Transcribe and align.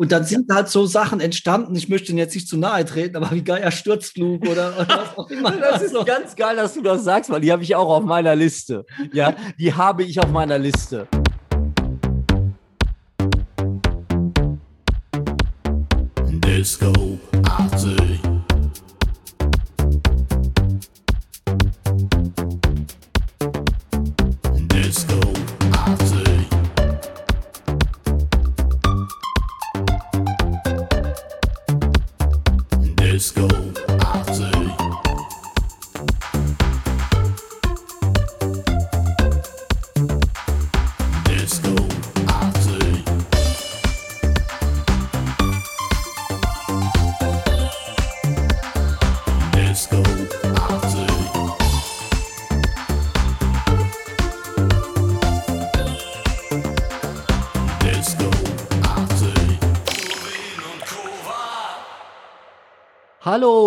Und 0.00 0.12
dann 0.12 0.22
sind 0.22 0.48
halt 0.54 0.68
so 0.68 0.86
Sachen 0.86 1.18
entstanden, 1.18 1.74
ich 1.74 1.88
möchte 1.88 2.12
Ihnen 2.12 2.18
jetzt 2.18 2.32
nicht 2.36 2.46
zu 2.46 2.56
nahe 2.56 2.84
treten, 2.84 3.16
aber 3.16 3.32
wie 3.32 3.42
Geier 3.42 3.72
Sturzflug 3.72 4.46
oder, 4.46 4.72
oder 4.78 4.88
was 4.88 5.18
auch 5.18 5.28
immer. 5.28 5.50
Das 5.50 5.82
ist 5.82 6.06
ganz 6.06 6.36
geil, 6.36 6.54
dass 6.54 6.74
du 6.74 6.82
das 6.82 7.02
sagst, 7.02 7.30
weil 7.30 7.40
die 7.40 7.50
habe 7.50 7.64
ich 7.64 7.74
auch 7.74 7.88
auf 7.88 8.04
meiner 8.04 8.36
Liste. 8.36 8.86
Ja, 9.12 9.34
die 9.58 9.74
habe 9.74 10.04
ich 10.04 10.20
auf 10.20 10.30
meiner 10.30 10.56
Liste. 10.56 11.08
Disco 16.30 17.18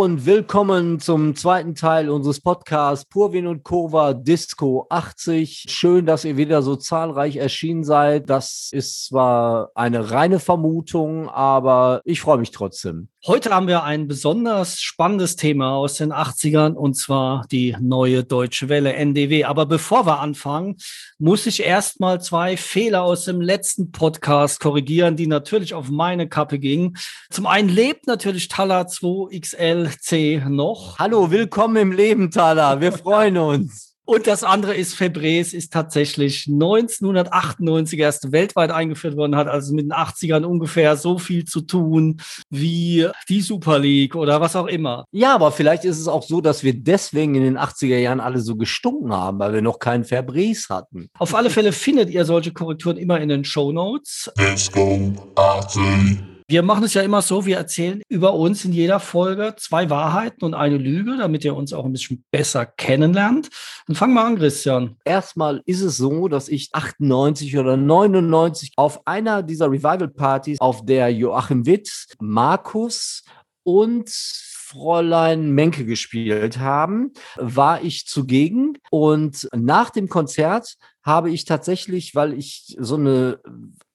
und 0.02 0.26
willkommen 0.26 0.99
zum 0.99 1.35
zweiten 1.35 1.76
Teil 1.76 2.10
unseres 2.10 2.41
Podcasts 2.41 3.05
Purwin 3.05 3.46
und 3.46 3.62
Kova 3.63 4.16
Disco 4.16 4.88
80. 4.90 5.66
Schön, 5.70 6.08
dass 6.08 6.26
ihr 6.26 6.38
wieder 6.38 6.63
so 6.63 6.76
zahlreich 6.76 7.35
erschienen 7.35 7.84
seid. 7.84 8.27
Das 8.27 8.70
ist 8.71 9.05
zwar 9.05 9.70
eine 9.76 10.10
reine 10.10 10.40
Vermutung, 10.40 11.30
aber 11.30 12.02
ich 12.04 12.20
freue 12.20 12.40
mich 12.40 12.49
trotzdem. 12.49 13.10
Heute 13.27 13.52
haben 13.52 13.68
wir 13.68 13.84
ein 13.84 14.08
besonders 14.08 14.82
spannendes 14.82 15.36
Thema 15.36 15.76
aus 15.76 15.98
den 15.98 16.12
80ern 16.12 16.74
und 16.74 16.96
zwar 16.96 17.46
die 17.52 17.77
neue 17.80 18.24
Deutsche 18.24 18.68
Welle 18.68 18.94
NDW. 18.94 19.44
Aber 19.44 19.68
bevor 19.68 20.08
wir 20.08 20.20
anfangen, 20.22 20.77
muss 21.20 21.46
ich 21.46 21.62
erstmal 21.62 22.20
zwei 22.20 22.58
Fehler 22.58 23.04
aus 23.04 23.26
dem 23.26 23.40
letzten 23.40 23.92
Podcast 23.92 24.60
korrigieren, 24.60 25.18
die 25.18 25.27
natürlich 25.27 25.76
auf 25.76 25.92
meine 25.92 26.27
Kappe 26.30 26.58
gingen. 26.58 26.98
Zum 27.30 27.46
einen 27.46 27.70
lebt 27.70 28.08
natürlich 28.08 28.48
Tala 28.48 28.82
2XLC 28.82 30.49
noch. 30.49 30.98
Hallo, 30.98 31.30
willkommen 31.30 31.76
im 31.76 31.92
Leben, 31.92 32.32
Thala. 32.32 32.82
Wir 32.82 32.92
freuen 32.98 33.38
uns. 33.38 33.90
Und 34.12 34.27
das 34.27 34.43
andere 34.43 34.76
ist, 34.76 34.93
Febres 34.93 35.54
ist 35.54 35.71
tatsächlich 35.71 36.45
1998 36.45 37.98
erst 37.98 38.34
weltweit 38.34 38.70
eingeführt 38.70 39.15
worden, 39.15 39.37
hat 39.37 39.48
also 39.48 39.73
mit 39.73 39.85
den 39.85 39.93
80ern 39.93 40.43
ungefähr 40.43 40.98
so 40.98 41.18
viel 41.18 41.45
zu 41.45 41.62
tun 41.62 42.20
wie 42.49 43.07
die 43.29 43.40
Super 43.40 43.79
League 43.79 44.18
oder 44.18 44.41
was 44.41 44.57
auch 44.57 44.68
immer. 44.68 45.05
Ja, 45.13 45.34
aber 45.34 45.53
vielleicht 45.53 45.85
ist 45.85 45.98
es 45.98 46.09
auch 46.09 46.23
so, 46.23 46.41
dass 46.41 46.62
wir 46.62 46.73
deswegen 46.73 47.35
in 47.35 47.43
den 47.43 47.57
80er 47.57 47.99
Jahren 47.99 48.20
alle 48.20 48.41
so 48.41 48.57
gestunken 48.57 49.13
haben, 49.13 49.40
weil 49.40 49.53
wir 49.53 49.62
noch 49.62 49.79
keinen 49.79 50.03
Fabris 50.03 50.68
hatten. 50.70 51.07
Auf 51.18 51.34
alle 51.34 51.49
Fälle 51.49 51.71
findet 51.71 52.09
ihr 52.09 52.25
solche 52.25 52.51
Korrekturen 52.51 52.98
immer 52.98 53.21
in 53.21 53.29
den 53.29 53.46
Show 53.46 53.71
Notes. 53.71 54.29
Disco 54.37 55.13
Arty. 55.35 56.30
Wir 56.52 56.63
machen 56.63 56.84
es 56.84 56.94
ja 56.94 57.02
immer 57.02 57.21
so, 57.21 57.46
wir 57.46 57.55
erzählen 57.55 58.02
über 58.10 58.34
uns 58.34 58.66
in 58.66 58.74
jeder 58.74 58.99
Folge 58.99 59.55
zwei 59.57 59.90
Wahrheiten 59.90 60.44
und 60.44 60.54
eine 60.54 60.76
Lüge, 60.76 61.16
damit 61.16 61.46
ihr 61.46 61.55
uns 61.55 61.71
auch 61.71 61.85
ein 61.85 61.93
bisschen 61.93 62.26
besser 62.30 62.66
kennenlernt. 62.66 63.48
Dann 63.88 63.96
fangen 63.96 64.16
wir 64.16 64.25
an, 64.25 64.38
Christian. 64.38 64.98
Erstmal 65.06 65.62
ist 65.66 65.80
es 65.80 65.96
so, 65.96 66.28
dass 66.28 66.50
ich 66.50 66.68
98 66.74 67.58
oder 67.58 67.78
99 67.78 68.74
auf 68.75 69.08
einer 69.08 69.44
dieser 69.44 69.72
Revival-Partys, 69.72 70.59
auf 70.59 70.86
der 70.86 71.08
Joachim 71.14 71.66
Witt, 71.66 71.90
Markus 72.20 73.24
und 73.64 74.09
Fräulein 74.09 75.52
Menke 75.52 75.86
gespielt 75.86 76.59
haben, 76.59 77.14
war 77.38 77.81
ich 77.81 78.08
zugegen. 78.08 78.78
Und 78.90 79.48
nach 79.56 79.90
dem 79.90 80.09
Konzert 80.09 80.75
habe 81.02 81.31
ich 81.31 81.46
tatsächlich, 81.46 82.14
weil 82.14 82.34
ich 82.34 82.75
so 82.78 82.96
eine 82.96 83.40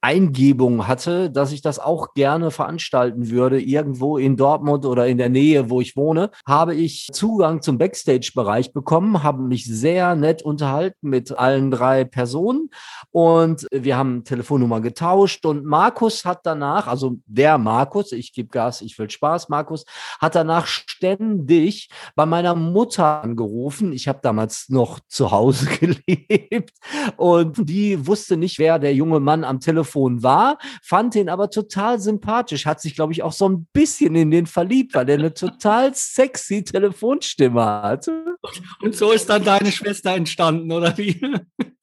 Eingebung 0.06 0.86
hatte, 0.86 1.32
dass 1.32 1.50
ich 1.50 1.62
das 1.62 1.80
auch 1.80 2.14
gerne 2.14 2.52
veranstalten 2.52 3.28
würde, 3.28 3.60
irgendwo 3.60 4.18
in 4.18 4.36
Dortmund 4.36 4.86
oder 4.86 5.08
in 5.08 5.18
der 5.18 5.30
Nähe, 5.30 5.68
wo 5.68 5.80
ich 5.80 5.96
wohne, 5.96 6.30
habe 6.46 6.76
ich 6.76 7.08
Zugang 7.10 7.60
zum 7.60 7.76
Backstage-Bereich 7.76 8.72
bekommen, 8.72 9.24
habe 9.24 9.42
mich 9.42 9.64
sehr 9.64 10.14
nett 10.14 10.42
unterhalten 10.42 11.10
mit 11.10 11.36
allen 11.36 11.72
drei 11.72 12.04
Personen 12.04 12.70
und 13.10 13.66
wir 13.72 13.96
haben 13.96 14.22
Telefonnummer 14.22 14.80
getauscht 14.80 15.44
und 15.44 15.64
Markus 15.64 16.24
hat 16.24 16.46
danach, 16.46 16.86
also 16.86 17.16
der 17.26 17.58
Markus, 17.58 18.12
ich 18.12 18.32
gebe 18.32 18.48
Gas, 18.48 18.82
ich 18.82 18.96
will 19.00 19.10
Spaß, 19.10 19.48
Markus, 19.48 19.86
hat 20.20 20.36
danach 20.36 20.68
ständig 20.68 21.88
bei 22.14 22.26
meiner 22.26 22.54
Mutter 22.54 23.24
angerufen. 23.24 23.92
Ich 23.92 24.06
habe 24.06 24.20
damals 24.22 24.68
noch 24.68 25.00
zu 25.08 25.32
Hause 25.32 25.66
gelebt 25.80 26.70
und 27.16 27.68
die 27.68 28.06
wusste 28.06 28.36
nicht, 28.36 28.60
wer 28.60 28.78
der 28.78 28.94
junge 28.94 29.18
Mann 29.18 29.42
am 29.42 29.58
Telefon 29.58 29.95
war, 29.96 30.58
fand 30.82 31.14
ihn 31.14 31.28
aber 31.28 31.50
total 31.50 31.98
sympathisch, 31.98 32.66
hat 32.66 32.80
sich, 32.80 32.94
glaube 32.94 33.12
ich, 33.12 33.22
auch 33.22 33.32
so 33.32 33.48
ein 33.48 33.66
bisschen 33.72 34.14
in 34.14 34.30
den 34.30 34.46
verliebt, 34.46 34.94
weil 34.94 35.08
er 35.08 35.18
eine 35.18 35.34
total 35.34 35.94
sexy 35.94 36.62
Telefonstimme 36.62 37.64
hatte. 37.64 38.36
Und 38.82 38.94
so 38.94 39.12
ist 39.12 39.28
dann 39.28 39.44
deine 39.44 39.72
Schwester 39.72 40.14
entstanden, 40.14 40.70
oder 40.70 40.96
wie? 40.98 41.20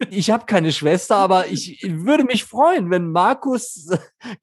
Ich 0.10 0.30
habe 0.30 0.46
keine 0.46 0.72
Schwester, 0.72 1.16
aber 1.16 1.48
ich 1.48 1.80
würde 1.88 2.24
mich 2.24 2.44
freuen, 2.44 2.90
wenn 2.90 3.12
Markus 3.12 3.90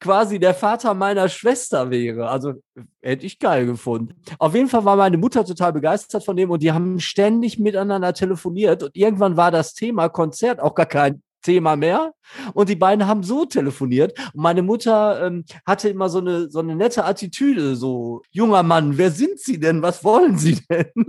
quasi 0.01 0.39
der 0.39 0.55
Vater 0.55 0.95
meiner 0.95 1.29
Schwester 1.29 1.91
wäre. 1.91 2.29
Also 2.29 2.55
hätte 3.03 3.27
ich 3.27 3.39
geil 3.39 3.67
gefunden. 3.67 4.15
Auf 4.39 4.55
jeden 4.55 4.69
Fall 4.69 4.85
war 4.85 4.97
meine 4.97 5.19
Mutter 5.19 5.45
total 5.45 5.73
begeistert 5.73 6.25
von 6.25 6.37
dem 6.37 6.51
und 6.51 6.63
die 6.63 6.73
haben 6.73 7.01
ständig 7.01 7.59
miteinander 7.59 8.13
telefoniert 8.13 8.83
und 8.83 8.97
irgendwann 8.97 9.37
war 9.37 9.51
das 9.51 9.75
Thema 9.75 10.09
Konzert 10.09 10.61
auch 10.61 10.75
gar 10.75 10.87
kein 10.87 11.23
Thema 11.43 11.77
mehr. 11.77 12.13
Und 12.55 12.69
die 12.69 12.77
beiden 12.77 13.07
haben 13.07 13.23
so 13.23 13.45
telefoniert. 13.45 14.19
Und 14.35 14.43
meine 14.43 14.63
Mutter 14.63 15.27
ähm, 15.27 15.45
hatte 15.67 15.89
immer 15.89 16.09
so 16.09 16.19
eine, 16.19 16.51
so 16.51 16.61
eine 16.61 16.77
nette 16.77 17.05
Attitüde, 17.05 17.77
so, 17.77 18.23
junger 18.31 18.63
Mann, 18.63 18.97
wer 18.99 19.11
sind 19.11 19.39
Sie 19.41 19.59
denn? 19.59 19.83
Was 19.83 20.05
wollen 20.05 20.39
Sie 20.39 20.59
denn? 20.69 20.93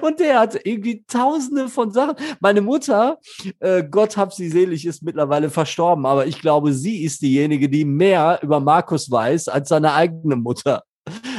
Und 0.00 0.20
der 0.20 0.40
hat 0.40 0.58
irgendwie 0.64 1.04
tausende 1.06 1.68
von 1.68 1.90
Sachen. 1.90 2.16
Meine 2.40 2.60
Mutter, 2.60 3.18
äh, 3.60 3.84
Gott 3.84 4.16
hab 4.16 4.32
sie 4.32 4.48
selig, 4.48 4.86
ist 4.86 5.02
mittlerweile 5.02 5.50
verstorben, 5.50 6.06
aber 6.06 6.26
ich 6.26 6.40
glaube, 6.40 6.72
sie 6.72 7.02
ist 7.02 7.22
diejenige, 7.22 7.68
die 7.68 7.84
mehr 7.84 8.40
über 8.42 8.60
Markus 8.60 9.10
weiß 9.10 9.48
als 9.48 9.68
seine 9.68 9.94
eigene 9.94 10.36
Mutter. 10.36 10.82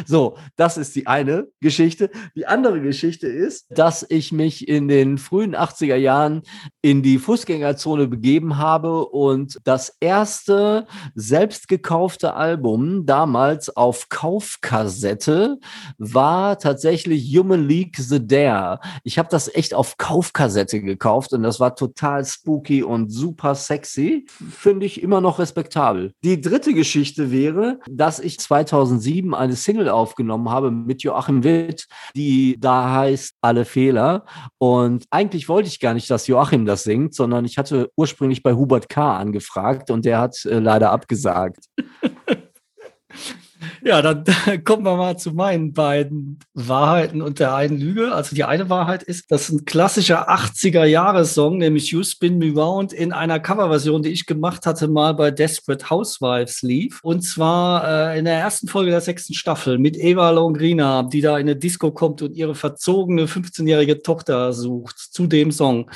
So, 0.05 0.38
das 0.55 0.78
ist 0.78 0.95
die 0.95 1.07
eine 1.07 1.47
Geschichte. 1.59 2.09
Die 2.35 2.47
andere 2.47 2.81
Geschichte 2.81 3.28
ist, 3.28 3.66
dass 3.69 4.05
ich 4.07 4.31
mich 4.31 4.67
in 4.67 4.88
den 4.88 5.17
frühen 5.17 5.55
80er 5.55 5.95
Jahren 5.95 6.44
in 6.81 7.03
die 7.03 7.17
Fußgängerzone 7.17 8.07
begeben 8.07 8.57
habe 8.57 9.06
und 9.06 9.57
das 9.66 9.97
erste 10.00 10.88
selbst 11.16 11.67
gekaufte 11.67 12.35
Album 12.35 13.06
damals 13.06 13.75
auf 13.75 14.07
Kaufkassette 14.09 15.57
war 15.97 16.57
tatsächlich 16.59 17.35
Human 17.38 17.67
League 17.67 17.97
The 17.97 18.25
Dare. 18.25 18.79
Ich 19.03 19.17
habe 19.17 19.27
das 19.29 19.53
echt 19.53 19.73
auf 19.73 19.97
Kaufkassette 19.97 20.81
gekauft 20.81 21.33
und 21.33 21.44
das 21.44 21.59
war 21.59 21.75
total 21.75 22.23
spooky 22.23 22.83
und 22.83 23.09
super 23.09 23.56
sexy. 23.56 24.25
Finde 24.27 24.85
ich 24.85 25.01
immer 25.01 25.19
noch 25.19 25.39
respektabel. 25.39 26.13
Die 26.23 26.39
dritte 26.39 26.73
Geschichte 26.73 27.31
wäre, 27.31 27.80
dass 27.89 28.19
ich 28.19 28.39
2007 28.39 29.33
eine 29.33 29.56
Single 29.57 29.89
aufgenommen 29.89 30.50
habe 30.50 30.71
mit 30.71 31.04
Joachim 31.04 31.44
Witt, 31.44 31.88
die 32.15 32.57
da 32.59 32.92
heißt 32.92 33.36
Alle 33.42 33.65
Fehler. 33.65 34.25
Und 34.57 35.06
eigentlich 35.09 35.50
wollte 35.50 35.68
ich 35.68 35.80
gar 35.80 35.94
nicht, 35.94 36.09
dass 36.09 36.27
Joachim 36.27 36.65
das 36.65 36.83
singt, 36.83 37.13
sondern 37.13 37.45
ich 37.45 37.57
hatte 37.57 37.92
ursprünglich 37.95 38.44
bei 38.44 38.54
Hubert 38.54 38.89
K. 38.89 39.18
angefragt 39.18 39.92
und 39.92 40.06
der 40.06 40.19
hat 40.19 40.45
äh, 40.45 40.59
leider 40.59 40.92
abgesagt. 40.92 41.65
Ja, 43.83 44.01
dann 44.01 44.23
kommen 44.63 44.83
wir 44.83 44.95
mal 44.95 45.17
zu 45.17 45.31
meinen 45.31 45.73
beiden 45.73 46.39
Wahrheiten 46.53 47.21
und 47.21 47.39
der 47.39 47.55
einen 47.55 47.79
Lüge. 47.79 48.13
Also 48.13 48.35
die 48.35 48.43
eine 48.43 48.69
Wahrheit 48.69 49.03
ist, 49.03 49.31
dass 49.31 49.49
ein 49.49 49.65
klassischer 49.65 50.29
80er-Jahres-Song, 50.29 51.57
nämlich 51.57 51.91
You 51.91 52.03
Spin 52.03 52.37
Me 52.37 52.51
Round, 52.53 52.93
in 52.93 53.13
einer 53.13 53.39
Coverversion, 53.39 54.03
die 54.03 54.09
ich 54.09 54.25
gemacht 54.25 54.65
hatte, 54.65 54.87
mal 54.87 55.13
bei 55.13 55.31
Desperate 55.31 55.89
Housewives 55.89 56.61
lief. 56.61 56.99
Und 57.03 57.21
zwar 57.21 58.13
äh, 58.13 58.19
in 58.19 58.25
der 58.25 58.35
ersten 58.35 58.67
Folge 58.67 58.91
der 58.91 59.01
sechsten 59.01 59.33
Staffel 59.33 59.77
mit 59.77 59.97
Eva 59.97 60.29
Longrina, 60.31 61.03
die 61.03 61.21
da 61.21 61.37
in 61.37 61.47
eine 61.47 61.55
Disco 61.55 61.91
kommt 61.91 62.21
und 62.21 62.35
ihre 62.35 62.55
verzogene 62.55 63.25
15-jährige 63.25 64.01
Tochter 64.01 64.53
sucht 64.53 64.97
zu 64.97 65.27
dem 65.27 65.51
Song. 65.51 65.89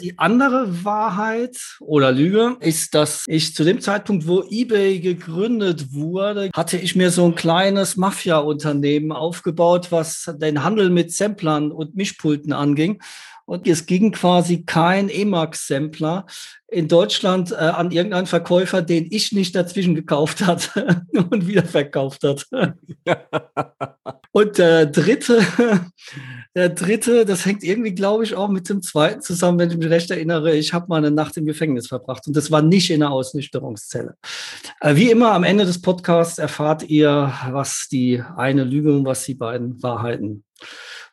Die 0.00 0.18
andere 0.18 0.84
Wahrheit 0.84 1.56
oder 1.78 2.10
Lüge 2.10 2.56
ist, 2.58 2.96
dass 2.96 3.22
ich 3.28 3.54
zu 3.54 3.62
dem 3.62 3.80
Zeitpunkt, 3.80 4.26
wo 4.26 4.42
eBay 4.42 4.98
gegründet 4.98 5.92
wurde, 5.92 6.50
hatte 6.52 6.78
ich 6.78 6.96
mir 6.96 7.12
so 7.12 7.24
ein 7.24 7.36
kleines 7.36 7.96
Mafia-Unternehmen 7.96 9.12
aufgebaut, 9.12 9.92
was 9.92 10.34
den 10.40 10.64
Handel 10.64 10.90
mit 10.90 11.12
Samplern 11.12 11.70
und 11.70 11.94
Mischpulten 11.94 12.52
anging. 12.52 13.00
Und 13.46 13.66
es 13.68 13.86
ging 13.86 14.12
quasi 14.12 14.64
kein 14.64 15.08
Emax-Sampler 15.08 16.26
in 16.68 16.88
Deutschland 16.88 17.52
äh, 17.52 17.56
an 17.56 17.90
irgendeinen 17.90 18.26
Verkäufer, 18.26 18.82
den 18.82 19.06
ich 19.10 19.32
nicht 19.32 19.54
dazwischen 19.54 19.94
gekauft 19.94 20.44
hatte 20.46 21.02
und 21.30 21.46
wieder 21.46 21.64
verkauft 21.64 22.24
hat. 22.24 22.46
und 24.32 24.58
der 24.58 24.86
dritte, 24.86 25.40
der 26.54 26.70
dritte, 26.70 27.24
das 27.24 27.44
hängt 27.44 27.62
irgendwie, 27.62 27.94
glaube 27.94 28.24
ich, 28.24 28.34
auch 28.34 28.48
mit 28.48 28.68
dem 28.68 28.82
zweiten 28.82 29.20
zusammen, 29.20 29.58
wenn 29.58 29.70
ich 29.70 29.76
mich 29.76 29.90
recht 29.90 30.10
erinnere. 30.10 30.56
Ich 30.56 30.72
habe 30.72 30.86
mal 30.88 30.96
eine 30.96 31.10
Nacht 31.10 31.36
im 31.36 31.46
Gefängnis 31.46 31.86
verbracht 31.86 32.26
und 32.26 32.34
das 32.34 32.50
war 32.50 32.62
nicht 32.62 32.90
in 32.90 33.00
der 33.00 33.10
Ausnüchterungszelle. 33.10 34.16
Äh, 34.80 34.96
wie 34.96 35.10
immer 35.10 35.32
am 35.32 35.44
Ende 35.44 35.66
des 35.66 35.80
Podcasts 35.80 36.38
erfahrt 36.38 36.82
ihr, 36.84 37.32
was 37.50 37.88
die 37.90 38.22
eine 38.36 38.64
Lüge 38.64 38.92
und 38.96 39.04
was 39.04 39.24
die 39.24 39.34
beiden 39.34 39.82
Wahrheiten 39.82 40.44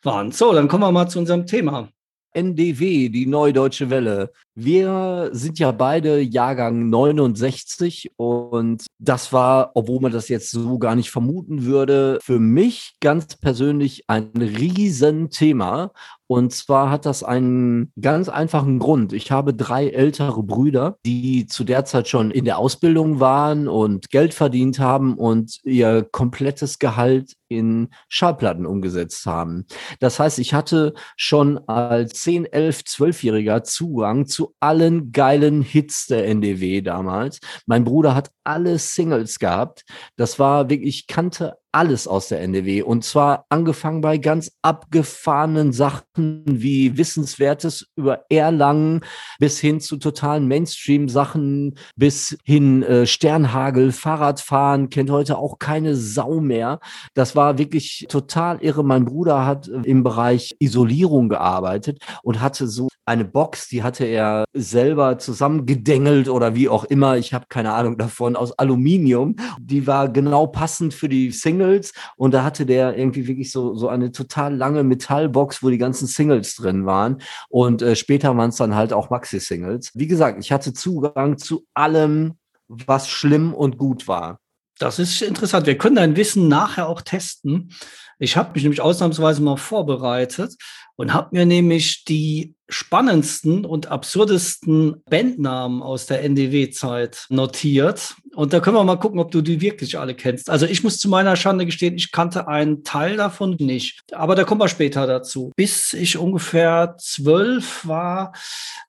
waren. 0.01 0.31
So, 0.31 0.53
dann 0.53 0.67
kommen 0.67 0.83
wir 0.83 0.91
mal 0.91 1.07
zu 1.07 1.19
unserem 1.19 1.45
Thema. 1.45 1.89
NDW, 2.33 3.09
die 3.09 3.25
Neue 3.25 3.53
Deutsche 3.53 3.89
Welle. 3.89 4.31
Wir 4.55 5.29
sind 5.31 5.59
ja 5.59 5.71
beide 5.71 6.19
Jahrgang 6.19 6.89
69 6.89 8.11
und 8.17 8.85
das 8.99 9.31
war, 9.33 9.71
obwohl 9.75 10.01
man 10.01 10.11
das 10.11 10.29
jetzt 10.29 10.51
so 10.51 10.77
gar 10.77 10.95
nicht 10.95 11.11
vermuten 11.11 11.65
würde, 11.65 12.19
für 12.21 12.39
mich 12.39 12.95
ganz 12.99 13.37
persönlich 13.37 14.03
ein 14.07 14.31
Riesenthema. 14.35 15.91
Und 16.31 16.53
zwar 16.53 16.89
hat 16.89 17.05
das 17.05 17.25
einen 17.25 17.91
ganz 17.99 18.29
einfachen 18.29 18.79
Grund. 18.79 19.11
Ich 19.11 19.31
habe 19.31 19.53
drei 19.53 19.89
ältere 19.89 20.41
Brüder, 20.43 20.97
die 21.05 21.45
zu 21.45 21.65
der 21.65 21.83
Zeit 21.83 22.07
schon 22.07 22.31
in 22.31 22.45
der 22.45 22.57
Ausbildung 22.57 23.19
waren 23.19 23.67
und 23.67 24.09
Geld 24.11 24.33
verdient 24.33 24.79
haben 24.79 25.17
und 25.17 25.59
ihr 25.65 26.07
komplettes 26.09 26.79
Gehalt 26.79 27.33
in 27.49 27.89
Schallplatten 28.07 28.65
umgesetzt 28.65 29.25
haben. 29.25 29.65
Das 29.99 30.21
heißt, 30.21 30.39
ich 30.39 30.53
hatte 30.53 30.93
schon 31.17 31.59
als 31.67 32.13
10, 32.21 32.45
11, 32.45 32.79
12-Jähriger 32.87 33.63
Zugang 33.63 34.25
zu 34.25 34.55
allen 34.61 35.11
geilen 35.11 35.61
Hits 35.61 36.07
der 36.07 36.27
NDW 36.27 36.79
damals. 36.79 37.39
Mein 37.65 37.83
Bruder 37.83 38.15
hat 38.15 38.31
alle 38.43 38.77
Singles 38.79 39.39
gehabt. 39.39 39.83
Das 40.15 40.39
war 40.39 40.69
wirklich, 40.69 41.01
ich 41.01 41.07
kannte 41.07 41.57
alles 41.71 42.07
aus 42.07 42.27
der 42.27 42.41
NDW. 42.41 42.81
Und 42.81 43.03
zwar 43.03 43.45
angefangen 43.49 44.01
bei 44.01 44.17
ganz 44.17 44.51
abgefahrenen 44.61 45.71
Sachen 45.71 46.43
wie 46.45 46.97
Wissenswertes 46.97 47.87
über 47.95 48.25
Erlangen 48.29 49.01
bis 49.39 49.59
hin 49.59 49.79
zu 49.79 49.97
totalen 49.97 50.47
Mainstream-Sachen, 50.47 51.75
bis 51.95 52.37
hin 52.43 52.83
äh, 52.83 53.05
Sternhagel, 53.05 53.91
Fahrradfahren, 53.91 54.89
kennt 54.89 55.09
heute 55.09 55.37
auch 55.37 55.59
keine 55.59 55.95
Sau 55.95 56.41
mehr. 56.41 56.79
Das 57.13 57.35
war 57.35 57.57
wirklich 57.57 58.05
total 58.09 58.61
irre. 58.61 58.83
Mein 58.83 59.05
Bruder 59.05 59.45
hat 59.45 59.67
äh, 59.67 59.81
im 59.83 60.03
Bereich 60.03 60.55
Isolierung 60.59 61.29
gearbeitet 61.29 61.99
und 62.23 62.41
hatte 62.41 62.67
so 62.67 62.89
eine 63.11 63.25
Box, 63.25 63.67
die 63.67 63.83
hatte 63.83 64.05
er 64.05 64.45
selber 64.53 65.17
zusammengedengelt 65.17 66.29
oder 66.29 66.55
wie 66.55 66.69
auch 66.69 66.85
immer. 66.85 67.17
Ich 67.17 67.33
habe 67.33 67.45
keine 67.49 67.73
Ahnung 67.73 67.97
davon, 67.97 68.37
aus 68.37 68.57
Aluminium. 68.57 69.35
Die 69.59 69.85
war 69.85 70.07
genau 70.07 70.47
passend 70.47 70.93
für 70.93 71.09
die 71.09 71.31
Singles 71.31 71.91
und 72.15 72.33
da 72.33 72.43
hatte 72.45 72.65
der 72.65 72.97
irgendwie 72.97 73.27
wirklich 73.27 73.51
so, 73.51 73.75
so 73.75 73.89
eine 73.89 74.13
total 74.13 74.55
lange 74.55 74.83
Metallbox, 74.83 75.61
wo 75.61 75.69
die 75.69 75.77
ganzen 75.77 76.07
Singles 76.07 76.55
drin 76.55 76.85
waren 76.85 77.21
und 77.49 77.81
äh, 77.81 77.97
später 77.97 78.35
waren 78.37 78.49
es 78.49 78.55
dann 78.55 78.75
halt 78.75 78.93
auch 78.93 79.09
Maxi-Singles. 79.09 79.91
Wie 79.93 80.07
gesagt, 80.07 80.39
ich 80.39 80.53
hatte 80.53 80.71
Zugang 80.71 81.37
zu 81.37 81.65
allem, 81.73 82.35
was 82.69 83.09
schlimm 83.09 83.53
und 83.53 83.77
gut 83.77 84.07
war. 84.07 84.39
Das 84.79 84.99
ist 84.99 85.21
interessant. 85.21 85.67
Wir 85.67 85.77
können 85.77 85.97
dein 85.97 86.15
Wissen 86.15 86.47
nachher 86.47 86.87
auch 86.87 87.01
testen. 87.01 87.71
Ich 88.19 88.37
habe 88.37 88.51
mich 88.53 88.63
nämlich 88.63 88.81
ausnahmsweise 88.81 89.41
mal 89.41 89.57
vorbereitet 89.57 90.55
und 91.01 91.13
habe 91.13 91.29
mir 91.31 91.47
nämlich 91.47 92.05
die 92.05 92.53
spannendsten 92.71 93.65
und 93.65 93.87
absurdesten 93.87 95.01
Bandnamen 95.09 95.81
aus 95.81 96.05
der 96.05 96.23
NDW-Zeit 96.23 97.25
notiert. 97.29 98.15
Und 98.33 98.53
da 98.53 98.61
können 98.61 98.77
wir 98.77 98.83
mal 98.85 98.95
gucken, 98.95 99.19
ob 99.19 99.29
du 99.31 99.41
die 99.41 99.59
wirklich 99.59 99.99
alle 99.99 100.15
kennst. 100.15 100.49
Also 100.49 100.65
ich 100.65 100.83
muss 100.83 100.97
zu 100.97 101.09
meiner 101.09 101.35
Schande 101.35 101.65
gestehen, 101.65 101.95
ich 101.95 102.13
kannte 102.13 102.47
einen 102.47 102.85
Teil 102.85 103.17
davon 103.17 103.57
nicht. 103.59 103.99
Aber 104.13 104.35
da 104.35 104.45
kommen 104.45 104.61
wir 104.61 104.69
später 104.69 105.05
dazu. 105.05 105.51
Bis 105.57 105.91
ich 105.91 106.17
ungefähr 106.17 106.95
zwölf 106.97 107.85
war, 107.85 108.31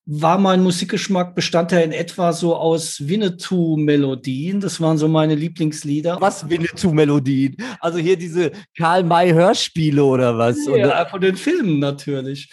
war 0.04 0.38
mein 0.38 0.62
Musikgeschmack 0.62 1.34
bestand 1.34 1.72
ja 1.72 1.80
in 1.80 1.90
etwa 1.90 2.32
so 2.32 2.54
aus 2.54 3.08
Winnetou-Melodien. 3.08 4.60
Das 4.60 4.80
waren 4.80 4.96
so 4.96 5.08
meine 5.08 5.34
Lieblingslieder. 5.34 6.18
Was 6.20 6.48
Winnetou-Melodien? 6.48 7.56
Also 7.80 7.98
hier 7.98 8.16
diese 8.16 8.52
Karl-May-Hörspiele 8.76 10.04
oder 10.04 10.38
was? 10.38 10.56
Ja, 10.66 11.04
von 11.06 11.20
den 11.20 11.34
Filmen 11.34 11.80
natürlich. 11.80 12.01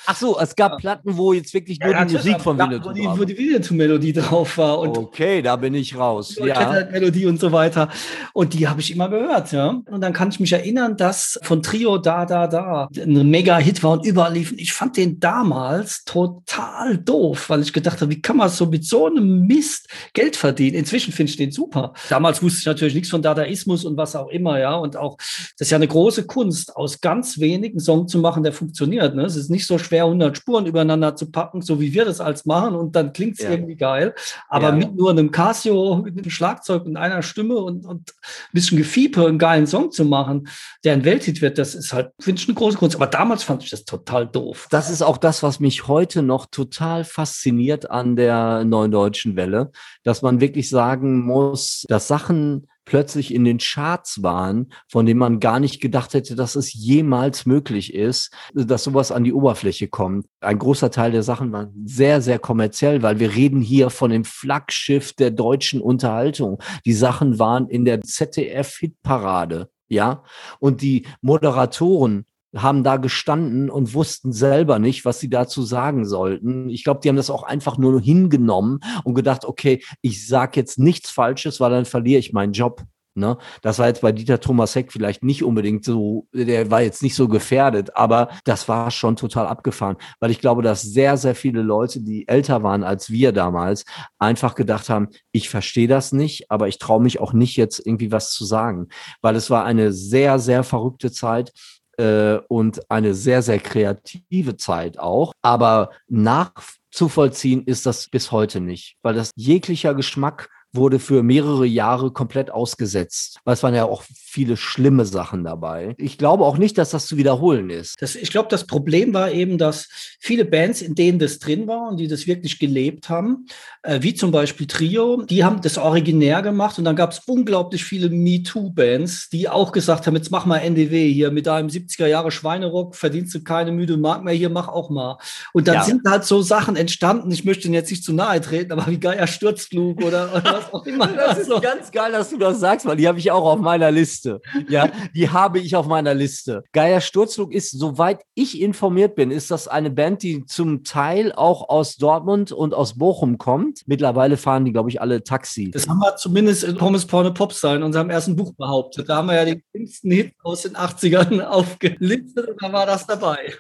Ach 0.06 0.16
so, 0.16 0.40
es 0.40 0.56
gab 0.56 0.78
Platten, 0.78 1.18
wo 1.18 1.34
jetzt 1.34 1.54
wirklich 1.54 1.80
nur 1.80 1.92
ja, 1.92 2.06
die 2.06 2.16
Musik 2.16 2.42
von 2.42 2.58
Winnetou 2.58 2.90
wo, 2.96 3.20
wo 3.20 3.24
die 3.24 3.38
Winnetou-Melodie 3.38 4.14
drauf 4.14 4.58
war. 4.58 4.80
Und 4.80 4.98
okay, 4.98 5.42
da 5.42 5.56
bin 5.56 5.74
ich 5.74 5.98
raus. 5.98 6.36
Ja. 6.44 6.88
Melodie 6.92 7.26
und 7.26 7.40
so 7.40 7.52
weiter. 7.52 7.90
Und 8.34 8.54
die 8.54 8.68
habe 8.68 8.82
ich 8.82 8.92
immer 8.92 9.10
gehört, 9.10 9.52
ja. 9.52 9.82
Und 9.90 10.02
dann 10.02 10.14
kann 10.14 10.30
ich 10.30 10.40
mich 10.40 10.54
erinnern, 10.54 10.98
dass 10.98 11.40
von 11.44 11.62
Trio 11.62 11.98
Da 11.98 12.26
Da 12.26 12.48
Da 12.48 12.90
ein 12.98 13.30
Mega-Hit 13.30 13.84
war 13.84 13.92
und 13.92 14.06
überall 14.06 14.34
liefen. 14.34 14.58
Ich 14.58 14.74
fand 14.74 14.98
den 14.98 15.20
damals 15.20 16.04
total 16.04 16.98
doof, 16.98 17.50
weil 17.50 17.62
ich 17.62 17.74
gedacht 17.74 18.02
habe, 18.02 18.12
wie 18.12 18.22
kann 18.22 18.38
man 18.38 18.50
so 18.50 18.66
mit 18.66 18.86
so 18.86 19.08
einem 19.08 19.46
Mist 19.46 19.88
Geld 20.14 20.36
verdienen? 20.36 20.76
Inzwischen 20.76 21.14
finde 21.14 21.32
ich 21.32 21.38
den 21.38 21.52
super. 21.52 21.94
Damals 22.10 22.42
wusste 22.42 22.60
ich 22.60 22.66
natürlich 22.66 22.94
nichts 22.94 23.10
von 23.10 23.22
Dadaismus 23.22 23.86
und 23.86 23.98
was 23.98 24.16
auch 24.16 24.30
immer, 24.30 24.60
ja. 24.60 24.76
Und 24.76 24.98
auch, 24.98 25.18
das 25.18 25.68
ist 25.68 25.72
ja 25.72 25.78
eine 25.78 25.88
große 25.88 26.26
Kunst, 26.26 26.76
aus 26.76 27.02
ganz 27.02 27.40
wenigen 27.40 27.80
Song 27.80 28.08
zu 28.08 28.20
machen, 28.20 28.44
der 28.44 28.54
funktioniert. 28.54 29.16
Ne? 29.16 29.29
Es 29.30 29.44
ist 29.44 29.50
nicht 29.50 29.68
so 29.68 29.78
schwer, 29.78 30.06
100 30.06 30.38
Spuren 30.38 30.66
übereinander 30.66 31.16
zu 31.16 31.32
packen, 31.32 31.62
so 31.62 31.80
wie 31.80 31.94
wir 31.94 32.06
das 32.06 32.20
als 32.20 32.46
machen 32.46 32.76
und 32.76 32.96
dann 32.96 33.14
klingt 33.14 33.40
es 33.40 33.46
ja. 33.46 33.52
irgendwie 33.52 33.76
geil. 33.76 34.14
Aber 34.48 34.70
ja. 34.70 34.76
mit 34.76 34.96
nur 34.96 35.12
einem 35.12 35.32
Casio, 35.32 35.98
mit 35.98 36.18
einem 36.18 36.30
Schlagzeug 36.30 36.86
und 36.86 36.98
einer 36.98 37.22
Stimme 37.22 37.58
und, 37.58 37.86
und 37.86 38.12
ein 38.12 38.54
bisschen 38.54 38.78
Gefiepe 38.78 39.26
einen 39.26 39.38
geilen 39.38 39.68
Song 39.68 39.92
zu 39.92 40.06
machen, 40.06 40.48
der 40.84 40.94
ein 40.94 41.06
Welthit 41.06 41.42
wird, 41.42 41.58
das 41.58 41.76
ist 41.76 41.94
halt, 41.94 42.12
finde 42.20 42.42
ich, 42.42 42.48
eine 42.48 42.56
große 42.56 42.78
Kunst. 42.78 42.96
Aber 42.96 43.08
damals 43.08 43.44
fand 43.44 43.64
ich 43.64 43.70
das 43.70 43.86
total 43.86 44.28
doof. 44.28 44.68
Das 44.70 44.90
ist 44.90 45.02
auch 45.02 45.18
das, 45.18 45.44
was 45.44 45.60
mich 45.60 45.88
heute 45.88 46.22
noch 46.22 46.46
total 46.48 47.04
fasziniert 47.04 47.90
an 47.90 48.16
der 48.16 48.64
neuen 48.66 48.92
deutschen 48.92 49.36
Welle, 49.36 49.72
dass 50.04 50.22
man 50.22 50.42
wirklich 50.42 50.70
sagen 50.70 51.26
muss, 51.26 51.86
dass 51.88 52.08
Sachen 52.08 52.68
plötzlich 52.90 53.32
in 53.32 53.46
den 53.46 53.60
Charts 53.60 54.24
waren, 54.24 54.74
von 54.88 55.06
denen 55.06 55.20
man 55.20 55.40
gar 55.40 55.60
nicht 55.60 55.80
gedacht 55.80 56.16
hätte, 56.16 56.36
dass 56.36 56.56
es 56.56 56.74
jemals 56.74 57.46
möglich 57.46 57.94
ist, 57.94 58.34
dass 58.56 58.84
sowas 58.84 59.12
an 59.12 59.24
die 59.24 59.32
Oberfläche 59.32 59.88
kommt. 59.88 60.26
Ein 60.42 60.58
großer 60.58 60.90
Teil 60.90 61.12
der 61.12 61.22
Sachen 61.22 61.52
war 61.52 61.72
sehr, 61.86 62.20
sehr 62.22 62.40
kommerziell, 62.40 63.04
weil 63.04 63.20
wir 63.20 63.36
reden 63.36 63.62
hier 63.62 63.92
von 63.92 64.10
dem 64.10 64.26
Flaggschiff 64.26 65.14
der 65.14 65.30
deutschen 65.30 65.82
Unterhaltung. 65.82 66.64
Die 66.84 66.94
Sachen 66.94 67.38
waren 67.38 67.68
in 67.68 67.86
der 67.86 68.02
ZDF-Hitparade. 68.02 69.70
Ja, 69.88 70.24
und 70.60 70.82
die 70.82 71.06
Moderatoren 71.22 72.26
haben 72.56 72.84
da 72.84 72.98
gestanden 72.98 73.70
und 73.70 73.94
wussten 73.94 74.32
selber 74.32 74.80
nicht, 74.80 75.06
was 75.06 75.20
sie 75.20 75.30
dazu 75.30 75.62
sagen 75.62 76.06
sollten. 76.06 76.70
Ich 76.70 76.84
glaube, 76.84 77.02
die 77.04 77.10
haben 77.10 77.16
das 77.16 77.30
auch 77.30 77.44
einfach 77.44 77.78
nur 77.78 78.02
hingenommen 78.02 78.80
und 79.04 79.14
gedacht, 79.14 79.46
okay, 79.46 79.84
ich 80.02 80.28
sage 80.28 80.60
jetzt 80.60 80.80
nichts 80.80 81.10
Falsches, 81.12 81.60
weil 81.60 81.72
dann 81.72 81.86
verliere 81.86 82.20
ich 82.20 82.34
meinen 82.34 82.54
Job. 82.54 82.84
Ne? 83.16 83.38
Das 83.62 83.80
war 83.80 83.88
jetzt 83.88 84.02
bei 84.02 84.12
Dieter 84.12 84.40
Thomas 84.40 84.76
Heck 84.76 84.92
vielleicht 84.92 85.24
nicht 85.24 85.44
unbedingt 85.44 85.84
so, 85.84 86.28
der 86.34 86.72
war 86.72 86.82
jetzt 86.82 87.04
nicht 87.04 87.16
so 87.16 87.28
gefährdet, 87.28 87.96
aber 87.96 88.30
das 88.46 88.68
war 88.70 88.92
schon 88.92 89.16
total 89.16 89.48
abgefahren, 89.48 89.98
weil 90.20 90.32
ich 90.32 90.40
glaube, 90.40 90.62
dass 90.62 90.82
sehr, 90.82 91.18
sehr 91.18 91.36
viele 91.36 91.62
Leute, 91.62 92.02
die 92.02 92.28
älter 92.28 92.64
waren 92.64 92.84
als 92.84 93.10
wir 93.10 93.32
damals, 93.32 93.84
einfach 94.20 94.56
gedacht 94.56 94.90
haben, 94.90 95.10
ich 95.32 95.50
verstehe 95.50 95.88
das 95.88 96.14
nicht, 96.14 96.50
aber 96.50 96.68
ich 96.68 96.80
traue 96.80 97.02
mich 97.02 97.20
auch 97.20 97.34
nicht 97.34 97.58
jetzt 97.58 97.86
irgendwie 97.86 98.12
was 98.12 98.32
zu 98.32 98.46
sagen, 98.46 98.88
weil 99.22 99.36
es 99.36 99.50
war 99.50 99.66
eine 99.66 99.92
sehr, 99.92 100.40
sehr 100.40 100.64
verrückte 100.64 101.12
Zeit 101.12 101.52
äh, 102.00 102.40
und 102.48 102.90
eine 102.90 103.14
sehr, 103.14 103.42
sehr 103.42 103.60
kreative 103.60 104.56
Zeit 104.56 104.98
auch. 104.98 105.34
Aber 105.42 105.92
nachzuvollziehen 106.08 107.64
ist 107.66 107.86
das 107.86 108.08
bis 108.08 108.32
heute 108.32 108.62
nicht, 108.62 108.98
weil 109.02 109.14
das 109.14 109.32
jeglicher 109.36 109.94
Geschmack 109.94 110.50
wurde 110.74 111.00
für 111.00 111.24
mehrere 111.24 111.66
Jahre 111.66 112.12
komplett 112.12 112.52
ausgesetzt. 112.52 113.40
Weil 113.44 113.56
es 113.56 113.64
waren 113.64 113.74
ja 113.76 113.86
auch 113.86 114.04
viele 114.08 114.56
schlimme 114.58 115.06
Sachen 115.06 115.44
dabei. 115.44 115.96
Ich 115.98 116.18
glaube 116.18 116.46
auch 116.46 116.58
nicht, 116.58 116.78
dass 116.78 116.92
das 116.92 117.08
zu 117.08 117.18
wiederholen 117.18 117.70
ist. 117.70 117.96
Das, 118.00 118.16
ich 118.16 118.30
glaube, 118.30 118.50
das 118.50 118.68
Problem 118.68 119.14
war 119.14 119.32
eben, 119.32 119.58
dass 119.58 119.88
viele 120.20 120.46
Bands, 120.46 120.82
in 120.82 120.94
denen 120.96 121.18
das 121.18 121.40
drin 121.40 121.68
war 121.68 121.90
und 121.90 121.98
die 121.98 122.08
das 122.08 122.28
wirklich 122.28 122.60
gelebt 122.60 123.10
haben, 123.10 123.48
äh, 123.82 124.00
wie 124.04 124.14
zum 124.14 124.32
Beispiel 124.32 124.68
Trio, 124.68 125.24
die 125.24 125.44
haben 125.44 125.62
das 125.62 125.78
originär 125.78 126.42
gemacht 126.44 126.78
und 126.78 126.84
dann 126.86 126.96
gab 126.96 127.12
es 127.12 127.20
unglaublich 127.26 127.84
viele 127.84 128.10
MeToo-Bands, 128.10 129.30
die 129.30 129.50
auch 129.50 129.72
gesagt 129.72 130.06
haben, 130.06 130.16
jetzt 130.16 130.30
mach 130.32 130.46
mal 130.46 130.58
NDW 130.58 131.12
hier 131.12 131.32
mit 131.32 131.48
deinem 131.48 131.70
70er 131.70 132.06
Jahre 132.08 132.32
Schweinerock, 132.32 132.96
verdienst 132.96 133.34
du 133.34 133.44
keine 133.44 133.72
müde 133.72 133.98
Mark 133.98 134.24
mehr 134.24 134.34
hier, 134.34 134.50
mach 134.50 134.68
auch 134.68 134.90
mal. 134.90 135.18
Und 135.54 135.68
dann 135.68 135.76
Ja. 135.76 135.84
sind 135.84 136.02
halt 136.08 136.24
so 136.26 136.42
Sachen 136.42 136.76
entstanden, 136.76 137.32
ich 137.32 137.46
möchte 137.46 137.66
Ihnen 137.66 137.74
jetzt 137.74 137.90
nicht 137.90 138.04
zu 138.04 138.14
nahe 138.14 138.40
treten, 138.42 138.72
aber 138.72 138.88
wie 138.88 139.00
Geier 139.00 139.28
Sturzflug 139.28 140.02
oder, 140.04 140.34
oder 140.36 140.59
was 140.60 140.74
auch 140.74 140.86
immer. 140.86 141.08
Das 141.08 141.38
ist 141.38 141.52
Also, 141.52 141.62
ganz 141.62 141.92
geil, 141.92 142.12
dass 142.12 142.30
du 142.30 142.38
das 142.38 142.60
sagst, 142.60 142.86
weil 142.86 142.98
die 142.98 143.08
habe 143.08 143.20
ich 143.20 143.32
auch 143.32 143.46
auf 143.46 143.60
meiner 143.60 143.92
Liste. 143.92 144.42
Ja, 144.68 144.90
die 145.16 145.30
habe 145.30 145.60
ich 145.60 145.76
auf 145.76 145.88
meiner 145.88 146.14
Liste. 146.14 146.64
Geier 146.74 147.02
Sturzflug 147.02 147.54
ist, 147.54 147.72
soweit 147.72 148.22
ich 148.36 148.62
informiert 148.62 149.16
bin, 149.16 149.32
ist 149.32 149.52
das 149.52 149.68
eine 149.68 149.90
Band, 149.90 150.24
die 150.24 150.46
zum 150.46 150.84
Teil 150.84 151.32
auch 151.32 151.70
aus 151.70 151.98
Dortmund 151.98 152.52
und 152.52 152.74
aus 152.74 152.98
Bochum 152.98 153.38
kommt. 153.38 153.82
Mittlerweile 153.86 154.38
fahren 154.38 154.66
die, 154.66 154.72
glaube 154.72 154.90
ich, 154.90 155.02
alle 155.02 155.24
Taxi. 155.24 155.72
Das 155.72 155.88
haben 155.88 156.00
wir 156.00 156.16
zumindest 156.16 156.64
in 156.64 156.78
Pommes 156.78 157.06
Porno 157.06 157.34
Popstar 157.34 157.76
in 157.76 157.84
unserem 157.84 158.10
ersten 158.10 158.36
Buch 158.36 158.54
behauptet. 158.56 159.10
Da 159.10 159.18
haben 159.18 159.28
wir 159.28 159.36
ja 159.36 159.46
die 159.46 159.64
schlimmsten 159.72 160.12
Hits 160.12 160.36
aus 160.44 160.62
den 160.64 160.76
80ern 160.76 161.42
aufgelistet 161.46 162.48
und 162.50 162.62
da 162.62 162.72
war 162.72 162.86
das 162.86 163.06
dabei. 163.08 163.54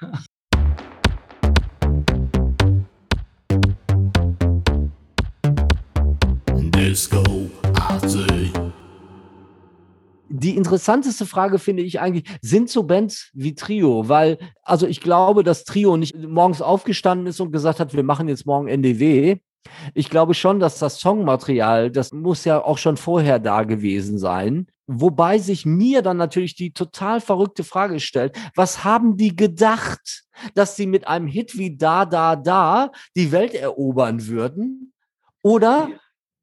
Disco 6.89 7.21
Arty. 7.75 8.51
Die 10.27 10.57
interessanteste 10.57 11.27
Frage 11.27 11.59
finde 11.59 11.83
ich 11.83 11.99
eigentlich, 11.99 12.25
sind 12.41 12.67
so 12.67 12.81
Bands 12.81 13.29
wie 13.33 13.53
Trio? 13.53 14.09
Weil, 14.09 14.39
also 14.63 14.87
ich 14.87 14.99
glaube, 14.99 15.43
dass 15.43 15.65
Trio 15.65 15.97
nicht 15.97 16.17
morgens 16.17 16.63
aufgestanden 16.63 17.27
ist 17.27 17.39
und 17.41 17.51
gesagt 17.51 17.79
hat, 17.79 17.93
wir 17.93 18.01
machen 18.01 18.27
jetzt 18.27 18.47
morgen 18.47 18.67
NDW. 18.67 19.37
Ich 19.93 20.09
glaube 20.09 20.33
schon, 20.33 20.59
dass 20.59 20.79
das 20.79 20.99
Songmaterial, 20.99 21.91
das 21.91 22.11
muss 22.11 22.43
ja 22.43 22.59
auch 22.59 22.79
schon 22.79 22.97
vorher 22.97 23.37
da 23.37 23.65
gewesen 23.65 24.17
sein. 24.17 24.65
Wobei 24.87 25.37
sich 25.37 25.67
mir 25.67 26.01
dann 26.01 26.17
natürlich 26.17 26.55
die 26.55 26.73
total 26.73 27.21
verrückte 27.21 27.63
Frage 27.63 27.99
stellt, 27.99 28.35
was 28.55 28.83
haben 28.83 29.15
die 29.15 29.35
gedacht, 29.35 30.23
dass 30.55 30.75
sie 30.75 30.87
mit 30.87 31.07
einem 31.07 31.27
Hit 31.27 31.55
wie 31.55 31.77
Da, 31.77 32.07
Da, 32.07 32.35
Da 32.35 32.89
die 33.15 33.31
Welt 33.31 33.53
erobern 33.53 34.25
würden? 34.25 34.91
Oder 35.43 35.89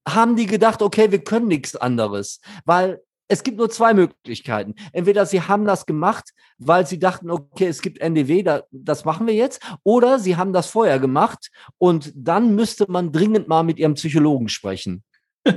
haben 0.09 0.37
die 0.37 0.47
gedacht, 0.47 0.83
okay, 0.83 1.11
wir 1.11 1.23
können 1.23 1.49
nichts 1.49 1.77
anderes? 1.77 2.41
Weil 2.65 3.01
es 3.29 3.43
gibt 3.43 3.59
nur 3.59 3.71
zwei 3.71 3.93
Möglichkeiten. 3.93 4.75
Entweder 4.93 5.27
sie 5.27 5.43
haben 5.43 5.65
das 5.65 5.87
gemacht, 5.87 6.31
weil 6.59 6.87
sie 6.87 6.99
dachten, 6.99 7.31
okay, 7.31 7.67
es 7.67 7.83
gibt 7.83 8.01
NDW, 8.01 8.43
da, 8.43 8.63
das 8.71 9.05
machen 9.05 9.27
wir 9.27 9.35
jetzt, 9.35 9.61
oder 9.83 10.19
sie 10.19 10.37
haben 10.37 10.53
das 10.53 10.69
vorher 10.69 10.99
gemacht 10.99 11.51
und 11.79 12.13
dann 12.15 12.55
müsste 12.55 12.87
man 12.89 13.13
dringend 13.13 13.49
mal 13.49 13.65
mit 13.65 13.79
ihrem 13.79 13.95
Psychologen 13.95 14.49
sprechen. 14.49 15.03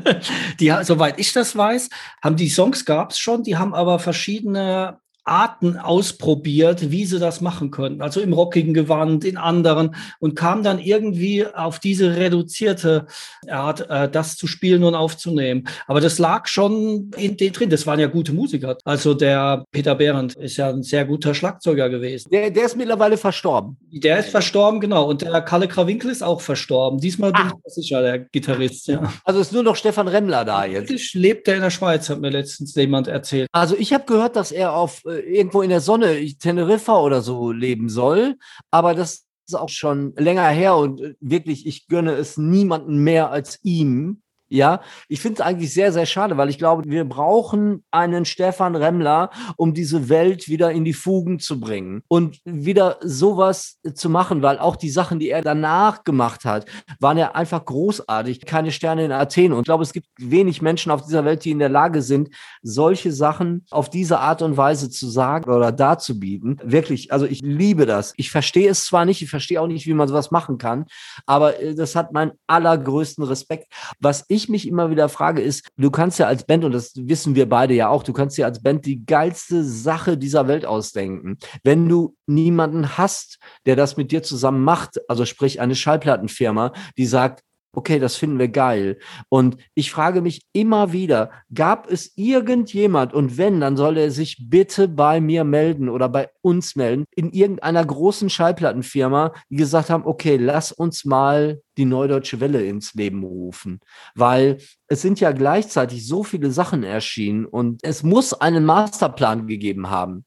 Die, 0.59 0.73
soweit 0.83 1.19
ich 1.19 1.33
das 1.33 1.55
weiß, 1.55 1.89
haben 2.23 2.35
die 2.35 2.49
Songs 2.49 2.85
gab 2.85 3.11
es 3.11 3.19
schon, 3.19 3.41
die 3.41 3.57
haben 3.57 3.73
aber 3.73 3.97
verschiedene 3.97 4.99
Arten 5.29 5.77
ausprobiert, 5.77 6.91
wie 6.91 7.05
sie 7.05 7.19
das 7.19 7.39
machen 7.41 7.71
können. 7.71 8.01
Also 8.01 8.19
im 8.19 8.33
rockigen 8.33 8.73
Gewand, 8.73 9.23
in 9.23 9.37
anderen 9.37 9.95
und 10.19 10.35
kam 10.35 10.63
dann 10.63 10.79
irgendwie 10.79 11.45
auf 11.45 11.79
diese 11.79 12.17
reduzierte 12.17 13.05
Art, 13.47 13.89
äh, 13.89 14.09
das 14.09 14.35
zu 14.35 14.47
spielen 14.47 14.83
und 14.83 14.95
aufzunehmen. 14.95 15.67
Aber 15.87 16.01
das 16.01 16.17
lag 16.17 16.47
schon 16.47 17.11
in 17.15 17.37
den 17.37 17.53
drin. 17.53 17.69
Das 17.69 17.85
waren 17.85 17.99
ja 17.99 18.07
gute 18.07 18.33
Musiker. 18.33 18.77
Also 18.83 19.13
der 19.13 19.65
Peter 19.71 19.95
Behrendt 19.95 20.35
ist 20.35 20.57
ja 20.57 20.69
ein 20.69 20.83
sehr 20.83 21.05
guter 21.05 21.33
Schlagzeuger 21.33 21.89
gewesen. 21.89 22.29
Der, 22.31 22.49
der 22.49 22.65
ist 22.65 22.75
mittlerweile 22.75 23.17
verstorben. 23.17 23.77
Der 23.91 24.19
ist 24.19 24.29
verstorben, 24.29 24.79
genau. 24.79 25.07
Und 25.07 25.21
der 25.21 25.41
Kalle 25.41 25.67
Krawinkel 25.67 26.11
ist 26.11 26.23
auch 26.23 26.41
verstorben. 26.41 26.99
Diesmal 26.99 27.31
bin 27.31 27.51
ich 27.65 27.73
sicher, 27.73 28.01
der 28.01 28.19
Gitarrist, 28.19 28.87
ja. 28.87 29.11
Also 29.23 29.39
ist 29.39 29.53
nur 29.53 29.63
noch 29.63 29.75
Stefan 29.75 30.07
Remmler 30.07 30.45
da 30.45 30.65
jetzt. 30.65 31.13
Lebt 31.13 31.47
er 31.47 31.55
in 31.55 31.61
der 31.61 31.69
Schweiz, 31.69 32.09
hat 32.09 32.19
mir 32.19 32.29
letztens 32.29 32.75
jemand 32.75 33.07
erzählt. 33.07 33.47
Also 33.51 33.75
ich 33.77 33.93
habe 33.93 34.05
gehört, 34.05 34.35
dass 34.35 34.51
er 34.51 34.73
auf 34.73 35.03
äh, 35.05 35.18
irgendwo 35.19 35.61
in 35.61 35.69
der 35.69 35.81
Sonne, 35.81 36.25
Teneriffa 36.37 36.99
oder 36.99 37.21
so 37.21 37.51
leben 37.51 37.89
soll, 37.89 38.37
aber 38.71 38.93
das 38.93 39.25
ist 39.47 39.55
auch 39.55 39.69
schon 39.69 40.13
länger 40.15 40.47
her 40.47 40.75
und 40.75 41.01
äh, 41.01 41.15
wirklich, 41.19 41.65
ich 41.65 41.87
gönne 41.87 42.13
es 42.13 42.37
niemanden 42.37 43.03
mehr 43.03 43.31
als 43.31 43.59
ihm. 43.63 44.21
Ja, 44.49 44.81
ich 45.07 45.21
finde 45.21 45.35
es 45.35 45.41
eigentlich 45.41 45.73
sehr, 45.73 45.91
sehr 45.91 46.05
schade, 46.05 46.37
weil 46.37 46.49
ich 46.49 46.57
glaube, 46.57 46.83
wir 46.87 47.05
brauchen 47.05 47.83
einen 47.91 48.25
Stefan 48.25 48.75
Remmler, 48.75 49.29
um 49.57 49.73
diese 49.73 50.09
Welt 50.09 50.47
wieder 50.47 50.71
in 50.71 50.85
die 50.85 50.93
Fugen 50.93 51.39
zu 51.39 51.59
bringen 51.59 52.01
und 52.07 52.39
wieder 52.45 52.97
sowas 53.01 53.79
zu 53.93 54.09
machen, 54.09 54.41
weil 54.41 54.57
auch 54.57 54.75
die 54.75 54.89
Sachen, 54.89 55.19
die 55.19 55.29
er 55.29 55.41
danach 55.41 56.03
gemacht 56.03 56.45
hat, 56.45 56.65
waren 56.99 57.17
ja 57.17 57.33
einfach 57.33 57.63
großartig. 57.63 58.45
Keine 58.45 58.71
Sterne 58.71 59.05
in 59.05 59.11
Athen. 59.11 59.53
Und 59.53 59.59
ich 59.59 59.65
glaube, 59.65 59.83
es 59.83 59.93
gibt 59.93 60.07
wenig 60.17 60.61
Menschen 60.61 60.91
auf 60.91 61.03
dieser 61.03 61.25
Welt, 61.25 61.45
die 61.45 61.51
in 61.51 61.59
der 61.59 61.69
Lage 61.69 62.01
sind, 62.01 62.29
solche 62.61 63.11
Sachen 63.11 63.65
auf 63.69 63.89
diese 63.89 64.19
Art 64.19 64.41
und 64.41 64.57
Weise 64.57 64.89
zu 64.89 65.07
sagen 65.09 65.51
oder 65.51 65.71
darzubieten. 65.71 66.59
Wirklich, 66.63 67.11
also 67.13 67.25
ich 67.25 67.41
liebe 67.41 67.85
das. 67.85 68.13
Ich 68.17 68.31
verstehe 68.31 68.69
es 68.69 68.85
zwar 68.85 69.05
nicht, 69.05 69.21
ich 69.21 69.29
verstehe 69.29 69.61
auch 69.61 69.67
nicht, 69.67 69.85
wie 69.85 69.93
man 69.93 70.07
sowas 70.07 70.31
machen 70.31 70.57
kann, 70.57 70.85
aber 71.25 71.59
äh, 71.59 71.75
das 71.75 71.95
hat 71.95 72.13
meinen 72.13 72.31
allergrößten 72.47 73.23
Respekt. 73.23 73.71
Was 73.99 74.25
ich 74.27 74.38
mich 74.47 74.67
immer 74.67 74.89
wieder 74.91 75.09
frage, 75.09 75.41
ist, 75.41 75.67
du 75.75 75.91
kannst 75.91 76.19
ja 76.19 76.27
als 76.27 76.45
Band, 76.45 76.63
und 76.63 76.71
das 76.71 76.93
wissen 76.95 77.35
wir 77.35 77.49
beide 77.49 77.73
ja 77.73 77.89
auch, 77.89 78.03
du 78.03 78.13
kannst 78.13 78.37
ja 78.37 78.45
als 78.45 78.61
Band 78.61 78.85
die 78.85 79.05
geilste 79.05 79.63
Sache 79.63 80.17
dieser 80.17 80.47
Welt 80.47 80.65
ausdenken. 80.65 81.37
Wenn 81.63 81.89
du 81.89 82.15
niemanden 82.27 82.97
hast, 82.97 83.39
der 83.65 83.75
das 83.75 83.97
mit 83.97 84.11
dir 84.11 84.23
zusammen 84.23 84.63
macht, 84.63 85.01
also 85.09 85.25
sprich 85.25 85.59
eine 85.59 85.75
Schallplattenfirma, 85.75 86.71
die 86.97 87.05
sagt, 87.05 87.43
okay, 87.73 87.99
das 87.99 88.15
finden 88.15 88.39
wir 88.39 88.47
geil. 88.47 88.97
Und 89.29 89.57
ich 89.75 89.91
frage 89.91 90.21
mich 90.21 90.41
immer 90.53 90.91
wieder, 90.91 91.31
gab 91.53 91.89
es 91.89 92.13
irgendjemand, 92.15 93.13
und 93.13 93.37
wenn, 93.37 93.61
dann 93.61 93.77
soll 93.77 93.97
er 93.97 94.11
sich 94.11 94.49
bitte 94.49 94.87
bei 94.87 95.21
mir 95.21 95.43
melden 95.43 95.89
oder 95.89 96.09
bei 96.09 96.29
uns 96.41 96.75
melden, 96.75 97.05
in 97.15 97.31
irgendeiner 97.31 97.85
großen 97.85 98.29
Schallplattenfirma, 98.29 99.33
die 99.49 99.57
gesagt 99.57 99.89
haben, 99.89 100.05
okay, 100.05 100.37
lass 100.37 100.71
uns 100.71 101.05
mal 101.05 101.61
die 101.77 101.85
Neudeutsche 101.85 102.39
Welle 102.39 102.65
ins 102.65 102.93
Leben 102.93 103.23
rufen. 103.23 103.79
Weil 104.15 104.57
es 104.87 105.01
sind 105.01 105.19
ja 105.19 105.31
gleichzeitig 105.31 106.05
so 106.05 106.23
viele 106.23 106.51
Sachen 106.51 106.83
erschienen 106.83 107.45
und 107.45 107.79
es 107.83 108.03
muss 108.03 108.33
einen 108.33 108.65
Masterplan 108.65 109.47
gegeben 109.47 109.89
haben. 109.89 110.25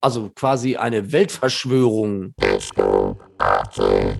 Also 0.00 0.30
quasi 0.34 0.76
eine 0.76 1.12
Weltverschwörung. 1.12 2.32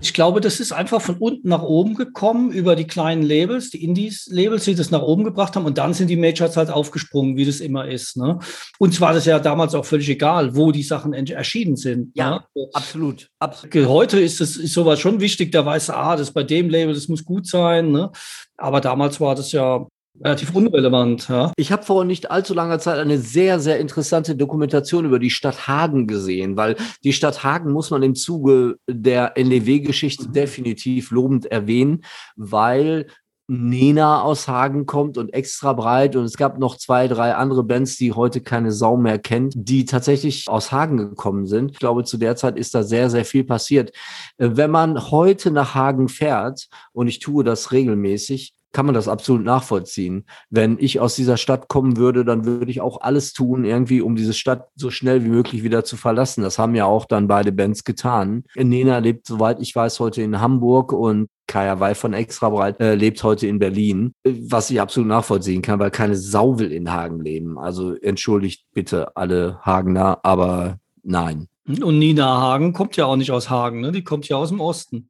Ich 0.01 0.13
glaube, 0.13 0.41
das 0.41 0.59
ist 0.59 0.71
einfach 0.71 1.01
von 1.01 1.17
unten 1.17 1.49
nach 1.49 1.63
oben 1.63 1.95
gekommen 1.95 2.51
über 2.51 2.75
die 2.75 2.85
kleinen 2.85 3.23
Labels, 3.23 3.71
die 3.71 3.83
Indies-Labels, 3.83 4.65
die 4.65 4.75
das 4.75 4.91
nach 4.91 5.01
oben 5.01 5.23
gebracht 5.23 5.55
haben 5.55 5.65
und 5.65 5.77
dann 5.77 5.93
sind 5.93 6.09
die 6.09 6.15
Majors 6.15 6.55
halt 6.55 6.69
aufgesprungen, 6.69 7.35
wie 7.35 7.45
das 7.45 7.59
immer 7.59 7.87
ist. 7.87 8.17
Ne? 8.17 8.39
Uns 8.77 9.01
war 9.01 9.13
das 9.13 9.25
ja 9.25 9.39
damals 9.39 9.73
auch 9.73 9.85
völlig 9.85 10.09
egal, 10.09 10.55
wo 10.55 10.71
die 10.71 10.83
Sachen 10.83 11.13
erschienen 11.13 11.75
sind. 11.75 12.11
Ja. 12.15 12.45
Ne? 12.55 12.67
Absolut. 12.73 13.29
Absolut. 13.39 13.87
Heute 13.87 14.19
ist 14.19 14.39
es 14.39 14.57
ist 14.57 14.73
sowas 14.73 14.99
schon 14.99 15.19
wichtig, 15.19 15.51
da 15.51 15.65
weißt 15.65 15.89
du, 15.89 15.93
ah, 15.97 16.15
das 16.15 16.31
bei 16.31 16.43
dem 16.43 16.69
Label, 16.69 16.93
das 16.93 17.07
muss 17.07 17.25
gut 17.25 17.47
sein. 17.47 17.91
Ne? 17.91 18.11
Aber 18.57 18.81
damals 18.81 19.19
war 19.19 19.35
das 19.35 19.51
ja 19.51 19.87
relativ 20.23 20.55
unrelevant. 20.55 21.29
Ja? 21.29 21.51
Ich 21.57 21.71
habe 21.71 21.83
vor 21.83 22.03
nicht 22.05 22.31
allzu 22.31 22.53
langer 22.53 22.79
Zeit 22.79 22.99
eine 22.99 23.17
sehr, 23.17 23.59
sehr 23.59 23.79
interessante 23.79 24.35
Dokumentation 24.35 25.05
über 25.05 25.19
die 25.19 25.29
Stadt 25.29 25.67
Hagen 25.67 26.07
gesehen, 26.07 26.57
weil 26.57 26.75
die 27.03 27.13
Stadt 27.13 27.43
Hagen 27.43 27.71
muss 27.71 27.91
man 27.91 28.03
im 28.03 28.15
Zuge 28.15 28.77
der 28.89 29.37
NDW-Geschichte 29.37 30.29
definitiv 30.29 31.11
lobend 31.11 31.45
erwähnen, 31.45 32.03
weil 32.35 33.07
Nena 33.49 34.23
aus 34.23 34.49
Hagen 34.49 34.85
kommt 34.85 35.17
und 35.17 35.33
extra 35.33 35.71
breit 35.71 36.17
und 36.17 36.25
es 36.25 36.35
gab 36.35 36.59
noch 36.59 36.75
zwei, 36.75 37.07
drei 37.07 37.33
andere 37.33 37.63
Bands, 37.63 37.95
die 37.95 38.11
heute 38.11 38.41
keine 38.41 38.73
Sau 38.73 38.97
mehr 38.97 39.19
kennt, 39.19 39.53
die 39.55 39.85
tatsächlich 39.85 40.49
aus 40.49 40.73
Hagen 40.73 40.97
gekommen 40.97 41.47
sind. 41.47 41.71
Ich 41.71 41.79
glaube, 41.79 42.03
zu 42.03 42.17
der 42.17 42.35
Zeit 42.35 42.57
ist 42.57 42.75
da 42.75 42.83
sehr, 42.83 43.09
sehr 43.09 43.23
viel 43.23 43.45
passiert. 43.45 43.91
Äh, 44.37 44.49
Wenn 44.53 44.71
man 44.71 45.11
heute 45.11 45.51
nach 45.51 45.75
Hagen 45.75 46.09
fährt, 46.09 46.67
und 46.91 47.07
ich 47.07 47.19
tue 47.19 47.45
das 47.45 47.71
regelmäßig, 47.71 48.53
kann 48.71 48.85
man 48.85 48.95
das 48.95 49.07
absolut 49.07 49.43
nachvollziehen. 49.43 50.25
Wenn 50.49 50.77
ich 50.79 50.99
aus 50.99 51.15
dieser 51.15 51.37
Stadt 51.37 51.67
kommen 51.67 51.97
würde, 51.97 52.25
dann 52.25 52.45
würde 52.45 52.69
ich 52.69 52.81
auch 52.81 53.01
alles 53.01 53.33
tun, 53.33 53.65
irgendwie, 53.65 54.01
um 54.01 54.15
diese 54.15 54.33
Stadt 54.33 54.67
so 54.75 54.91
schnell 54.91 55.23
wie 55.23 55.29
möglich 55.29 55.63
wieder 55.63 55.83
zu 55.83 55.97
verlassen. 55.97 56.43
Das 56.43 56.59
haben 56.59 56.75
ja 56.75 56.85
auch 56.85 57.05
dann 57.05 57.27
beide 57.27 57.51
Bands 57.51 57.83
getan. 57.83 58.43
Nena 58.55 58.99
lebt, 58.99 59.27
soweit 59.27 59.59
ich 59.59 59.75
weiß, 59.75 59.99
heute 59.99 60.21
in 60.21 60.39
Hamburg 60.39 60.93
und 60.93 61.27
Kaya 61.47 61.79
Weil 61.79 61.95
von 61.95 62.13
Extrabreit 62.13 62.79
äh, 62.81 62.95
lebt 62.95 63.23
heute 63.23 63.47
in 63.47 63.57
Berlin, 63.57 64.13
was 64.23 64.69
ich 64.69 64.81
absolut 64.81 65.07
nachvollziehen 65.07 65.61
kann, 65.61 65.79
weil 65.79 65.91
keine 65.91 66.17
Sau 66.17 66.59
will 66.59 66.73
in 66.73 66.91
Hagen 66.91 67.21
leben. 67.21 67.57
Also 67.57 67.95
entschuldigt 67.95 68.65
bitte 68.73 69.15
alle 69.15 69.59
Hagener, 69.61 70.19
aber 70.23 70.77
nein. 71.03 71.47
Und 71.67 71.99
Nina 71.99 72.41
Hagen 72.41 72.73
kommt 72.73 72.95
ja 72.97 73.05
auch 73.05 73.15
nicht 73.15 73.31
aus 73.31 73.49
Hagen, 73.49 73.81
ne? 73.81 73.91
die 73.91 74.03
kommt 74.03 74.27
ja 74.27 74.37
aus 74.37 74.49
dem 74.49 74.59
Osten. 74.59 75.07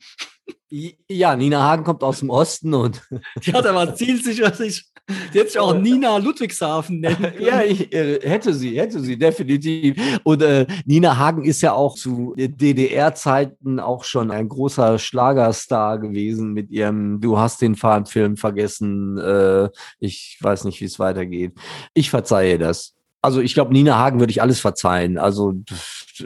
Ja, 0.69 1.35
Nina 1.35 1.63
Hagen 1.63 1.83
kommt 1.85 2.03
aus 2.03 2.19
dem 2.19 2.29
Osten 2.29 2.73
und. 2.73 3.01
Die 3.45 3.53
hat 3.53 3.65
aber 3.65 3.95
zielsicher 3.95 4.53
sich, 4.53 4.85
die 5.33 5.39
hätte 5.39 5.51
sich 5.51 5.59
auch 5.59 5.73
Nina 5.73 6.17
Ludwigshafen 6.17 6.99
nennen 6.99 7.15
können. 7.21 7.41
Ja, 7.41 7.61
ich, 7.61 7.93
äh, 7.93 8.19
hätte 8.21 8.53
sie, 8.53 8.77
hätte 8.77 8.99
sie, 8.99 9.17
definitiv. 9.17 9.95
Und 10.25 10.41
äh, 10.41 10.67
Nina 10.85 11.17
Hagen 11.17 11.45
ist 11.45 11.61
ja 11.61 11.71
auch 11.71 11.95
zu 11.95 12.33
DDR-Zeiten 12.37 13.79
auch 13.79 14.03
schon 14.03 14.29
ein 14.29 14.49
großer 14.49 14.99
Schlagerstar 14.99 15.99
gewesen 15.99 16.51
mit 16.51 16.69
ihrem 16.69 17.21
Du 17.21 17.37
hast 17.37 17.61
den 17.61 17.75
Film 17.75 18.35
vergessen. 18.35 19.17
Äh, 19.17 19.69
ich 19.99 20.37
weiß 20.41 20.65
nicht, 20.65 20.81
wie 20.81 20.85
es 20.85 20.99
weitergeht. 20.99 21.53
Ich 21.93 22.09
verzeihe 22.09 22.57
das. 22.57 22.93
Also 23.21 23.39
ich 23.39 23.53
glaube, 23.53 23.71
Nina 23.71 23.97
Hagen 23.97 24.19
würde 24.19 24.31
ich 24.31 24.41
alles 24.41 24.59
verzeihen. 24.59 25.17
Also 25.17 25.53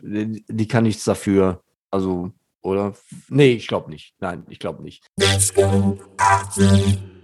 die 0.02 0.68
kann 0.68 0.84
nichts 0.84 1.04
dafür. 1.04 1.62
Also 1.92 2.32
oder? 2.62 2.94
Nee, 3.30 3.54
ich 3.54 3.68
glaube 3.68 3.90
nicht. 3.90 4.14
Nein, 4.20 4.46
ich 4.50 4.60
glaube 4.60 4.84
nicht. 4.84 5.06
Let's 5.18 5.54
go, 5.54 5.98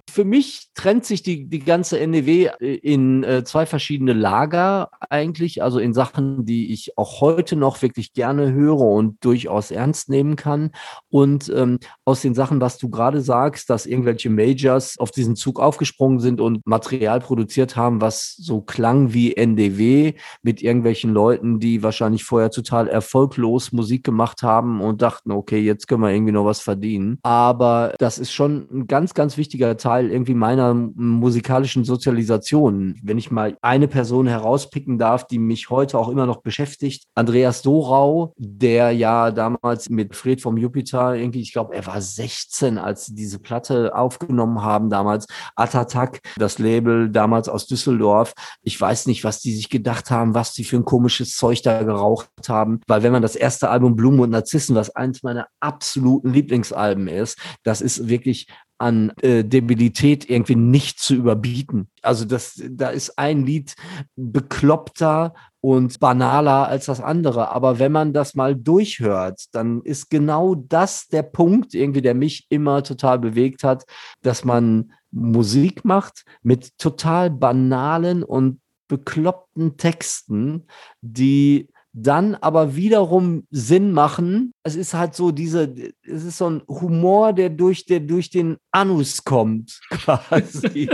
für 0.10 0.26
mich 0.26 0.70
trennt 0.74 1.06
sich 1.06 1.22
die, 1.22 1.48
die 1.48 1.60
ganze 1.60 2.06
NEW 2.06 2.50
äh, 2.60 2.76
in 2.76 3.24
äh, 3.24 3.44
zwei 3.44 3.66
verschiedene 3.66 4.14
Lager 4.14 4.90
eigentlich, 5.10 5.62
also 5.62 5.80
in 5.80 5.94
Sachen, 5.94 6.46
die 6.46 6.74
ich 6.74 6.98
auch 6.98 7.22
heute 7.22 7.56
noch 7.56 7.82
wirklich 7.82 8.14
gerne 8.14 8.52
höre 8.52 8.80
und 8.80 9.24
durchaus 9.24 9.72
ernst 9.72 10.10
nehmen 10.10 10.36
kann. 10.36 10.72
Und 11.10 11.52
ähm, 11.56 11.80
aus 12.06 12.22
den 12.22 12.34
Sachen, 12.34 12.62
was 12.62 12.78
du 12.78 12.90
gerade 12.90 13.22
sagst, 13.22 13.70
dass 13.70 13.86
irgendwelche 13.86 14.30
Majors 14.30 14.98
auf 14.98 15.12
diesen 15.12 15.36
Zug 15.36 15.60
aufgesprungen 15.60 16.20
sind 16.20 16.42
und 16.42 16.66
Material 16.66 17.20
produziert 17.20 17.76
haben, 17.76 18.02
was 18.02 18.36
so 18.38 18.62
klang 18.62 19.14
wie 19.14 19.36
NDW 19.36 20.14
mit 20.42 20.62
irgendwelchen 20.62 21.14
Leuten, 21.14 21.60
die 21.60 21.84
wahrscheinlich 21.84 22.24
vorher 22.24 22.52
total 22.52 22.88
erfolglos 22.88 23.72
Musik 23.72 24.04
gemacht 24.04 24.44
haben 24.44 24.82
und 24.82 25.02
dachten, 25.02 25.32
okay, 25.32 25.60
jetzt 25.60 25.88
können 25.88 26.02
wir 26.02 26.12
irgendwie 26.12 26.34
noch 26.34 26.46
was 26.46 26.62
verdienen. 26.62 27.20
Aber 27.24 27.94
das 28.00 28.18
ist 28.18 28.32
schon 28.32 28.68
ein 28.72 28.88
ganz, 28.88 29.14
ganz 29.14 29.38
wichtiger 29.38 29.78
Teil 29.78 30.07
Irgendwie 30.10 30.34
meiner 30.34 30.74
musikalischen 30.74 31.84
Sozialisation. 31.84 33.00
Wenn 33.04 33.18
ich 33.18 33.32
mal 33.32 33.58
eine 33.62 33.88
Person 33.88 34.28
herauspicken 34.28 34.98
darf, 34.98 35.28
die 35.28 35.40
mich 35.40 35.70
heute 35.70 35.98
auch 35.98 36.10
immer 36.10 36.26
noch 36.26 36.42
beschäftigt, 36.42 37.06
Andreas 37.16 37.62
Dorau, 37.62 38.34
der 38.38 38.92
ja 38.92 39.32
damals 39.32 39.90
mit 39.90 40.16
Fred 40.16 40.42
vom 40.42 40.58
Jupiter 40.58 41.16
irgendwie, 41.16 41.42
ich 41.42 41.54
glaube, 41.54 41.76
er 41.76 41.86
war 41.86 42.02
16, 42.02 42.78
als 42.78 43.06
sie 43.06 43.16
diese 43.16 43.40
Platte 43.40 43.96
aufgenommen 43.96 44.62
haben 44.62 44.90
damals. 44.90 45.28
Atatak, 45.56 46.22
das 46.38 46.60
Label 46.60 47.10
damals 47.10 47.50
aus 47.50 47.68
Düsseldorf. 47.68 48.34
Ich 48.64 48.80
weiß 48.80 49.08
nicht, 49.08 49.24
was 49.24 49.40
die 49.42 49.54
sich 49.54 49.70
gedacht 49.70 50.12
haben, 50.12 50.34
was 50.34 50.54
die 50.54 50.64
für 50.64 50.78
ein 50.78 50.86
komisches 50.86 51.36
Zeug 51.36 51.62
da 51.62 51.84
geraucht 51.84 52.30
haben, 52.48 52.82
weil 52.88 53.04
wenn 53.04 53.12
man 53.12 53.22
das 53.22 53.36
erste 53.36 53.70
Album 53.70 53.96
Blumen 53.96 54.20
und 54.20 54.30
Narzissen, 54.30 54.76
was 54.76 54.96
eins 54.96 55.24
meiner 55.24 55.48
absoluten 55.60 56.34
Lieblingsalben 56.34 57.08
ist, 57.08 57.38
das 57.64 57.82
ist 57.82 58.08
wirklich 58.08 58.48
an 58.78 59.12
äh, 59.22 59.44
Debilität 59.44 60.30
irgendwie 60.30 60.56
nicht 60.56 61.00
zu 61.00 61.16
überbieten. 61.16 61.90
Also 62.02 62.26
das, 62.26 62.62
da 62.70 62.90
ist 62.90 63.18
ein 63.18 63.46
Lied 63.46 63.76
bekloppter 64.16 65.34
und 65.62 66.00
banaler 66.00 66.68
als 66.68 66.86
das 66.86 67.02
andere. 67.02 67.52
Aber 67.52 67.80
wenn 67.80 67.92
man 67.92 68.14
das 68.14 68.36
mal 68.36 68.56
durchhört, 68.56 69.46
dann 69.52 69.82
ist 69.82 70.10
genau 70.10 70.56
das 70.56 71.08
der 71.08 71.24
Punkt 71.24 71.74
irgendwie, 71.74 72.02
der 72.02 72.14
mich 72.14 72.46
immer 72.50 72.84
total 72.84 73.20
bewegt 73.20 73.64
hat, 73.64 73.86
dass 74.22 74.46
man 74.46 74.92
Musik 75.12 75.84
macht 75.84 76.24
mit 76.44 76.78
total 76.78 77.30
banalen 77.30 78.24
und 78.24 78.60
bekloppten 78.88 79.78
Texten, 79.78 80.68
die 81.02 81.70
dann 82.00 82.36
aber 82.36 82.76
wiederum 82.76 83.46
Sinn 83.50 83.92
machen. 83.92 84.54
Es 84.64 84.76
ist 84.76 84.94
halt 84.94 85.16
so 85.16 85.32
diese, 85.32 85.74
es 86.04 86.24
ist 86.24 86.38
so 86.38 86.50
ein 86.50 86.62
Humor, 86.68 87.34
der 87.34 87.50
durch, 87.50 87.86
der 87.86 88.02
durch 88.02 88.30
den 88.30 88.58
Anus 88.72 89.24
kommt, 89.24 89.80
quasi. 89.90 90.88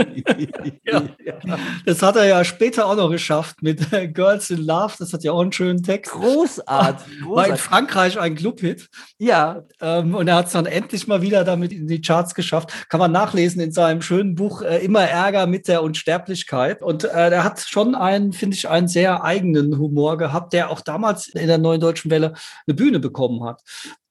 ja. 0.84 1.02
Das 1.84 2.02
hat 2.02 2.16
er 2.16 2.24
ja 2.24 2.44
später 2.44 2.86
auch 2.86 2.96
noch 2.96 3.10
geschafft 3.10 3.62
mit 3.62 3.86
Girls 4.14 4.48
in 4.50 4.64
Love. 4.64 4.94
Das 4.98 5.12
hat 5.12 5.24
ja 5.24 5.32
auch 5.32 5.42
einen 5.42 5.52
schönen 5.52 5.82
Text. 5.82 6.12
Großartig. 6.12 7.20
großartig. 7.20 7.28
War 7.28 7.48
in 7.48 7.56
Frankreich 7.56 8.18
ein 8.18 8.34
Clubhit. 8.34 8.88
Ja. 9.18 9.64
Ähm, 9.80 10.14
und 10.14 10.28
er 10.28 10.36
hat 10.36 10.46
es 10.46 10.52
dann 10.52 10.66
endlich 10.66 11.06
mal 11.06 11.20
wieder 11.20 11.44
damit 11.44 11.72
in 11.72 11.86
die 11.86 12.00
Charts 12.00 12.34
geschafft. 12.34 12.72
Kann 12.88 13.00
man 13.00 13.12
nachlesen 13.12 13.60
in 13.60 13.72
seinem 13.72 14.00
schönen 14.00 14.34
Buch 14.34 14.62
äh, 14.62 14.82
Immer 14.84 15.02
Ärger 15.02 15.46
mit 15.46 15.68
der 15.68 15.82
Unsterblichkeit. 15.82 16.82
Und 16.82 17.04
äh, 17.04 17.08
er 17.08 17.44
hat 17.44 17.60
schon 17.60 17.94
einen, 17.94 18.32
finde 18.32 18.56
ich, 18.56 18.68
einen 18.68 18.88
sehr 18.88 19.22
eigenen 19.22 19.78
Humor 19.78 20.16
gehabt, 20.16 20.54
der 20.54 20.70
auch 20.70 20.80
damals 20.94 21.28
in 21.28 21.48
der 21.48 21.58
neuen 21.58 21.80
deutschen 21.80 22.10
Welle 22.10 22.34
eine 22.66 22.74
Bühne 22.74 23.00
bekommen 23.00 23.44
hat. 23.44 23.62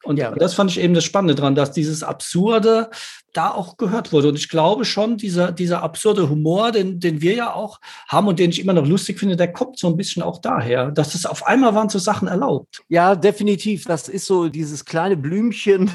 Und 0.04 0.18
ja. 0.18 0.32
das 0.32 0.54
fand 0.54 0.72
ich 0.72 0.80
eben 0.80 0.94
das 0.94 1.04
Spannende 1.04 1.36
dran, 1.36 1.56
dass 1.56 1.72
dieses 1.72 2.04
Absurde 2.04 2.90
da 3.34 3.50
auch 3.50 3.78
gehört 3.78 4.14
wurde. 4.14 4.30
Und 4.30 4.36
ich 4.36 4.48
glaube 4.48 4.86
schon, 4.86 5.18
dieser, 5.18 5.52
dieser 5.52 5.82
absurde 5.82 6.30
Humor, 6.30 6.72
den, 6.72 7.00
den 7.00 7.22
wir 7.22 7.34
ja 7.34 7.54
auch 7.54 7.80
haben 8.08 8.28
und 8.28 8.40
den 8.40 8.52
ich 8.52 8.62
immer 8.62 8.74
noch 8.74 8.88
lustig 8.88 9.20
finde, 9.20 9.36
der 9.36 9.52
kommt 9.52 9.80
so 9.80 9.88
ein 9.88 9.98
bisschen 9.98 10.22
auch 10.22 10.40
daher, 10.40 10.92
dass 10.92 11.16
es 11.16 11.26
auf 11.26 11.46
einmal 11.46 11.74
waren 11.74 11.90
so 11.90 12.00
Sachen 12.00 12.28
erlaubt. 12.28 12.84
Ja, 12.90 13.16
definitiv. 13.16 13.86
Das 13.86 14.08
ist 14.08 14.28
so 14.28 14.50
dieses 14.50 14.86
kleine 14.86 15.18
Blümchen, 15.18 15.90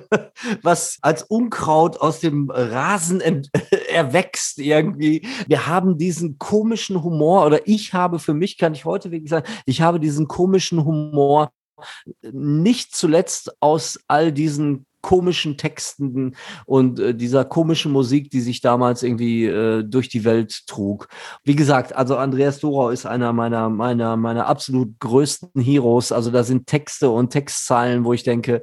was 0.62 0.98
als 1.00 1.22
Unkraut 1.22 2.00
aus 2.00 2.20
dem 2.20 2.50
Rasen 2.50 3.20
erwächst 3.88 4.58
irgendwie. 4.58 5.26
Wir 5.46 5.66
haben 5.66 5.96
diesen 5.96 6.38
komischen 6.38 7.02
Humor 7.02 7.46
oder 7.46 7.66
ich 7.66 7.94
habe 7.94 8.18
für 8.18 8.34
mich, 8.34 8.58
kann 8.58 8.74
ich 8.74 8.84
heute 8.84 9.10
wirklich 9.10 9.30
sagen, 9.30 9.46
ich 9.64 9.80
habe 9.80 10.00
diesen 10.00 10.28
komischen 10.28 10.84
Humor 10.84 11.50
nicht 12.22 12.94
zuletzt 12.94 13.56
aus 13.60 14.00
all 14.08 14.32
diesen 14.32 14.86
komischen 15.04 15.58
Texten 15.58 16.34
und 16.64 16.98
äh, 16.98 17.14
dieser 17.14 17.44
komischen 17.44 17.92
Musik, 17.92 18.30
die 18.30 18.40
sich 18.40 18.62
damals 18.62 19.02
irgendwie 19.02 19.44
äh, 19.44 19.84
durch 19.84 20.08
die 20.08 20.24
Welt 20.24 20.66
trug. 20.66 21.08
Wie 21.42 21.54
gesagt, 21.54 21.94
also 21.94 22.16
Andreas 22.16 22.58
Dorau 22.60 22.88
ist 22.88 23.04
einer 23.04 23.34
meiner, 23.34 23.68
meiner, 23.68 24.16
meiner 24.16 24.46
absolut 24.46 24.98
größten 25.00 25.60
Heroes. 25.60 26.10
Also 26.10 26.30
da 26.30 26.42
sind 26.42 26.66
Texte 26.66 27.10
und 27.10 27.30
Textzeilen, 27.30 28.04
wo 28.04 28.14
ich 28.14 28.22
denke, 28.22 28.62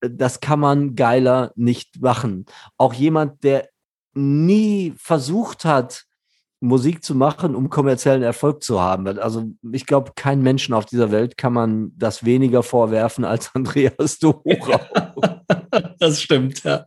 äh, 0.00 0.10
das 0.12 0.38
kann 0.38 0.60
man 0.60 0.94
geiler 0.94 1.50
nicht 1.56 2.00
machen. 2.00 2.46
Auch 2.78 2.94
jemand, 2.94 3.42
der 3.42 3.68
nie 4.14 4.94
versucht 4.96 5.64
hat, 5.64 6.04
Musik 6.64 7.04
zu 7.04 7.14
machen, 7.14 7.54
um 7.54 7.68
kommerziellen 7.68 8.22
Erfolg 8.22 8.62
zu 8.62 8.80
haben. 8.80 9.06
Also 9.18 9.50
ich 9.70 9.86
glaube, 9.86 10.12
kein 10.16 10.40
Menschen 10.40 10.74
auf 10.74 10.86
dieser 10.86 11.10
Welt 11.10 11.36
kann 11.36 11.52
man 11.52 11.92
das 11.96 12.24
weniger 12.24 12.62
vorwerfen 12.62 13.24
als 13.24 13.54
Andreas 13.54 14.18
Dorau. 14.18 14.80
das 15.98 16.22
stimmt, 16.22 16.62
ja. 16.64 16.86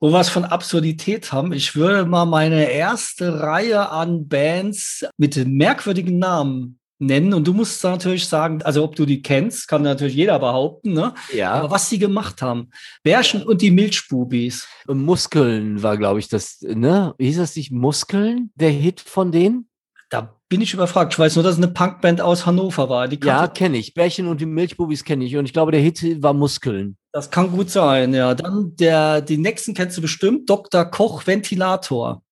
Wo 0.00 0.12
wir 0.12 0.20
es 0.20 0.28
von 0.28 0.44
Absurdität 0.44 1.32
haben, 1.32 1.52
ich 1.52 1.74
würde 1.74 2.04
mal 2.04 2.24
meine 2.24 2.70
erste 2.70 3.40
Reihe 3.40 3.90
an 3.90 4.28
Bands 4.28 5.04
mit 5.16 5.36
merkwürdigen 5.46 6.18
Namen 6.18 6.77
nennen 6.98 7.34
und 7.34 7.46
du 7.46 7.52
musst 7.52 7.82
natürlich 7.84 8.26
sagen, 8.26 8.62
also 8.62 8.82
ob 8.84 8.96
du 8.96 9.06
die 9.06 9.22
kennst, 9.22 9.68
kann 9.68 9.82
natürlich 9.82 10.14
jeder 10.14 10.38
behaupten, 10.38 10.92
ne? 10.92 11.14
Ja. 11.32 11.52
Aber 11.52 11.70
was 11.70 11.88
sie 11.88 11.98
gemacht 11.98 12.42
haben. 12.42 12.70
Bärchen 13.02 13.42
und 13.42 13.62
die 13.62 13.70
Milchbubis. 13.70 14.66
Muskeln 14.86 15.82
war, 15.82 15.96
glaube 15.96 16.18
ich, 16.18 16.28
das, 16.28 16.60
ne? 16.62 17.14
Wie 17.18 17.26
hieß 17.26 17.38
das 17.38 17.56
nicht? 17.56 17.70
Muskeln? 17.70 18.50
Der 18.54 18.70
Hit 18.70 19.00
von 19.00 19.32
denen? 19.32 19.68
Da 20.10 20.38
bin 20.48 20.62
ich 20.62 20.72
überfragt. 20.72 21.12
Ich 21.12 21.18
weiß 21.18 21.36
nur, 21.36 21.42
dass 21.42 21.54
es 21.54 21.62
eine 21.62 21.72
Punkband 21.72 22.20
aus 22.20 22.46
Hannover 22.46 22.88
war. 22.88 23.12
ja, 23.12 23.46
kenne 23.46 23.76
ich. 23.76 23.92
Bärchen 23.94 24.26
und 24.26 24.40
die 24.40 24.46
Milchbubis 24.46 25.04
kenne 25.04 25.24
ich. 25.24 25.36
Und 25.36 25.44
ich 25.44 25.52
glaube, 25.52 25.72
der 25.72 25.80
Hit 25.80 26.22
war 26.22 26.32
Muskeln. 26.32 26.96
Das 27.12 27.30
kann 27.30 27.50
gut 27.50 27.70
sein, 27.70 28.14
ja. 28.14 28.34
Dann 28.34 28.74
der, 28.76 29.20
die 29.20 29.36
nächsten 29.36 29.74
kennst 29.74 29.98
du 29.98 30.02
bestimmt. 30.02 30.48
Dr. 30.48 30.84
Koch 30.86 31.26
Ventilator. 31.26 32.22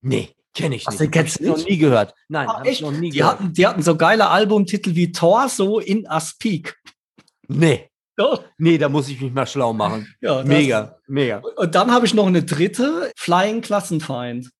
Nee. 0.00 0.28
Kenne 0.58 0.76
ich 0.76 0.86
nicht. 0.88 1.16
Hast 1.16 1.40
du 1.40 1.46
noch 1.46 1.64
nie 1.64 1.78
gehört. 1.78 2.14
Nein, 2.28 2.48
ah, 2.48 2.62
echt? 2.64 2.82
noch 2.82 2.90
nie 2.90 3.10
die 3.10 3.18
gehört. 3.18 3.38
Hatten, 3.38 3.52
die 3.52 3.66
hatten 3.66 3.82
so 3.82 3.96
geile 3.96 4.28
Albumtitel 4.28 4.94
wie 4.94 5.12
Torso 5.12 5.78
in 5.78 6.06
a 6.08 6.20
Speak. 6.20 6.76
Nee. 7.46 7.88
Doch. 8.16 8.42
Nee, 8.58 8.78
da 8.78 8.88
muss 8.88 9.08
ich 9.08 9.20
mich 9.20 9.32
mal 9.32 9.46
schlau 9.46 9.72
machen. 9.72 10.12
Ja, 10.20 10.42
mega, 10.42 10.98
mega. 11.06 11.38
Und 11.56 11.74
dann 11.76 11.92
habe 11.92 12.04
ich 12.04 12.14
noch 12.14 12.26
eine 12.26 12.42
dritte, 12.42 13.12
Flying 13.16 13.60
Klassenfeind. 13.60 14.50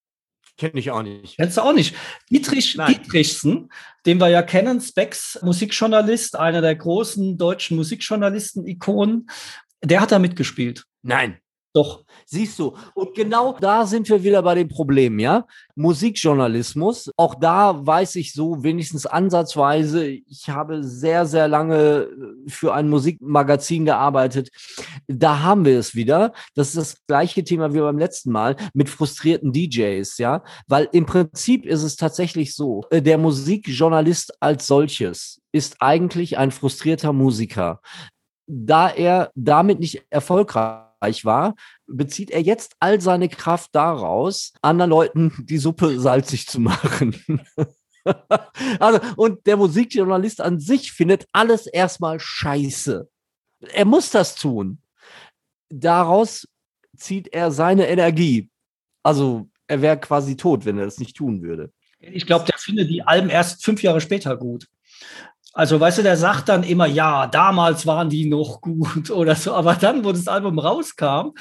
Kenne 0.57 0.79
ich 0.79 0.91
auch 0.91 1.03
nicht. 1.03 1.35
Kennst 1.35 1.57
du 1.57 1.61
auch 1.61 1.73
nicht? 1.73 1.95
Dietrich 2.29 2.75
Nein. 2.77 2.93
Dietrichsen, 2.93 3.69
den 4.05 4.19
wir 4.19 4.29
ja 4.29 4.41
kennen, 4.41 4.79
Specs, 4.79 5.39
Musikjournalist, 5.41 6.37
einer 6.37 6.61
der 6.61 6.75
großen 6.75 7.37
deutschen 7.37 7.75
Musikjournalisten-Ikonen, 7.75 9.29
der 9.83 10.01
hat 10.01 10.11
da 10.13 10.19
mitgespielt. 10.19 10.85
Nein. 11.01 11.39
Doch. 11.73 12.03
Siehst 12.25 12.57
du. 12.57 12.75
Und 12.95 13.13
genau 13.13 13.55
da 13.59 13.85
sind 13.85 14.09
wir 14.09 14.23
wieder 14.23 14.41
bei 14.41 14.55
dem 14.55 14.67
Problem, 14.67 15.19
ja? 15.19 15.45
Musikjournalismus. 15.75 17.11
Auch 17.15 17.35
da 17.35 17.85
weiß 17.85 18.15
ich 18.15 18.33
so 18.33 18.63
wenigstens 18.63 19.05
ansatzweise. 19.05 20.07
Ich 20.07 20.49
habe 20.49 20.83
sehr, 20.83 21.27
sehr 21.27 21.47
lange 21.47 22.09
für 22.47 22.73
ein 22.73 22.89
Musikmagazin 22.89 23.85
gearbeitet. 23.85 24.49
Da 25.07 25.43
haben 25.43 25.63
wir 25.63 25.77
es 25.77 25.93
wieder. 25.93 26.33
Das 26.55 26.69
ist 26.69 26.77
das 26.77 27.05
gleiche 27.05 27.43
Thema 27.43 27.71
wie 27.73 27.79
beim 27.79 27.99
letzten 27.99 28.31
Mal 28.31 28.55
mit 28.73 28.89
frustrierten 28.89 29.53
DJs, 29.53 30.17
ja? 30.17 30.43
Weil 30.67 30.89
im 30.91 31.05
Prinzip 31.05 31.67
ist 31.67 31.83
es 31.83 31.95
tatsächlich 31.95 32.55
so, 32.55 32.83
äh, 32.89 33.01
der 33.01 33.19
Musikjournalist 33.19 34.41
als 34.41 34.65
solches 34.65 35.39
ist 35.51 35.77
eigentlich 35.79 36.37
ein 36.37 36.51
frustrierter 36.51 37.13
Musiker 37.13 37.79
da 38.51 38.89
er 38.89 39.31
damit 39.35 39.79
nicht 39.79 40.01
erfolgreich 40.09 40.88
war, 41.25 41.55
bezieht 41.87 42.31
er 42.31 42.41
jetzt 42.41 42.75
all 42.79 43.01
seine 43.01 43.29
Kraft 43.29 43.69
daraus, 43.73 44.53
anderen 44.61 44.89
Leuten 44.89 45.33
die 45.39 45.57
Suppe 45.57 45.99
salzig 45.99 46.47
zu 46.47 46.59
machen. 46.59 47.19
also, 48.79 48.99
und 49.15 49.45
der 49.47 49.57
Musikjournalist 49.57 50.41
an 50.41 50.59
sich 50.59 50.91
findet 50.91 51.27
alles 51.31 51.67
erstmal 51.67 52.19
scheiße. 52.19 53.09
Er 53.73 53.85
muss 53.85 54.11
das 54.11 54.35
tun. 54.35 54.81
Daraus 55.69 56.47
zieht 56.95 57.27
er 57.33 57.51
seine 57.51 57.87
Energie. 57.87 58.49
Also, 59.03 59.49
er 59.67 59.81
wäre 59.81 59.99
quasi 59.99 60.35
tot, 60.35 60.65
wenn 60.65 60.77
er 60.77 60.85
das 60.85 60.99
nicht 60.99 61.15
tun 61.15 61.41
würde. 61.41 61.71
Ich 61.99 62.25
glaube, 62.25 62.45
der 62.45 62.57
findet 62.57 62.89
die 62.89 63.03
Alben 63.03 63.29
erst 63.29 63.63
fünf 63.63 63.83
Jahre 63.83 64.01
später 64.01 64.37
gut. 64.37 64.67
Also, 65.53 65.79
weißt 65.79 65.99
du, 65.99 66.03
der 66.03 66.17
sagt 66.17 66.49
dann 66.49 66.63
immer, 66.63 66.85
ja, 66.85 67.27
damals 67.27 67.85
waren 67.85 68.09
die 68.09 68.25
noch 68.25 68.61
gut 68.61 69.09
oder 69.11 69.35
so, 69.35 69.53
aber 69.53 69.75
dann, 69.75 70.03
wo 70.05 70.11
das 70.11 70.27
Album 70.27 70.59
rauskam, 70.59 71.31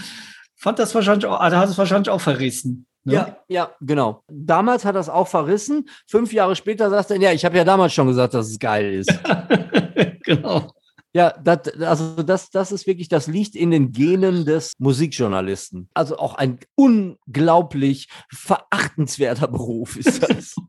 fand 0.56 0.78
das 0.78 0.94
wahrscheinlich 0.94 1.26
auch, 1.26 1.40
also 1.40 1.56
hat 1.56 1.68
es 1.68 1.78
wahrscheinlich 1.78 2.10
auch 2.10 2.20
verrissen. 2.20 2.86
Ne? 3.04 3.14
Ja, 3.14 3.36
ja, 3.48 3.70
genau. 3.80 4.22
Damals 4.28 4.84
hat 4.84 4.94
er 4.94 5.00
es 5.00 5.08
auch 5.08 5.28
verrissen. 5.28 5.88
Fünf 6.06 6.32
Jahre 6.32 6.56
später 6.56 6.90
sagt 6.90 7.10
er, 7.10 7.20
ja, 7.20 7.32
ich 7.32 7.44
habe 7.44 7.56
ja 7.56 7.64
damals 7.64 7.94
schon 7.94 8.08
gesagt, 8.08 8.34
dass 8.34 8.48
es 8.48 8.58
geil 8.58 8.92
ist. 8.92 9.12
genau. 10.24 10.72
Ja, 11.14 11.32
das, 11.42 11.72
also 11.80 12.22
das, 12.22 12.50
das 12.50 12.70
ist 12.70 12.86
wirklich, 12.86 13.08
das 13.08 13.26
liegt 13.28 13.56
in 13.56 13.70
den 13.70 13.92
Genen 13.92 14.44
des 14.44 14.74
Musikjournalisten. 14.78 15.88
Also 15.94 16.18
auch 16.18 16.34
ein 16.34 16.58
unglaublich 16.74 18.08
verachtenswerter 18.30 19.48
Beruf 19.48 19.96
ist 19.96 20.22
das. 20.22 20.54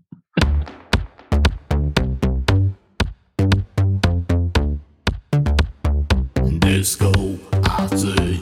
Disco 6.79 7.11
Party 7.61 8.39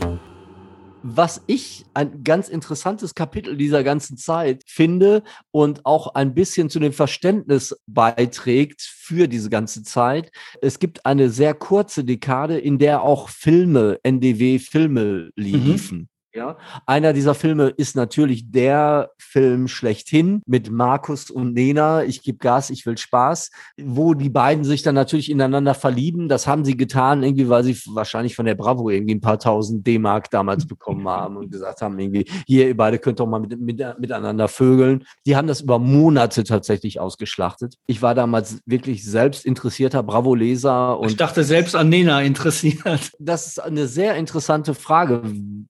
was 1.02 1.42
ich 1.48 1.86
ein 1.96 2.24
ganz 2.24 2.50
interessantes 2.50 3.16
Kapitel 3.16 3.58
dieser 3.58 3.84
ganzen 3.84 4.16
Zeit 4.18 4.64
finde 4.68 5.24
und 5.52 5.86
auch 5.86 6.14
ein 6.14 6.36
bisschen 6.36 6.70
zu 6.70 6.80
dem 6.80 6.94
Verständnis 6.94 7.76
beiträgt 7.88 8.82
für 8.82 9.28
diese 9.28 9.50
ganze 9.50 9.82
Zeit. 9.82 10.32
Es 10.62 10.78
gibt 10.78 11.06
eine 11.06 11.30
sehr 11.30 11.56
kurze 11.56 12.04
Dekade, 12.04 12.60
in 12.60 12.78
der 12.78 13.02
auch 13.02 13.30
Filme, 13.30 14.00
NDW-Filme 14.04 15.02
mhm. 15.04 15.32
liefen. 15.36 15.98
Mhm. 15.98 16.08
Ja, 16.34 16.58
einer 16.86 17.14
dieser 17.14 17.34
Filme 17.34 17.70
ist 17.70 17.96
natürlich 17.96 18.52
der 18.52 19.12
Film 19.18 19.68
schlechthin 19.68 20.42
mit 20.46 20.70
Markus 20.70 21.32
und 21.32 21.54
Nena. 21.54 22.04
Ich 22.04 22.22
gebe 22.22 22.38
Gas, 22.38 22.70
ich 22.70 22.86
will 22.86 22.98
Spaß, 22.98 23.50
wo 23.82 24.14
die 24.14 24.30
beiden 24.30 24.64
sich 24.64 24.84
dann 24.84 24.94
natürlich 24.94 25.32
ineinander 25.32 25.74
verlieben. 25.74 26.28
Das 26.30 26.46
haben 26.46 26.66
sie 26.66 26.78
getan, 26.78 27.24
irgendwie, 27.24 27.50
weil 27.50 27.64
sie 27.64 27.80
wahrscheinlich 27.88 28.36
von 28.36 28.46
der 28.46 28.56
Bravo 28.56 28.90
irgendwie 28.90 29.16
ein 29.16 29.22
paar 29.22 29.40
tausend 29.40 29.88
D-Mark 29.88 30.30
damals 30.30 30.68
bekommen 30.68 31.08
haben 31.08 31.38
und 31.38 31.50
gesagt 31.50 31.82
haben, 31.82 31.98
irgendwie, 31.98 32.26
hier, 32.46 32.68
ihr 32.68 32.78
beide 32.78 33.00
könnt 33.00 33.20
doch 33.20 33.26
mal 33.26 33.40
mit, 33.40 33.60
mit, 33.60 33.82
miteinander 33.98 34.48
vögeln. 34.48 35.06
Die 35.26 35.36
haben 35.36 35.48
das 35.48 35.62
über 35.62 35.80
Monate 35.80 36.44
tatsächlich 36.44 37.00
ausgeschlachtet. 37.00 37.76
Ich 37.88 38.02
war 38.02 38.14
damals 38.14 38.60
wirklich 38.66 39.06
selbst 39.06 39.46
interessierter 39.46 40.04
Bravo-Leser. 40.04 41.00
Ich 41.06 41.16
dachte 41.16 41.44
selbst 41.44 41.76
an 41.76 41.90
Nena 41.90 42.22
interessiert. 42.22 43.12
Das 43.18 43.48
ist 43.48 43.60
eine 43.60 43.88
sehr 43.88 44.16
interessante 44.16 44.74
Frage. 44.74 45.22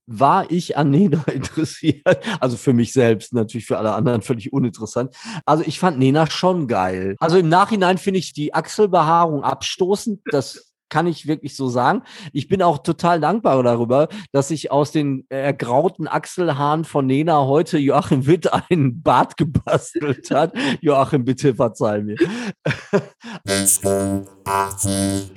War 0.08 0.47
ich 0.50 0.78
an 0.78 0.90
Nena 0.90 1.24
interessiert. 1.34 2.20
Also 2.40 2.58
für 2.58 2.74
mich 2.74 2.94
selbst, 2.94 3.34
natürlich 3.34 3.66
für 3.66 3.78
alle 3.78 3.94
anderen 3.94 4.22
völlig 4.22 4.54
uninteressant. 4.54 5.16
Also 5.46 5.64
ich 5.66 5.80
fand 5.80 6.00
Nena 6.00 6.30
schon 6.30 6.68
geil. 6.68 7.16
Also 7.20 7.38
im 7.38 7.50
Nachhinein 7.50 7.98
finde 7.98 8.20
ich 8.20 8.34
die 8.34 8.54
Achselbehaarung 8.54 9.44
abstoßend. 9.44 10.22
Das 10.32 10.67
kann 10.90 11.08
ich 11.08 11.28
wirklich 11.28 11.56
so 11.56 11.68
sagen. 11.70 12.04
Ich 12.34 12.48
bin 12.48 12.62
auch 12.62 12.80
total 12.80 13.20
dankbar 13.20 13.62
darüber, 13.64 14.08
dass 14.32 14.50
sich 14.50 14.72
aus 14.72 14.92
den 14.92 15.26
ergrauten 15.30 16.08
Achselhaaren 16.08 16.86
von 16.86 17.06
Nena 17.06 17.46
heute 17.46 17.78
Joachim 17.78 18.26
Witt 18.28 18.52
einen 18.70 19.02
Bart 19.02 19.38
gebastelt 19.38 20.32
hat. 20.32 20.54
Joachim, 20.82 21.26
bitte 21.26 21.56
verzeih 21.56 22.02
mir. 22.02 22.18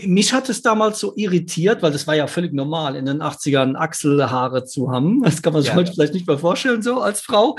Mich 0.06 0.32
hat 0.32 0.48
es 0.48 0.62
damals 0.62 1.00
so 1.00 1.12
irritiert, 1.16 1.82
weil 1.82 1.92
das 1.92 2.06
war 2.06 2.14
ja 2.14 2.26
völlig 2.26 2.52
normal, 2.52 2.94
in 2.96 3.06
den 3.06 3.22
80ern 3.22 3.74
Achselhaare 3.76 4.64
zu 4.64 4.90
haben. 4.90 5.22
Das 5.22 5.42
kann 5.42 5.52
man 5.52 5.62
sich 5.62 5.72
ja. 5.72 5.76
heute 5.76 5.92
vielleicht 5.92 6.14
nicht 6.14 6.26
mehr 6.26 6.38
vorstellen, 6.38 6.82
so 6.82 7.00
als 7.00 7.20
Frau. 7.20 7.56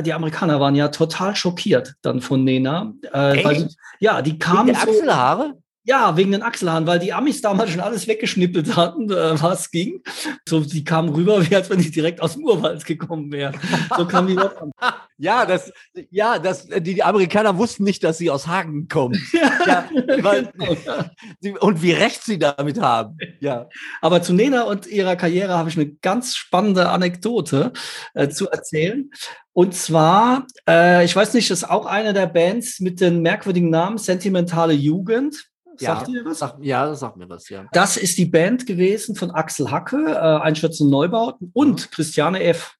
Die 0.00 0.12
Amerikaner 0.12 0.60
waren 0.60 0.74
ja 0.74 0.88
total 0.88 1.36
schockiert 1.36 1.94
dann 2.02 2.20
von 2.20 2.44
Nena. 2.44 2.94
Äh, 3.12 3.44
weil, 3.44 3.68
ja, 4.00 4.22
die 4.22 4.38
kamen. 4.38 4.74
so, 4.74 4.80
Achselhaare? 4.80 5.54
Ja, 5.88 6.16
wegen 6.16 6.32
den 6.32 6.42
Achselhaaren, 6.42 6.86
weil 6.88 6.98
die 6.98 7.12
Amis 7.12 7.40
damals 7.40 7.70
schon 7.70 7.80
alles 7.80 8.08
weggeschnippelt 8.08 8.74
hatten, 8.74 9.08
äh, 9.08 9.40
was 9.40 9.70
ging. 9.70 10.02
So, 10.48 10.60
die 10.60 10.82
kamen 10.82 11.10
rüber, 11.10 11.40
wie 11.48 11.54
als 11.54 11.70
wenn 11.70 11.78
die 11.78 11.92
direkt 11.92 12.20
aus 12.20 12.34
dem 12.34 12.44
Urwald 12.44 12.84
gekommen 12.84 13.30
wären. 13.30 13.56
So 13.96 14.04
kamen 14.04 14.28
die 14.28 14.34
dort 14.34 14.60
an. 14.60 14.72
Ja, 15.18 15.46
das, 15.46 15.72
ja, 16.10 16.38
das, 16.38 16.68
die, 16.68 16.92
die 16.92 17.02
Amerikaner 17.02 17.56
wussten 17.56 17.84
nicht, 17.84 18.04
dass 18.04 18.18
sie 18.18 18.30
aus 18.30 18.46
Hagen 18.46 18.86
kommen. 18.86 19.18
ja, 19.66 19.88
weil, 20.20 20.52
genau. 21.40 21.58
und 21.60 21.80
wie 21.80 21.92
recht 21.92 22.22
sie 22.22 22.38
damit 22.38 22.78
haben. 22.78 23.16
Ja. 23.40 23.70
Aber 24.02 24.20
zu 24.20 24.34
Nena 24.34 24.64
und 24.64 24.86
ihrer 24.86 25.16
Karriere 25.16 25.56
habe 25.56 25.70
ich 25.70 25.76
eine 25.78 25.88
ganz 25.88 26.36
spannende 26.36 26.90
Anekdote 26.90 27.72
äh, 28.12 28.28
zu 28.28 28.50
erzählen. 28.50 29.10
Und 29.54 29.74
zwar, 29.74 30.46
äh, 30.68 31.02
ich 31.06 31.16
weiß 31.16 31.32
nicht, 31.32 31.50
das 31.50 31.62
ist 31.62 31.70
auch 31.70 31.86
eine 31.86 32.12
der 32.12 32.26
Bands 32.26 32.80
mit 32.80 33.00
den 33.00 33.22
merkwürdigen 33.22 33.70
Namen 33.70 33.96
Sentimentale 33.96 34.74
Jugend. 34.74 35.46
Sagt 35.80 36.08
ja, 36.08 36.14
ihr 36.14 36.24
was? 36.24 36.38
Sag, 36.38 36.56
ja, 36.60 36.86
das 36.86 37.00
sagt 37.00 37.16
mir 37.16 37.28
was, 37.28 37.48
ja. 37.48 37.66
Das 37.72 37.96
ist 37.96 38.18
die 38.18 38.26
Band 38.26 38.66
gewesen 38.66 39.14
von 39.14 39.30
Axel 39.30 39.70
Hacke, 39.70 40.04
äh, 40.06 40.18
Einstürzen 40.18 40.90
Neubauten 40.90 41.50
und 41.54 41.86
mhm. 41.86 41.90
Christiane 41.90 42.42
F 42.42 42.76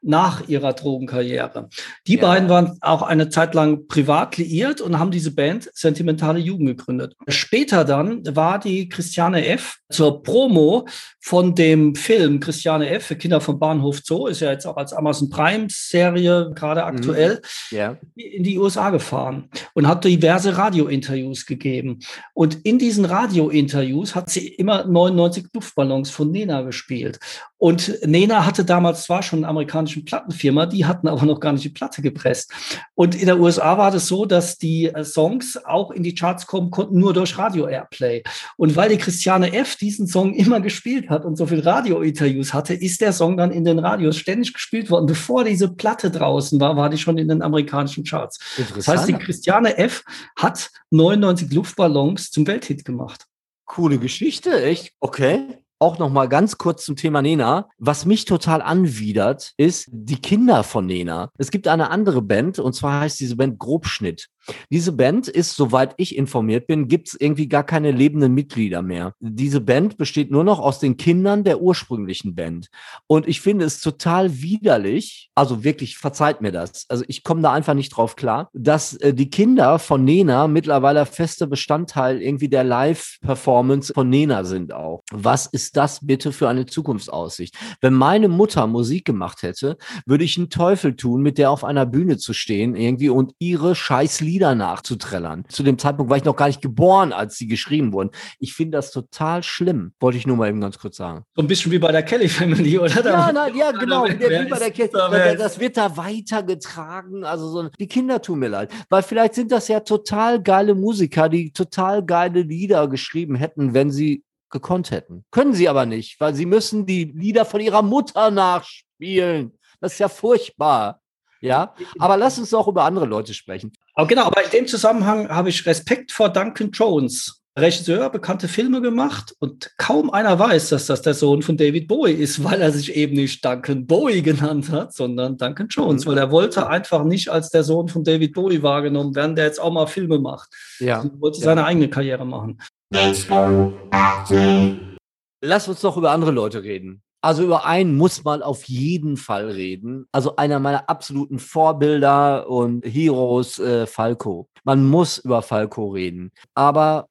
nach 0.00 0.48
ihrer 0.48 0.72
Drogenkarriere. 0.72 1.68
Die 2.06 2.16
ja. 2.16 2.22
beiden 2.22 2.48
waren 2.48 2.78
auch 2.80 3.02
eine 3.02 3.28
Zeit 3.28 3.54
lang 3.54 3.86
privat 3.88 4.36
liiert 4.36 4.80
und 4.80 4.98
haben 4.98 5.10
diese 5.10 5.34
Band 5.34 5.70
Sentimentale 5.74 6.38
Jugend 6.38 6.78
gegründet. 6.78 7.16
Später 7.26 7.84
dann 7.84 8.22
war 8.36 8.58
die 8.58 8.88
Christiane 8.88 9.46
F. 9.46 9.78
zur 9.90 10.22
Promo 10.22 10.86
von 11.20 11.54
dem 11.54 11.94
Film 11.94 12.40
Christiane 12.40 12.88
F. 12.90 13.06
für 13.06 13.16
Kinder 13.16 13.40
vom 13.40 13.58
Bahnhof 13.58 14.00
Zoo, 14.04 14.26
ist 14.26 14.40
ja 14.40 14.52
jetzt 14.52 14.66
auch 14.66 14.76
als 14.76 14.92
Amazon 14.92 15.30
Prime 15.30 15.66
Serie 15.68 16.52
gerade 16.54 16.82
mhm. 16.82 16.86
aktuell, 16.86 17.42
mhm. 17.70 17.76
ja. 17.76 17.96
in 18.14 18.44
die 18.44 18.58
USA 18.58 18.90
gefahren 18.90 19.50
und 19.74 19.88
hat 19.88 20.04
diverse 20.04 20.56
Radiointerviews 20.56 21.44
gegeben. 21.44 21.98
Und 22.34 22.64
in 22.64 22.78
diesen 22.78 23.04
Radiointerviews 23.04 24.14
hat 24.14 24.30
sie 24.30 24.48
immer 24.48 24.84
99 24.84 25.46
Luftballons 25.52 26.10
von 26.10 26.30
Nena 26.30 26.62
gespielt. 26.62 27.18
Und 27.58 28.06
Nena 28.06 28.46
hatte 28.46 28.64
damals 28.64 29.02
zwar 29.02 29.22
schon 29.22 29.40
einen 29.40 29.50
amerikanischen 29.50 30.04
Plattenfirma, 30.04 30.66
die 30.66 30.86
hatten 30.86 31.08
aber 31.08 31.26
noch 31.26 31.40
gar 31.40 31.52
nicht 31.52 31.64
die 31.64 31.70
Platte 31.70 32.02
gepresst. 32.02 32.52
Und 32.94 33.16
in 33.16 33.26
der 33.26 33.40
USA 33.40 33.76
war 33.76 33.90
das 33.90 34.06
so, 34.06 34.26
dass 34.26 34.58
die 34.58 34.86
äh, 34.86 35.04
Songs 35.04 35.58
auch 35.64 35.90
in 35.90 36.04
die 36.04 36.14
Charts 36.14 36.46
kommen 36.46 36.70
konnten, 36.70 36.98
nur 37.00 37.12
durch 37.12 37.36
Radio-Airplay. 37.36 38.22
Und 38.56 38.76
weil 38.76 38.90
die 38.90 38.96
Christiane 38.96 39.52
F. 39.52 39.74
diesen 39.76 40.06
Song 40.06 40.34
immer 40.34 40.60
gespielt 40.60 41.10
hat 41.10 41.24
und 41.24 41.36
so 41.36 41.46
viel 41.46 41.60
Radio-Interviews 41.60 42.54
hatte, 42.54 42.74
ist 42.74 43.00
der 43.00 43.12
Song 43.12 43.36
dann 43.36 43.50
in 43.50 43.64
den 43.64 43.80
Radios 43.80 44.16
ständig 44.16 44.54
gespielt 44.54 44.88
worden. 44.88 45.06
Bevor 45.06 45.42
diese 45.42 45.68
Platte 45.68 46.12
draußen 46.12 46.60
war, 46.60 46.76
war 46.76 46.88
die 46.88 46.98
schon 46.98 47.18
in 47.18 47.26
den 47.26 47.42
amerikanischen 47.42 48.04
Charts. 48.04 48.38
Das 48.74 48.86
heißt, 48.86 49.08
die 49.08 49.14
Christiane 49.14 49.76
F. 49.78 50.04
hat 50.36 50.70
99 50.90 51.52
Luftballons 51.52 52.30
zum 52.30 52.46
Welthit 52.46 52.84
gemacht. 52.84 53.24
Coole 53.64 53.98
Geschichte, 53.98 54.62
echt? 54.62 54.92
Okay 55.00 55.58
auch 55.78 55.98
noch 55.98 56.10
mal 56.10 56.28
ganz 56.28 56.58
kurz 56.58 56.84
zum 56.84 56.96
Thema 56.96 57.22
Nena. 57.22 57.68
Was 57.78 58.04
mich 58.04 58.24
total 58.24 58.62
anwidert, 58.62 59.52
ist 59.56 59.88
die 59.90 60.20
Kinder 60.20 60.64
von 60.64 60.86
Nena. 60.86 61.30
Es 61.38 61.50
gibt 61.50 61.68
eine 61.68 61.90
andere 61.90 62.22
Band 62.22 62.58
und 62.58 62.74
zwar 62.74 63.00
heißt 63.00 63.20
diese 63.20 63.36
Band 63.36 63.58
Grobschnitt. 63.58 64.28
Diese 64.70 64.92
Band 64.92 65.28
ist, 65.28 65.56
soweit 65.56 65.94
ich 65.96 66.16
informiert 66.16 66.66
bin, 66.66 66.88
gibt 66.88 67.08
es 67.08 67.20
irgendwie 67.20 67.48
gar 67.48 67.64
keine 67.64 67.90
lebenden 67.90 68.34
Mitglieder 68.34 68.82
mehr. 68.82 69.14
Diese 69.20 69.60
Band 69.60 69.96
besteht 69.96 70.30
nur 70.30 70.44
noch 70.44 70.58
aus 70.60 70.78
den 70.78 70.96
Kindern 70.96 71.44
der 71.44 71.60
ursprünglichen 71.60 72.34
Band. 72.34 72.68
Und 73.06 73.28
ich 73.28 73.40
finde 73.40 73.64
es 73.64 73.80
total 73.80 74.40
widerlich, 74.40 75.30
also 75.34 75.64
wirklich 75.64 75.98
verzeiht 75.98 76.40
mir 76.40 76.52
das, 76.52 76.86
also 76.88 77.04
ich 77.08 77.22
komme 77.24 77.42
da 77.42 77.52
einfach 77.52 77.74
nicht 77.74 77.90
drauf 77.90 78.16
klar, 78.16 78.50
dass 78.52 78.94
äh, 78.96 79.14
die 79.14 79.30
Kinder 79.30 79.78
von 79.78 80.04
Nena 80.04 80.48
mittlerweile 80.48 81.06
fester 81.06 81.46
Bestandteil 81.46 82.20
irgendwie 82.22 82.48
der 82.48 82.64
Live-Performance 82.64 83.92
von 83.94 84.08
Nena 84.08 84.44
sind 84.44 84.72
auch. 84.72 85.02
Was 85.12 85.46
ist 85.46 85.76
das 85.76 86.06
bitte 86.06 86.32
für 86.32 86.48
eine 86.48 86.66
Zukunftsaussicht? 86.66 87.56
Wenn 87.80 87.94
meine 87.94 88.28
Mutter 88.28 88.66
Musik 88.66 89.04
gemacht 89.04 89.42
hätte, 89.42 89.76
würde 90.06 90.24
ich 90.24 90.36
einen 90.36 90.50
Teufel 90.50 90.96
tun, 90.96 91.22
mit 91.22 91.38
der 91.38 91.50
auf 91.50 91.64
einer 91.64 91.86
Bühne 91.86 92.18
zu 92.18 92.32
stehen 92.32 92.74
irgendwie 92.76 93.08
und 93.08 93.32
ihre 93.38 93.74
scheiß 93.74 94.20
Lieder 94.38 94.54
nachzuträllern. 94.54 95.44
Zu 95.48 95.64
dem 95.64 95.78
Zeitpunkt 95.78 96.10
war 96.10 96.16
ich 96.16 96.22
noch 96.22 96.36
gar 96.36 96.46
nicht 96.46 96.62
geboren, 96.62 97.12
als 97.12 97.36
sie 97.36 97.48
geschrieben 97.48 97.92
wurden. 97.92 98.10
Ich 98.38 98.54
finde 98.54 98.78
das 98.78 98.92
total 98.92 99.42
schlimm. 99.42 99.94
Wollte 99.98 100.16
ich 100.16 100.28
nur 100.28 100.36
mal 100.36 100.48
eben 100.48 100.60
ganz 100.60 100.78
kurz 100.78 100.96
sagen. 100.96 101.24
So 101.34 101.42
ein 101.42 101.48
bisschen 101.48 101.72
wie 101.72 101.80
bei 101.80 101.90
der 101.90 102.04
Kelly 102.04 102.28
Family, 102.28 102.78
oder? 102.78 103.04
Ja, 103.04 103.32
nein, 103.32 103.56
ja, 103.56 103.72
genau. 103.72 104.04
Wie 104.04 104.48
bei 104.48 104.58
der 104.60 104.70
Kelly. 104.70 104.90
Das 105.36 105.58
wird 105.58 105.76
da 105.76 105.96
weitergetragen. 105.96 107.24
Also 107.24 107.48
so, 107.48 107.68
die 107.80 107.88
Kinder 107.88 108.22
tun 108.22 108.38
mir 108.38 108.46
leid. 108.46 108.70
Weil 108.88 109.02
vielleicht 109.02 109.34
sind 109.34 109.50
das 109.50 109.66
ja 109.66 109.80
total 109.80 110.40
geile 110.40 110.76
Musiker, 110.76 111.28
die 111.28 111.52
total 111.52 112.04
geile 112.04 112.42
Lieder 112.42 112.86
geschrieben 112.86 113.34
hätten, 113.34 113.74
wenn 113.74 113.90
sie 113.90 114.22
gekonnt 114.50 114.92
hätten. 114.92 115.24
Können 115.32 115.52
sie 115.52 115.68
aber 115.68 115.84
nicht, 115.84 116.20
weil 116.20 116.36
sie 116.36 116.46
müssen 116.46 116.86
die 116.86 117.06
Lieder 117.06 117.44
von 117.44 117.60
ihrer 117.60 117.82
Mutter 117.82 118.30
nachspielen. 118.30 119.58
Das 119.80 119.94
ist 119.94 119.98
ja 119.98 120.08
furchtbar. 120.08 121.00
Ja, 121.40 121.74
aber 121.98 122.16
lass 122.16 122.38
uns 122.38 122.52
auch 122.54 122.68
über 122.68 122.84
andere 122.84 123.06
Leute 123.06 123.34
sprechen. 123.34 123.72
Aber 123.94 124.06
genau, 124.06 124.24
aber 124.24 124.44
in 124.44 124.50
dem 124.50 124.66
Zusammenhang 124.66 125.28
habe 125.28 125.48
ich 125.50 125.66
Respekt 125.66 126.12
vor 126.12 126.28
Duncan 126.28 126.70
Jones. 126.70 127.38
Regisseur, 127.58 128.08
bekannte 128.10 128.46
Filme 128.46 128.80
gemacht 128.80 129.34
und 129.40 129.72
kaum 129.78 130.10
einer 130.10 130.38
weiß, 130.38 130.68
dass 130.68 130.86
das 130.86 131.02
der 131.02 131.14
Sohn 131.14 131.42
von 131.42 131.56
David 131.56 131.88
Bowie 131.88 132.12
ist, 132.12 132.42
weil 132.44 132.60
er 132.60 132.72
sich 132.72 132.94
eben 132.94 133.14
nicht 133.14 133.44
Duncan 133.44 133.86
Bowie 133.86 134.22
genannt 134.22 134.70
hat, 134.70 134.94
sondern 134.94 135.36
Duncan 135.36 135.68
Jones, 135.68 136.06
weil 136.06 136.18
er 136.18 136.30
wollte 136.30 136.68
einfach 136.68 137.04
nicht 137.04 137.28
als 137.28 137.50
der 137.50 137.64
Sohn 137.64 137.88
von 137.88 138.04
David 138.04 138.34
Bowie 138.34 138.62
wahrgenommen 138.62 139.14
werden, 139.14 139.36
der 139.36 139.46
jetzt 139.46 139.60
auch 139.60 139.72
mal 139.72 139.86
Filme 139.86 140.18
macht. 140.18 140.48
Ja. 140.78 141.02
Er 141.02 141.20
wollte 141.20 141.38
ja. 141.38 141.44
seine 141.44 141.64
eigene 141.64 141.88
Karriere 141.90 142.24
machen. 142.24 142.60
Let's 142.90 143.26
go 143.26 143.72
Achtung. 143.90 144.96
Lass 145.40 145.68
uns 145.68 145.80
doch 145.80 145.96
über 145.96 146.10
andere 146.10 146.30
Leute 146.30 146.62
reden. 146.62 147.02
Also 147.20 147.44
über 147.44 147.66
einen 147.66 147.96
muss 147.96 148.22
man 148.22 148.42
auf 148.42 148.64
jeden 148.64 149.16
Fall 149.16 149.50
reden. 149.50 150.06
Also 150.12 150.36
einer 150.36 150.60
meiner 150.60 150.88
absoluten 150.88 151.38
Vorbilder 151.38 152.48
und 152.48 152.84
Heroes, 152.84 153.58
äh, 153.58 153.86
Falco. 153.86 154.48
Man 154.64 154.86
muss 154.86 155.18
über 155.18 155.42
Falco 155.42 155.88
reden. 155.88 156.30
Aber 156.54 157.08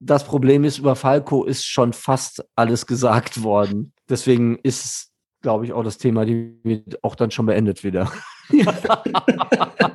das 0.00 0.24
Problem 0.24 0.62
ist, 0.64 0.78
über 0.78 0.94
Falco 0.94 1.44
ist 1.44 1.64
schon 1.64 1.92
fast 1.92 2.44
alles 2.54 2.86
gesagt 2.86 3.42
worden. 3.42 3.92
Deswegen 4.08 4.58
ist 4.62 4.84
es, 4.84 5.12
glaube 5.42 5.64
ich, 5.64 5.72
auch 5.72 5.82
das 5.82 5.98
Thema, 5.98 6.24
die 6.24 6.56
wird 6.62 7.02
auch 7.02 7.16
dann 7.16 7.32
schon 7.32 7.46
beendet 7.46 7.82
wieder. 7.82 8.12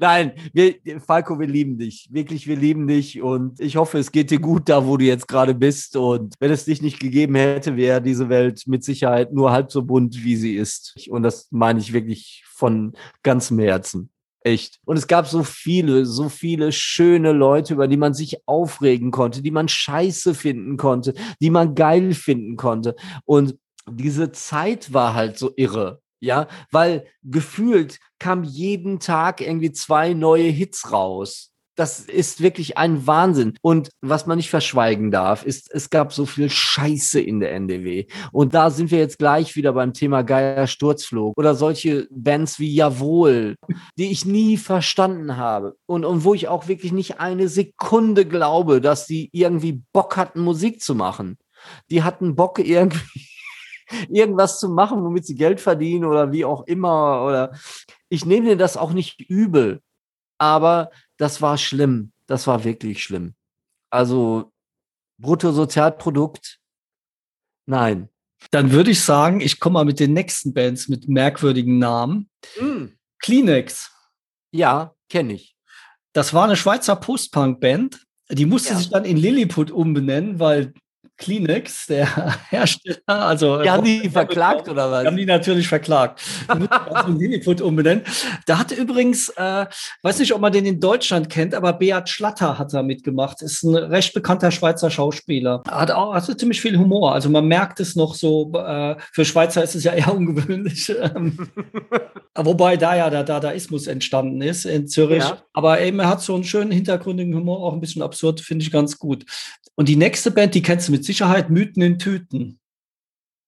Nein, 0.00 0.32
wir, 0.52 0.74
Falco, 1.00 1.38
wir 1.38 1.46
lieben 1.46 1.78
dich. 1.78 2.08
Wirklich, 2.10 2.46
wir 2.46 2.56
lieben 2.56 2.86
dich. 2.86 3.20
Und 3.22 3.60
ich 3.60 3.76
hoffe, 3.76 3.98
es 3.98 4.12
geht 4.12 4.30
dir 4.30 4.40
gut 4.40 4.68
da, 4.68 4.86
wo 4.86 4.96
du 4.96 5.04
jetzt 5.04 5.28
gerade 5.28 5.54
bist. 5.54 5.96
Und 5.96 6.34
wenn 6.40 6.50
es 6.50 6.64
dich 6.64 6.82
nicht 6.82 7.00
gegeben 7.00 7.34
hätte, 7.34 7.76
wäre 7.76 8.00
diese 8.00 8.28
Welt 8.28 8.62
mit 8.66 8.84
Sicherheit 8.84 9.32
nur 9.32 9.50
halb 9.50 9.72
so 9.72 9.82
bunt, 9.82 10.22
wie 10.24 10.36
sie 10.36 10.56
ist. 10.56 11.08
Und 11.08 11.22
das 11.22 11.48
meine 11.50 11.80
ich 11.80 11.92
wirklich 11.92 12.44
von 12.46 12.92
ganzem 13.22 13.58
Herzen. 13.58 14.10
Echt. 14.42 14.78
Und 14.84 14.96
es 14.96 15.08
gab 15.08 15.26
so 15.26 15.42
viele, 15.42 16.06
so 16.06 16.28
viele 16.28 16.70
schöne 16.70 17.32
Leute, 17.32 17.74
über 17.74 17.88
die 17.88 17.96
man 17.96 18.14
sich 18.14 18.46
aufregen 18.46 19.10
konnte, 19.10 19.42
die 19.42 19.50
man 19.50 19.68
scheiße 19.68 20.34
finden 20.34 20.76
konnte, 20.76 21.14
die 21.40 21.50
man 21.50 21.74
geil 21.74 22.14
finden 22.14 22.56
konnte. 22.56 22.94
Und 23.24 23.58
diese 23.90 24.30
Zeit 24.32 24.92
war 24.92 25.14
halt 25.14 25.38
so 25.38 25.52
irre. 25.56 26.00
Ja, 26.20 26.48
weil 26.70 27.06
gefühlt 27.22 27.98
kam 28.18 28.42
jeden 28.42 28.98
Tag 28.98 29.40
irgendwie 29.40 29.72
zwei 29.72 30.14
neue 30.14 30.48
Hits 30.48 30.92
raus. 30.92 31.52
Das 31.76 32.00
ist 32.00 32.42
wirklich 32.42 32.76
ein 32.76 33.06
Wahnsinn. 33.06 33.54
Und 33.62 33.90
was 34.00 34.26
man 34.26 34.36
nicht 34.36 34.50
verschweigen 34.50 35.12
darf, 35.12 35.44
ist, 35.44 35.72
es 35.72 35.90
gab 35.90 36.12
so 36.12 36.26
viel 36.26 36.50
Scheiße 36.50 37.20
in 37.20 37.38
der 37.38 37.52
NDW. 37.52 38.06
Und 38.32 38.52
da 38.52 38.70
sind 38.70 38.90
wir 38.90 38.98
jetzt 38.98 39.20
gleich 39.20 39.54
wieder 39.54 39.72
beim 39.74 39.92
Thema 39.92 40.22
Geier 40.22 40.66
Sturzflug 40.66 41.38
oder 41.38 41.54
solche 41.54 42.08
Bands 42.10 42.58
wie 42.58 42.74
Jawohl, 42.74 43.54
die 43.96 44.10
ich 44.10 44.24
nie 44.24 44.56
verstanden 44.56 45.36
habe. 45.36 45.76
Und, 45.86 46.04
und 46.04 46.24
wo 46.24 46.34
ich 46.34 46.48
auch 46.48 46.66
wirklich 46.66 46.90
nicht 46.90 47.20
eine 47.20 47.48
Sekunde 47.48 48.26
glaube, 48.26 48.80
dass 48.80 49.06
die 49.06 49.30
irgendwie 49.30 49.84
Bock 49.92 50.16
hatten, 50.16 50.40
Musik 50.40 50.82
zu 50.82 50.96
machen. 50.96 51.38
Die 51.92 52.02
hatten 52.02 52.34
Bock 52.34 52.58
irgendwie 52.64 53.28
irgendwas 54.08 54.60
zu 54.60 54.68
machen, 54.68 55.02
womit 55.02 55.26
sie 55.26 55.34
Geld 55.34 55.60
verdienen 55.60 56.04
oder 56.04 56.32
wie 56.32 56.44
auch 56.44 56.66
immer. 56.66 57.24
Oder 57.24 57.52
ich 58.08 58.24
nehme 58.26 58.48
dir 58.48 58.56
das 58.56 58.76
auch 58.76 58.92
nicht 58.92 59.20
übel, 59.20 59.80
aber 60.38 60.90
das 61.16 61.42
war 61.42 61.58
schlimm. 61.58 62.12
Das 62.26 62.46
war 62.46 62.64
wirklich 62.64 63.02
schlimm. 63.02 63.34
Also 63.90 64.52
Bruttosozialprodukt, 65.20 66.58
nein. 67.66 68.08
Dann 68.52 68.70
würde 68.70 68.92
ich 68.92 69.02
sagen, 69.02 69.40
ich 69.40 69.58
komme 69.58 69.74
mal 69.74 69.84
mit 69.84 69.98
den 69.98 70.12
nächsten 70.12 70.54
Bands 70.54 70.88
mit 70.88 71.08
merkwürdigen 71.08 71.78
Namen. 71.78 72.30
Mm. 72.60 72.86
Kleenex. 73.18 73.90
Ja, 74.52 74.94
kenne 75.08 75.32
ich. 75.32 75.56
Das 76.12 76.34
war 76.34 76.44
eine 76.44 76.54
Schweizer 76.56 76.94
Post-Punk-Band. 76.94 78.06
Die 78.30 78.46
musste 78.46 78.74
Ja. 78.74 78.78
sich 78.78 78.90
dann 78.90 79.04
in 79.04 79.16
Lilliput 79.16 79.70
umbenennen, 79.72 80.38
weil 80.38 80.72
Kleenex, 81.18 81.86
der 81.86 82.06
Hersteller, 82.50 82.98
also 83.06 83.62
Die 83.62 83.70
haben 83.70 83.84
die 83.84 84.08
verklagt 84.08 84.68
oder 84.68 84.88
Die 84.88 85.06
haben 85.06 85.14
was? 85.14 85.16
die 85.16 85.26
natürlich 85.26 85.68
verklagt. 85.68 86.22
Lilliput 87.08 87.60
umbenennen. 87.60 88.04
Da 88.46 88.58
hat 88.58 88.72
übrigens, 88.72 89.28
äh, 89.30 89.66
weiß 90.02 90.20
nicht, 90.20 90.32
ob 90.32 90.40
man 90.40 90.52
den 90.52 90.64
in 90.64 90.80
Deutschland 90.80 91.28
kennt, 91.28 91.54
aber 91.54 91.72
Beat 91.72 92.08
Schlatter 92.08 92.58
hat 92.58 92.72
da 92.72 92.82
mitgemacht. 92.82 93.42
Ist 93.42 93.64
ein 93.64 93.74
recht 93.74 94.14
bekannter 94.14 94.50
Schweizer 94.50 94.90
Schauspieler. 94.90 95.62
Hat 95.68 95.90
auch 95.90 96.14
hat 96.14 96.38
ziemlich 96.38 96.60
viel 96.60 96.78
Humor. 96.78 97.12
Also 97.12 97.28
man 97.28 97.46
merkt 97.46 97.80
es 97.80 97.96
noch 97.96 98.14
so. 98.14 98.52
Äh, 98.54 98.96
für 99.12 99.24
Schweizer 99.24 99.62
ist 99.62 99.74
es 99.74 99.84
ja 99.84 99.92
eher 99.94 100.14
ungewöhnlich. 100.14 100.88
Ähm, 100.90 101.48
Wobei 102.36 102.76
da 102.76 102.96
ja 102.96 103.10
der 103.10 103.24
Dadaismus 103.24 103.88
entstanden 103.88 104.40
ist 104.42 104.64
in 104.64 104.86
Zürich. 104.86 105.24
Ja. 105.24 105.38
Aber 105.52 105.80
eben, 105.80 105.98
er 105.98 106.08
hat 106.08 106.22
so 106.22 106.34
einen 106.34 106.44
schönen 106.44 106.70
hintergründigen 106.70 107.34
Humor, 107.34 107.64
auch 107.64 107.72
ein 107.72 107.80
bisschen 107.80 108.02
absurd, 108.02 108.40
finde 108.40 108.64
ich 108.64 108.70
ganz 108.70 108.98
gut. 108.98 109.24
Und 109.74 109.88
die 109.88 109.96
nächste 109.96 110.30
Band, 110.30 110.54
die 110.54 110.62
kennst 110.62 110.88
du 110.88 110.92
mit 110.92 111.04
Sicherheit, 111.08 111.48
Mythen 111.48 111.82
in 111.82 111.98
Tüten. 111.98 112.60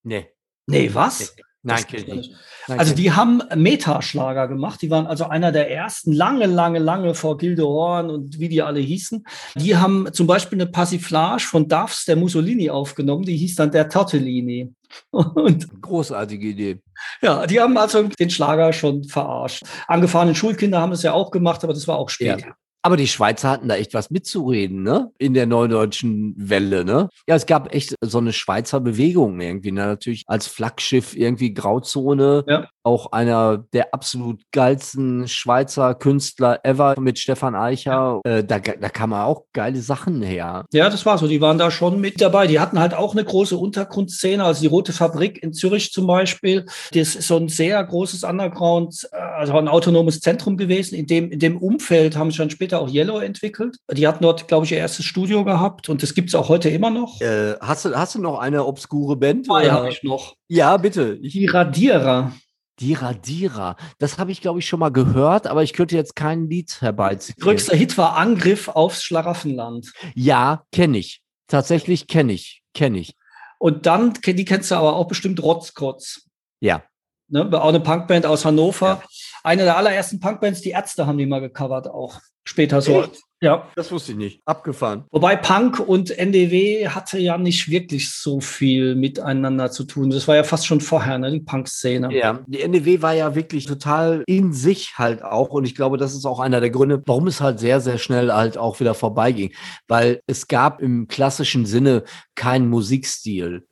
Nee. 0.03 0.27
Nee, 0.65 0.89
was? 0.93 1.35
Nein, 1.63 1.77
ich 1.79 1.87
kenn 1.87 2.15
nicht. 2.15 2.33
Nein, 2.67 2.79
Also 2.79 2.95
die 2.95 3.11
haben 3.11 3.43
Metaschlager 3.55 4.47
gemacht. 4.47 4.81
Die 4.81 4.89
waren 4.89 5.05
also 5.05 5.25
einer 5.25 5.51
der 5.51 5.69
ersten, 5.69 6.11
lange, 6.11 6.47
lange, 6.47 6.79
lange 6.79 7.13
vor 7.13 7.37
Gilde 7.37 7.63
Horn 7.63 8.09
und 8.09 8.39
wie 8.39 8.49
die 8.49 8.63
alle 8.63 8.79
hießen. 8.79 9.23
Die 9.55 9.77
haben 9.77 10.11
zum 10.11 10.25
Beispiel 10.25 10.59
eine 10.59 10.71
Passiflage 10.71 11.43
von 11.43 11.67
Duffs, 11.67 12.05
der 12.05 12.15
Mussolini, 12.15 12.71
aufgenommen. 12.71 13.25
Die 13.25 13.37
hieß 13.37 13.55
dann 13.55 13.69
der 13.69 13.89
Tortellini. 13.89 14.73
Und. 15.11 15.81
Großartige 15.81 16.47
Idee. 16.47 16.79
ja, 17.21 17.45
die 17.45 17.59
haben 17.59 17.77
also 17.77 18.03
den 18.07 18.29
Schlager 18.31 18.73
schon 18.73 19.03
verarscht. 19.03 19.63
Angefahrene 19.87 20.33
Schulkinder 20.33 20.81
haben 20.81 20.91
es 20.93 21.03
ja 21.03 21.13
auch 21.13 21.29
gemacht, 21.29 21.63
aber 21.63 21.73
das 21.73 21.87
war 21.87 21.97
auch 21.97 22.09
spät. 22.09 22.41
Ja. 22.41 22.55
Aber 22.83 22.97
die 22.97 23.07
Schweizer 23.07 23.49
hatten 23.49 23.67
da 23.67 23.75
echt 23.75 23.93
was 23.93 24.09
mitzureden, 24.09 24.81
ne? 24.81 25.11
In 25.19 25.33
der 25.33 25.45
neudeutschen 25.45 26.33
Welle, 26.37 26.83
ne? 26.83 27.09
Ja, 27.27 27.35
es 27.35 27.45
gab 27.45 27.73
echt 27.75 27.95
so 28.01 28.17
eine 28.17 28.33
Schweizer 28.33 28.79
Bewegung 28.79 29.39
irgendwie, 29.39 29.71
ne? 29.71 29.85
Natürlich 29.85 30.23
als 30.27 30.47
Flaggschiff 30.47 31.15
irgendwie 31.15 31.53
Grauzone. 31.53 32.43
Ja. 32.47 32.67
Auch 32.83 33.11
einer 33.11 33.59
der 33.73 33.93
absolut 33.93 34.41
geilsten 34.51 35.27
Schweizer 35.27 35.93
Künstler 35.93 36.59
ever 36.63 36.99
mit 36.99 37.19
Stefan 37.19 37.53
Eicher. 37.53 38.19
Äh, 38.23 38.43
da, 38.43 38.57
da 38.57 38.89
kamen 38.89 39.13
auch 39.13 39.43
geile 39.53 39.79
Sachen 39.81 40.23
her. 40.23 40.65
Ja, 40.73 40.89
das 40.89 41.05
war 41.05 41.19
so. 41.19 41.27
Die 41.27 41.41
waren 41.41 41.59
da 41.59 41.69
schon 41.69 42.01
mit 42.01 42.19
dabei. 42.19 42.47
Die 42.47 42.59
hatten 42.59 42.79
halt 42.79 42.95
auch 42.95 43.13
eine 43.13 43.23
große 43.23 43.55
Untergrundszene, 43.55 44.43
also 44.43 44.61
die 44.61 44.67
Rote 44.67 44.93
Fabrik 44.93 45.43
in 45.43 45.53
Zürich 45.53 45.91
zum 45.91 46.07
Beispiel. 46.07 46.65
Das 46.93 47.15
ist 47.15 47.27
so 47.27 47.37
ein 47.37 47.49
sehr 47.49 47.83
großes 47.83 48.23
Underground, 48.23 49.07
äh, 49.11 49.17
also 49.17 49.55
ein 49.55 49.67
autonomes 49.67 50.19
Zentrum 50.19 50.57
gewesen. 50.57 50.95
In 50.95 51.05
dem, 51.05 51.29
in 51.29 51.37
dem 51.37 51.57
Umfeld 51.57 52.17
haben 52.17 52.31
sie 52.31 52.37
dann 52.37 52.49
später 52.71 52.81
auch 52.81 52.89
Yellow 52.89 53.19
entwickelt. 53.19 53.77
Die 53.91 54.07
hatten 54.07 54.23
dort, 54.23 54.47
glaube 54.47 54.65
ich, 54.65 54.71
ihr 54.71 54.77
erstes 54.77 55.05
Studio 55.05 55.43
gehabt 55.43 55.89
und 55.89 56.01
das 56.01 56.13
gibt 56.13 56.29
es 56.29 56.35
auch 56.35 56.47
heute 56.47 56.69
immer 56.69 56.89
noch. 56.89 57.19
Äh, 57.19 57.55
hast, 57.59 57.85
du, 57.85 57.95
hast 57.95 58.15
du 58.15 58.19
noch 58.21 58.39
eine 58.39 58.65
obskure 58.65 59.17
Band? 59.17 59.45
Zwei 59.45 59.63
oder? 59.65 59.71
habe 59.73 59.89
ich 59.89 60.03
noch. 60.03 60.35
Ja, 60.47 60.77
bitte. 60.77 61.19
Ich, 61.21 61.33
Die 61.33 61.47
Radierer. 61.47 62.31
die 62.79 62.93
Radierer. 62.93 63.75
Das 63.99 64.17
habe 64.17 64.31
ich, 64.31 64.41
glaube 64.41 64.59
ich, 64.59 64.67
schon 64.67 64.79
mal 64.79 64.91
gehört, 64.91 65.47
aber 65.47 65.63
ich 65.63 65.73
könnte 65.73 65.95
jetzt 65.95 66.15
kein 66.15 66.49
Lied 66.49 66.81
herbeiziehen. 66.81 67.35
Größter 67.39 67.75
Hit 67.75 67.97
war 67.97 68.15
Angriff 68.17 68.69
aufs 68.69 69.03
Schlaraffenland. 69.03 69.91
Ja, 70.15 70.63
kenne 70.71 70.97
ich. 70.97 71.21
Tatsächlich 71.47 72.07
kenne 72.07 72.33
ich. 72.33 72.61
Kenne 72.73 72.99
ich. 72.99 73.15
Und 73.59 73.85
dann, 73.85 74.13
die 74.25 74.45
kennst 74.45 74.71
du 74.71 74.75
aber 74.75 74.95
auch 74.95 75.07
bestimmt 75.07 75.43
Rotzkotz. 75.43 76.27
Ja. 76.61 76.83
Ne, 77.27 77.49
auch 77.61 77.69
eine 77.69 77.81
Punkband 77.81 78.25
aus 78.25 78.45
Hannover. 78.45 79.01
Ja. 79.01 79.03
Eine 79.43 79.63
der 79.63 79.77
allerersten 79.77 80.19
Punkbands, 80.19 80.61
die 80.61 80.71
Ärzte 80.71 81.07
haben 81.07 81.17
die 81.17 81.25
mal 81.25 81.41
gecovert 81.41 81.87
auch. 81.87 82.19
Später 82.43 82.81
so. 82.81 83.03
Echt? 83.03 83.21
Ja. 83.43 83.67
Das 83.75 83.91
wusste 83.91 84.11
ich 84.11 84.17
nicht. 84.17 84.41
Abgefahren. 84.45 85.05
Wobei 85.09 85.35
Punk 85.35 85.79
und 85.79 86.11
NDW 86.11 86.87
hatte 86.89 87.17
ja 87.17 87.39
nicht 87.39 87.69
wirklich 87.69 88.11
so 88.11 88.39
viel 88.39 88.95
miteinander 88.95 89.71
zu 89.71 89.83
tun. 89.83 90.11
Das 90.11 90.27
war 90.27 90.35
ja 90.35 90.43
fast 90.43 90.67
schon 90.67 90.79
vorher, 90.79 91.17
ne, 91.17 91.31
die 91.31 91.39
Punk-Szene. 91.39 92.13
Ja, 92.15 92.39
die 92.45 92.61
NDW 92.61 93.01
war 93.01 93.13
ja 93.13 93.33
wirklich 93.33 93.65
total 93.65 94.23
in 94.27 94.53
sich 94.53 94.97
halt 94.97 95.23
auch. 95.23 95.49
Und 95.49 95.65
ich 95.65 95.73
glaube, 95.73 95.97
das 95.97 96.13
ist 96.13 96.25
auch 96.25 96.39
einer 96.39 96.61
der 96.61 96.69
Gründe, 96.69 97.01
warum 97.05 97.27
es 97.27 97.41
halt 97.41 97.59
sehr, 97.59 97.79
sehr 97.81 97.97
schnell 97.97 98.31
halt 98.31 98.59
auch 98.59 98.79
wieder 98.79 98.93
vorbeiging. 98.93 99.53
Weil 99.87 100.21
es 100.27 100.47
gab 100.47 100.79
im 100.79 101.07
klassischen 101.07 101.65
Sinne 101.65 102.03
keinen 102.35 102.69
Musikstil. 102.69 103.65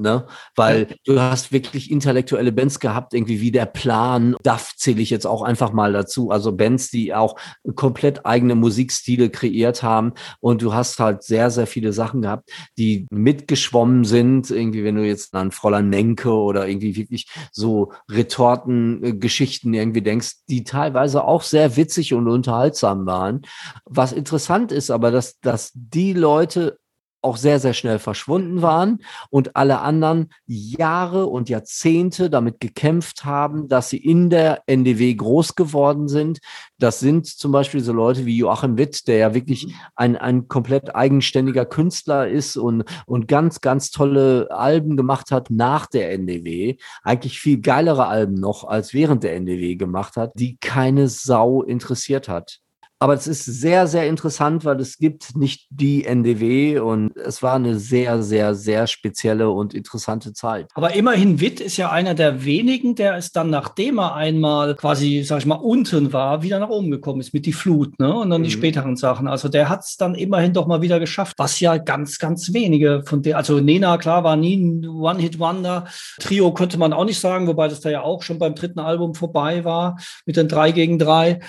Ne? 0.00 0.26
Weil 0.56 0.96
du 1.04 1.20
hast 1.20 1.52
wirklich 1.52 1.90
intellektuelle 1.90 2.52
Bands 2.52 2.80
gehabt, 2.80 3.14
irgendwie 3.14 3.40
wie 3.40 3.50
der 3.50 3.66
Plan. 3.66 4.36
DAF 4.42 4.74
zähle 4.76 5.02
ich 5.02 5.10
jetzt 5.10 5.26
auch 5.26 5.42
einfach 5.42 5.72
mal 5.72 5.92
dazu. 5.92 6.30
Also 6.30 6.52
Bands, 6.52 6.90
die 6.90 7.14
auch 7.14 7.36
komplett 7.74 8.24
eigene 8.24 8.54
Musikstile 8.54 9.30
kreiert 9.30 9.82
haben. 9.82 10.12
Und 10.40 10.62
du 10.62 10.74
hast 10.74 10.98
halt 10.98 11.22
sehr, 11.22 11.50
sehr 11.50 11.66
viele 11.66 11.92
Sachen 11.92 12.22
gehabt, 12.22 12.50
die 12.78 13.06
mitgeschwommen 13.10 14.04
sind. 14.04 14.50
Irgendwie, 14.50 14.84
wenn 14.84 14.96
du 14.96 15.06
jetzt 15.06 15.34
an 15.34 15.50
Fräulein 15.50 15.88
Menke 15.88 16.32
oder 16.32 16.68
irgendwie 16.68 16.96
wirklich 16.96 17.28
so 17.52 17.92
Retorten-Geschichten 18.10 19.74
irgendwie 19.74 20.02
denkst, 20.02 20.32
die 20.48 20.64
teilweise 20.64 21.24
auch 21.24 21.42
sehr 21.42 21.76
witzig 21.76 22.14
und 22.14 22.28
unterhaltsam 22.28 23.06
waren. 23.06 23.42
Was 23.84 24.12
interessant 24.12 24.72
ist 24.72 24.90
aber, 24.90 25.10
dass, 25.10 25.38
dass 25.40 25.72
die 25.74 26.12
Leute 26.12 26.78
auch 27.22 27.36
sehr, 27.36 27.60
sehr 27.60 27.72
schnell 27.72 27.98
verschwunden 27.98 28.62
waren 28.62 29.02
und 29.30 29.56
alle 29.56 29.80
anderen 29.80 30.30
Jahre 30.46 31.26
und 31.26 31.48
Jahrzehnte 31.48 32.30
damit 32.30 32.60
gekämpft 32.60 33.24
haben, 33.24 33.68
dass 33.68 33.90
sie 33.90 33.98
in 33.98 34.28
der 34.30 34.62
NDW 34.66 35.14
groß 35.14 35.54
geworden 35.54 36.08
sind. 36.08 36.40
Das 36.78 37.00
sind 37.00 37.26
zum 37.26 37.52
Beispiel 37.52 37.80
so 37.80 37.92
Leute 37.92 38.26
wie 38.26 38.36
Joachim 38.36 38.76
Witt, 38.76 39.06
der 39.06 39.18
ja 39.18 39.34
wirklich 39.34 39.66
mhm. 39.66 39.74
ein, 39.94 40.16
ein 40.16 40.48
komplett 40.48 40.94
eigenständiger 40.94 41.64
Künstler 41.64 42.28
ist 42.28 42.56
und, 42.56 42.84
und 43.06 43.28
ganz, 43.28 43.60
ganz 43.60 43.90
tolle 43.90 44.48
Alben 44.50 44.96
gemacht 44.96 45.30
hat 45.30 45.50
nach 45.50 45.86
der 45.86 46.12
NDW. 46.12 46.76
Eigentlich 47.02 47.38
viel 47.38 47.60
geilere 47.60 48.06
Alben 48.06 48.34
noch 48.34 48.64
als 48.64 48.92
während 48.94 49.22
der 49.22 49.34
NDW 49.36 49.76
gemacht 49.76 50.16
hat, 50.16 50.32
die 50.34 50.56
keine 50.58 51.08
Sau 51.08 51.62
interessiert 51.62 52.28
hat. 52.28 52.61
Aber 53.02 53.14
es 53.14 53.26
ist 53.26 53.44
sehr, 53.44 53.88
sehr 53.88 54.06
interessant, 54.06 54.64
weil 54.64 54.78
es 54.78 54.96
gibt 54.96 55.34
nicht 55.34 55.66
die 55.70 56.04
NDW 56.04 56.78
und 56.78 57.16
es 57.16 57.42
war 57.42 57.56
eine 57.56 57.76
sehr, 57.76 58.22
sehr, 58.22 58.54
sehr 58.54 58.86
spezielle 58.86 59.50
und 59.50 59.74
interessante 59.74 60.32
Zeit. 60.32 60.68
Aber 60.74 60.94
immerhin 60.94 61.40
Witt 61.40 61.58
ist 61.58 61.76
ja 61.78 61.90
einer 61.90 62.14
der 62.14 62.44
wenigen, 62.44 62.94
der 62.94 63.16
es 63.16 63.32
dann, 63.32 63.50
nachdem 63.50 63.98
er 63.98 64.14
einmal 64.14 64.76
quasi, 64.76 65.24
sag 65.24 65.38
ich 65.38 65.46
mal, 65.46 65.56
unten 65.56 66.12
war, 66.12 66.44
wieder 66.44 66.60
nach 66.60 66.68
oben 66.68 66.92
gekommen 66.92 67.18
ist 67.18 67.34
mit 67.34 67.44
die 67.44 67.52
Flut, 67.52 67.98
ne? 67.98 68.14
Und 68.14 68.30
dann 68.30 68.42
mhm. 68.42 68.44
die 68.44 68.52
späteren 68.52 68.94
Sachen. 68.94 69.26
Also 69.26 69.48
der 69.48 69.68
hat 69.68 69.80
es 69.80 69.96
dann 69.96 70.14
immerhin 70.14 70.52
doch 70.52 70.68
mal 70.68 70.80
wieder 70.80 71.00
geschafft, 71.00 71.34
was 71.38 71.58
ja 71.58 71.78
ganz, 71.78 72.20
ganz 72.20 72.52
wenige 72.52 73.02
von 73.04 73.20
der, 73.20 73.36
also 73.36 73.58
Nena, 73.58 73.98
klar, 73.98 74.22
war 74.22 74.36
nie 74.36 74.54
ein 74.54 74.88
One-Hit-Wonder. 74.88 75.86
Trio 76.20 76.54
könnte 76.54 76.78
man 76.78 76.92
auch 76.92 77.04
nicht 77.04 77.18
sagen, 77.18 77.48
wobei 77.48 77.66
das 77.66 77.80
da 77.80 77.90
ja 77.90 78.02
auch 78.02 78.22
schon 78.22 78.38
beim 78.38 78.54
dritten 78.54 78.78
Album 78.78 79.16
vorbei 79.16 79.64
war 79.64 79.98
mit 80.24 80.36
den 80.36 80.46
drei 80.46 80.70
gegen 80.70 81.00
drei. 81.00 81.40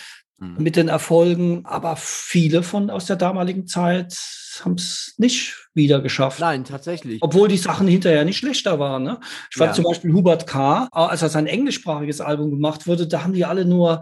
Mhm. 0.43 0.63
mit 0.63 0.75
den 0.75 0.88
Erfolgen, 0.88 1.65
aber 1.65 1.95
viele 1.95 2.63
von 2.63 2.89
aus 2.89 3.06
der 3.06 3.15
damaligen 3.15 3.67
Zeit 3.67 4.15
haben 4.63 4.75
es 4.75 5.15
nicht 5.17 5.67
wieder 5.73 6.01
geschafft. 6.01 6.39
Nein, 6.39 6.63
tatsächlich. 6.63 7.21
Obwohl 7.21 7.47
die 7.47 7.58
Sachen 7.58 7.88
hinterher 7.88 8.25
nicht 8.25 8.38
schlechter 8.38 8.77
waren. 8.77 9.03
Ne? 9.03 9.19
Ich 9.49 9.58
fand 9.58 9.69
ja. 9.69 9.73
zum 9.73 9.86
Beispiel 9.86 10.13
Hubert 10.13 10.45
K., 10.45 10.88
als 10.91 11.23
er 11.23 11.29
sein 11.29 11.47
englischsprachiges 11.47 12.21
Album 12.21 12.51
gemacht 12.51 12.86
wurde, 12.86 13.08
da 13.08 13.23
haben 13.23 13.34
die 13.34 13.45
alle 13.45 13.65
nur, 13.65 14.01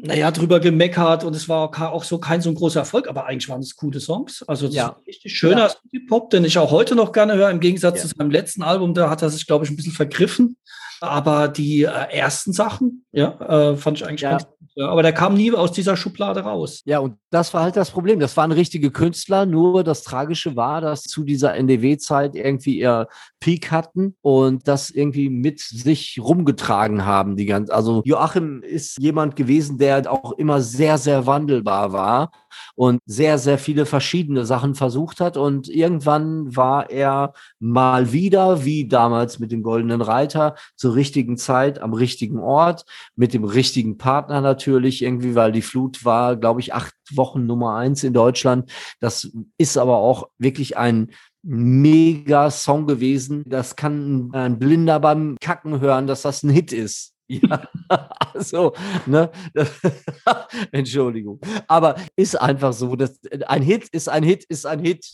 naja, 0.00 0.32
drüber 0.32 0.58
gemeckert 0.58 1.22
und 1.22 1.36
es 1.36 1.48
war 1.48 1.70
auch 1.92 2.04
so 2.04 2.18
kein 2.18 2.40
so 2.40 2.50
ein 2.50 2.56
großer 2.56 2.80
Erfolg, 2.80 3.08
aber 3.08 3.26
eigentlich 3.26 3.48
waren 3.48 3.60
es 3.60 3.76
coole 3.76 4.00
Songs. 4.00 4.42
Also 4.48 4.66
das 4.66 4.74
ja. 4.74 4.88
ist 4.88 5.06
richtig 5.06 5.38
schöner 5.38 5.70
ja. 5.92 6.00
Pop, 6.08 6.30
den 6.30 6.44
ich 6.44 6.58
auch 6.58 6.72
heute 6.72 6.96
noch 6.96 7.12
gerne 7.12 7.34
höre. 7.34 7.50
Im 7.50 7.60
Gegensatz 7.60 7.98
ja. 7.98 8.08
zu 8.08 8.16
seinem 8.16 8.30
letzten 8.30 8.62
Album, 8.62 8.94
da 8.94 9.08
hat 9.08 9.22
er 9.22 9.30
sich, 9.30 9.46
glaube 9.46 9.64
ich, 9.64 9.70
ein 9.70 9.76
bisschen 9.76 9.92
vergriffen. 9.92 10.56
Aber 11.02 11.48
die 11.48 11.82
äh, 11.82 12.16
ersten 12.16 12.52
Sachen, 12.52 13.04
ja, 13.12 13.72
äh, 13.72 13.76
fand 13.76 13.98
ich 13.98 14.06
eigentlich 14.06 14.20
ja. 14.20 14.30
ganz 14.30 14.46
gut. 14.46 14.62
Ja, 14.74 14.88
aber 14.88 15.02
der 15.02 15.12
kam 15.12 15.34
nie 15.34 15.52
aus 15.52 15.72
dieser 15.72 15.98
Schublade 15.98 16.40
raus. 16.40 16.80
Ja, 16.86 17.00
und 17.00 17.16
das 17.30 17.52
war 17.52 17.62
halt 17.62 17.76
das 17.76 17.90
Problem. 17.90 18.20
Das 18.20 18.36
waren 18.38 18.52
richtige 18.52 18.90
Künstler, 18.90 19.44
nur 19.44 19.84
das 19.84 20.02
Tragische 20.02 20.56
war, 20.56 20.80
dass 20.80 21.02
zu 21.02 21.24
dieser 21.24 21.54
NDW-Zeit 21.54 22.34
irgendwie 22.34 22.78
ihr 22.78 23.06
Peak 23.38 23.70
hatten 23.70 24.16
und 24.22 24.66
das 24.66 24.88
irgendwie 24.88 25.28
mit 25.28 25.60
sich 25.60 26.18
rumgetragen 26.22 27.04
haben. 27.04 27.36
Die 27.36 27.44
ganze, 27.44 27.74
also 27.74 28.00
Joachim 28.06 28.62
ist 28.62 28.98
jemand 28.98 29.36
gewesen, 29.36 29.76
der 29.76 30.10
auch 30.10 30.32
immer 30.32 30.62
sehr, 30.62 30.96
sehr 30.96 31.26
wandelbar 31.26 31.92
war 31.92 32.30
und 32.74 33.00
sehr, 33.06 33.38
sehr 33.38 33.58
viele 33.58 33.86
verschiedene 33.86 34.44
Sachen 34.44 34.74
versucht 34.74 35.20
hat. 35.20 35.36
Und 35.36 35.68
irgendwann 35.68 36.54
war 36.54 36.90
er 36.90 37.32
mal 37.58 38.12
wieder, 38.12 38.64
wie 38.64 38.88
damals 38.88 39.38
mit 39.38 39.52
dem 39.52 39.62
Goldenen 39.62 40.00
Reiter, 40.00 40.54
zur 40.76 40.94
richtigen 40.94 41.36
Zeit 41.36 41.80
am 41.80 41.92
richtigen 41.92 42.38
Ort, 42.38 42.84
mit 43.16 43.34
dem 43.34 43.44
richtigen 43.44 43.98
Partner 43.98 44.40
natürlich 44.40 45.02
irgendwie, 45.02 45.34
weil 45.34 45.52
die 45.52 45.62
Flut 45.62 46.04
war, 46.04 46.36
glaube 46.36 46.60
ich, 46.60 46.74
acht 46.74 46.94
Wochen 47.12 47.46
Nummer 47.46 47.76
eins 47.76 48.04
in 48.04 48.12
Deutschland. 48.12 48.70
Das 49.00 49.30
ist 49.58 49.76
aber 49.76 49.96
auch 49.98 50.28
wirklich 50.38 50.76
ein 50.76 51.10
mega 51.42 52.50
Song 52.50 52.86
gewesen. 52.86 53.44
Das 53.46 53.76
kann 53.76 54.30
ein 54.32 54.58
Blinder 54.58 55.00
beim 55.00 55.36
Kacken 55.40 55.80
hören, 55.80 56.06
dass 56.06 56.22
das 56.22 56.42
ein 56.42 56.50
Hit 56.50 56.72
ist. 56.72 57.11
Ja, 57.40 57.66
also, 58.34 58.74
ne? 59.06 59.30
Entschuldigung. 60.72 61.40
Aber 61.66 61.96
ist 62.14 62.38
einfach 62.38 62.74
so, 62.74 62.94
dass 62.94 63.18
ein 63.46 63.62
Hit 63.62 63.88
ist 63.90 64.08
ein 64.08 64.22
Hit 64.22 64.44
ist 64.44 64.66
ein 64.66 64.80
Hit. 64.80 65.10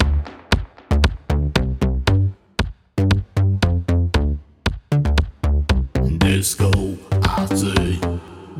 Disco 6.21 6.78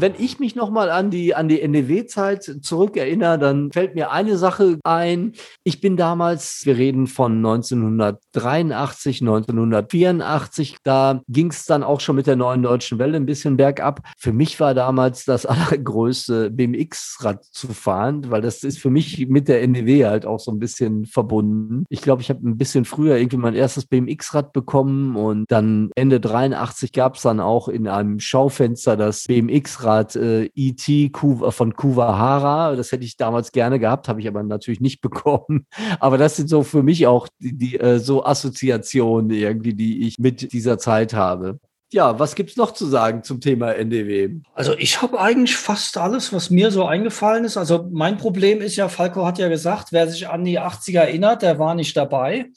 wenn 0.01 0.15
ich 0.17 0.39
mich 0.39 0.55
nochmal 0.55 0.91
an 0.91 1.11
die, 1.11 1.35
an 1.35 1.49
die 1.49 1.61
NDW-Zeit 1.61 2.59
zurückerinnere, 2.63 3.39
dann 3.39 3.73
fällt 3.73 3.95
mir 3.97 4.13
eine 4.13 4.37
Sache 4.37 4.79
ein. 4.85 5.33
Ich 5.65 5.81
bin 5.81 5.97
damals, 5.97 6.63
wir 6.65 6.77
reden 6.77 7.07
von 7.07 7.37
1983, 7.39 9.23
1984, 9.23 10.77
da 10.85 11.21
ging 11.29 11.51
es 11.51 11.65
dann 11.65 11.83
auch 11.83 12.01
schon 12.01 12.17
mit 12.17 12.27
der 12.27 12.37
neuen 12.37 12.63
deutschen 12.63 12.99
Welle 12.99 13.17
ein 13.17 13.27
bisschen 13.27 13.57
bergab. 13.57 14.01
Für 14.17 14.33
mich 14.33 14.61
war 14.61 14.75
damals 14.75 15.25
das 15.25 15.47
allergrößte 15.47 16.51
BMX-Rad 16.51 17.45
zu 17.45 17.69
fahren, 17.69 18.31
weil 18.31 18.41
das 18.41 18.63
ist 18.63 18.79
für 18.79 18.91
mich 18.91 19.27
mit 19.29 19.49
der 19.49 19.63
NDW 19.63 20.07
halt 20.07 20.27
auch 20.27 20.39
so 20.39 20.53
ein 20.53 20.61
bisschen 20.61 21.07
verbunden. 21.07 21.85
Ich 21.89 22.03
glaube, 22.03 22.23
ich 22.23 22.31
habe 22.31 22.47
ein 22.49 22.57
bisschen 22.57 22.85
früher 22.85 23.17
irgendwie 23.17 23.37
mein 23.37 23.55
erstes 23.55 23.87
BMX-Rad 23.87 24.53
bekommen 24.53 25.17
und 25.17 25.51
dann 25.51 25.91
Ende 25.97 26.21
83 26.21 26.93
gab 26.93 27.17
es 27.17 27.23
dann 27.23 27.41
auch 27.41 27.69
in 27.69 27.89
einem 27.89 28.21
Schaufenster 28.21 28.97
das 28.97 29.25
BMX-Rad 29.25 29.88
Fahrrad 29.89 30.17
äh, 30.17 30.51
E.T. 30.55 31.13
von 31.15 31.75
Kuwahara. 31.75 32.77
Das 32.77 32.93
hätte 32.93 33.05
ich 33.05 33.17
damals 33.17 33.53
gerne 33.53 33.79
gehabt, 33.79 34.09
habe 34.09 34.21
ich 34.21 34.29
aber 34.29 34.43
natürlich 34.43 34.81
nicht 34.81 35.01
bekommen. 35.03 35.67
Aber 36.01 36.19
das 36.19 36.37
sind 36.37 36.49
so 36.49 36.63
für 36.63 36.83
mich 36.83 37.07
auch 37.07 37.29
die, 37.41 37.57
die 37.57 37.81
äh, 37.81 37.99
so 37.99 38.25
Assoziationen 38.25 39.31
irgendwie, 39.31 39.75
die 39.75 40.07
ich 40.07 40.19
mit 40.19 40.53
dieser 40.53 40.79
Zeit 40.79 41.15
habe. 41.15 41.59
Ja, 41.91 42.19
was 42.19 42.35
gibt's 42.35 42.57
noch 42.57 42.73
zu 42.73 42.85
sagen 42.85 43.23
zum 43.23 43.41
Thema 43.41 43.73
NDW? 43.73 44.41
Also 44.53 44.75
ich 44.77 45.01
habe 45.01 45.19
eigentlich 45.19 45.57
fast 45.57 45.97
alles, 45.97 46.35
was 46.35 46.51
mir 46.51 46.71
so 46.71 46.85
eingefallen 46.85 47.47
ist. 47.47 47.57
Also 47.57 47.89
mein 47.91 48.19
Problem 48.19 48.61
ist 48.61 48.77
ja, 48.77 48.91
Falco 48.91 49.25
hat 49.25 49.39
ja 49.39 49.49
gesagt, 49.49 49.89
wer 49.93 50.07
sich 50.07 50.29
an 50.29 50.45
die 50.45 50.61
80er 50.61 51.01
erinnert, 51.01 51.41
der 51.41 51.59
war 51.59 51.75
nicht 51.75 51.97
dabei. 51.97 52.51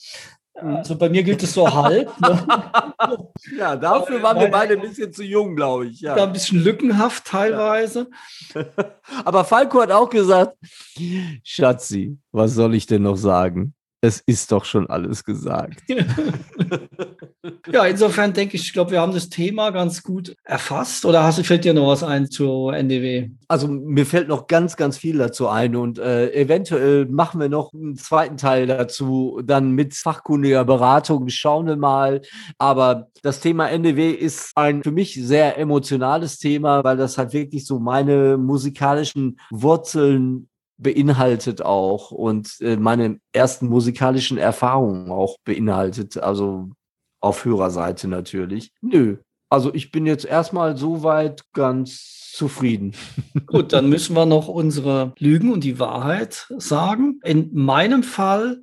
Also 0.54 0.98
bei 0.98 1.10
mir 1.10 1.24
gilt 1.24 1.42
es 1.44 1.54
so 1.54 1.72
halb. 1.72 2.12
Ne? 2.20 2.48
ja, 3.58 3.76
dafür 3.76 4.22
waren 4.22 4.40
wir 4.40 4.50
beide 4.50 4.76
ein 4.76 4.82
bisschen 4.82 5.12
zu 5.12 5.24
jung, 5.24 5.56
glaube 5.56 5.88
ich. 5.88 6.02
Ja. 6.02 6.16
Ein 6.16 6.34
bisschen 6.34 6.62
lückenhaft 6.62 7.26
teilweise. 7.26 8.10
Aber 9.26 9.46
Falco 9.46 9.82
hat 9.82 9.92
auch 9.92 10.10
gesagt, 10.10 10.58
Schatzi, 11.44 12.18
was 12.32 12.54
soll 12.54 12.76
ich 12.76 12.86
denn 12.86 13.04
noch 13.04 13.16
sagen? 13.16 13.74
Es 14.04 14.20
ist 14.26 14.52
doch 14.52 14.66
schon 14.66 14.90
alles 14.90 15.24
gesagt. 15.24 15.84
ja, 17.72 17.86
insofern 17.86 18.34
denke 18.34 18.56
ich, 18.56 18.64
ich 18.64 18.74
glaube, 18.74 18.92
wir 18.92 19.02
haben 19.02 19.14
das 19.14 19.30
Thema 19.30 19.70
ganz 19.70 20.02
gut 20.02 20.36
erfasst. 20.44 21.06
Oder 21.06 21.24
hast, 21.24 21.46
fällt 21.46 21.66
dir 21.66 21.76
noch 21.76 21.86
was 21.86 22.04
ein 22.04 22.30
zu 22.30 22.70
NDW? 22.70 23.30
Also 23.48 23.68
mir 23.68 24.08
fällt 24.08 24.28
noch 24.28 24.48
ganz, 24.48 24.76
ganz 24.76 24.98
viel 24.98 25.20
dazu 25.20 25.48
ein 25.48 25.76
und 25.76 26.00
äh, 26.00 26.32
eventuell 26.34 27.06
machen 27.06 27.40
wir 27.40 27.50
noch 27.50 27.74
einen 27.74 27.96
zweiten 27.96 28.38
Teil 28.38 28.66
dazu, 28.66 29.40
dann 29.44 29.72
mit 29.72 29.94
fachkundiger 29.94 30.66
Beratung. 30.66 31.30
Schauen 31.30 31.68
wir 31.68 31.78
mal. 31.78 32.22
Aber 32.58 33.08
das 33.22 33.40
Thema 33.40 33.70
NDW 33.70 34.12
ist 34.12 34.52
ein 34.56 34.82
für 34.82 34.92
mich 34.92 35.14
sehr 35.14 35.60
emotionales 35.60 36.40
Thema, 36.40 36.84
weil 36.84 36.98
das 36.98 37.20
halt 37.20 37.34
wirklich 37.34 37.68
so 37.68 37.80
meine 37.80 38.38
musikalischen 38.38 39.40
Wurzeln 39.52 40.48
beinhaltet 40.82 41.62
auch 41.62 42.12
und 42.12 42.58
äh, 42.62 42.76
meine 42.76 43.20
ersten 43.34 43.67
musikalischen 43.67 44.38
Erfahrungen 44.38 45.12
auch 45.12 45.38
beinhaltet, 45.44 46.17
also 46.17 46.70
auf 47.22 47.46
Hörerseite 47.46 48.08
natürlich. 48.08 48.72
Nö, 48.82 49.17
also 49.50 49.74
ich 49.74 49.91
bin 49.91 50.06
jetzt 50.06 50.26
erstmal 50.26 50.78
soweit 50.78 51.44
ganz 51.54 52.32
zufrieden. 52.34 52.94
Gut, 53.46 53.74
dann 53.74 53.89
müssen 53.89 54.15
wir 54.15 54.26
noch 54.26 54.48
unsere 54.48 55.13
Lügen 55.20 55.52
und 55.52 55.63
die 55.63 55.78
Wahrheit 55.78 56.48
sagen. 56.58 57.20
In 57.24 57.50
meinem 57.54 58.04
Fall 58.04 58.62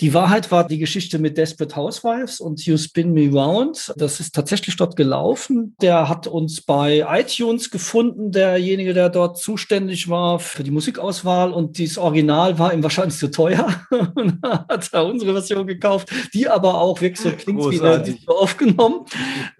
die 0.00 0.14
Wahrheit 0.14 0.50
war 0.50 0.66
die 0.66 0.78
Geschichte 0.78 1.18
mit 1.18 1.36
Desperate 1.36 1.76
Housewives 1.76 2.40
und 2.40 2.64
You 2.66 2.76
Spin 2.76 3.12
Me 3.12 3.30
Round. 3.30 3.92
Das 3.96 4.18
ist 4.20 4.34
tatsächlich 4.34 4.76
dort 4.76 4.96
gelaufen. 4.96 5.76
Der 5.80 6.08
hat 6.08 6.26
uns 6.26 6.60
bei 6.62 7.06
iTunes 7.08 7.70
gefunden, 7.70 8.32
derjenige, 8.32 8.94
der 8.94 9.10
dort 9.10 9.38
zuständig 9.38 10.08
war 10.08 10.40
für 10.40 10.64
die 10.64 10.70
Musikauswahl. 10.72 11.52
Und 11.52 11.78
dieses 11.78 11.98
Original 11.98 12.58
war 12.58 12.72
ihm 12.72 12.82
wahrscheinlich 12.82 13.16
zu 13.16 13.30
teuer. 13.30 13.68
und 14.14 14.40
hat 14.42 14.88
er 14.92 15.06
unsere 15.06 15.34
Version 15.34 15.66
gekauft, 15.66 16.10
die 16.34 16.48
aber 16.48 16.80
auch 16.80 17.00
wirklich 17.00 17.20
so 17.20 17.30
klingt 17.30 17.60
Großartig. 17.60 18.22
wie 18.22 18.28
aufgenommen. 18.28 19.04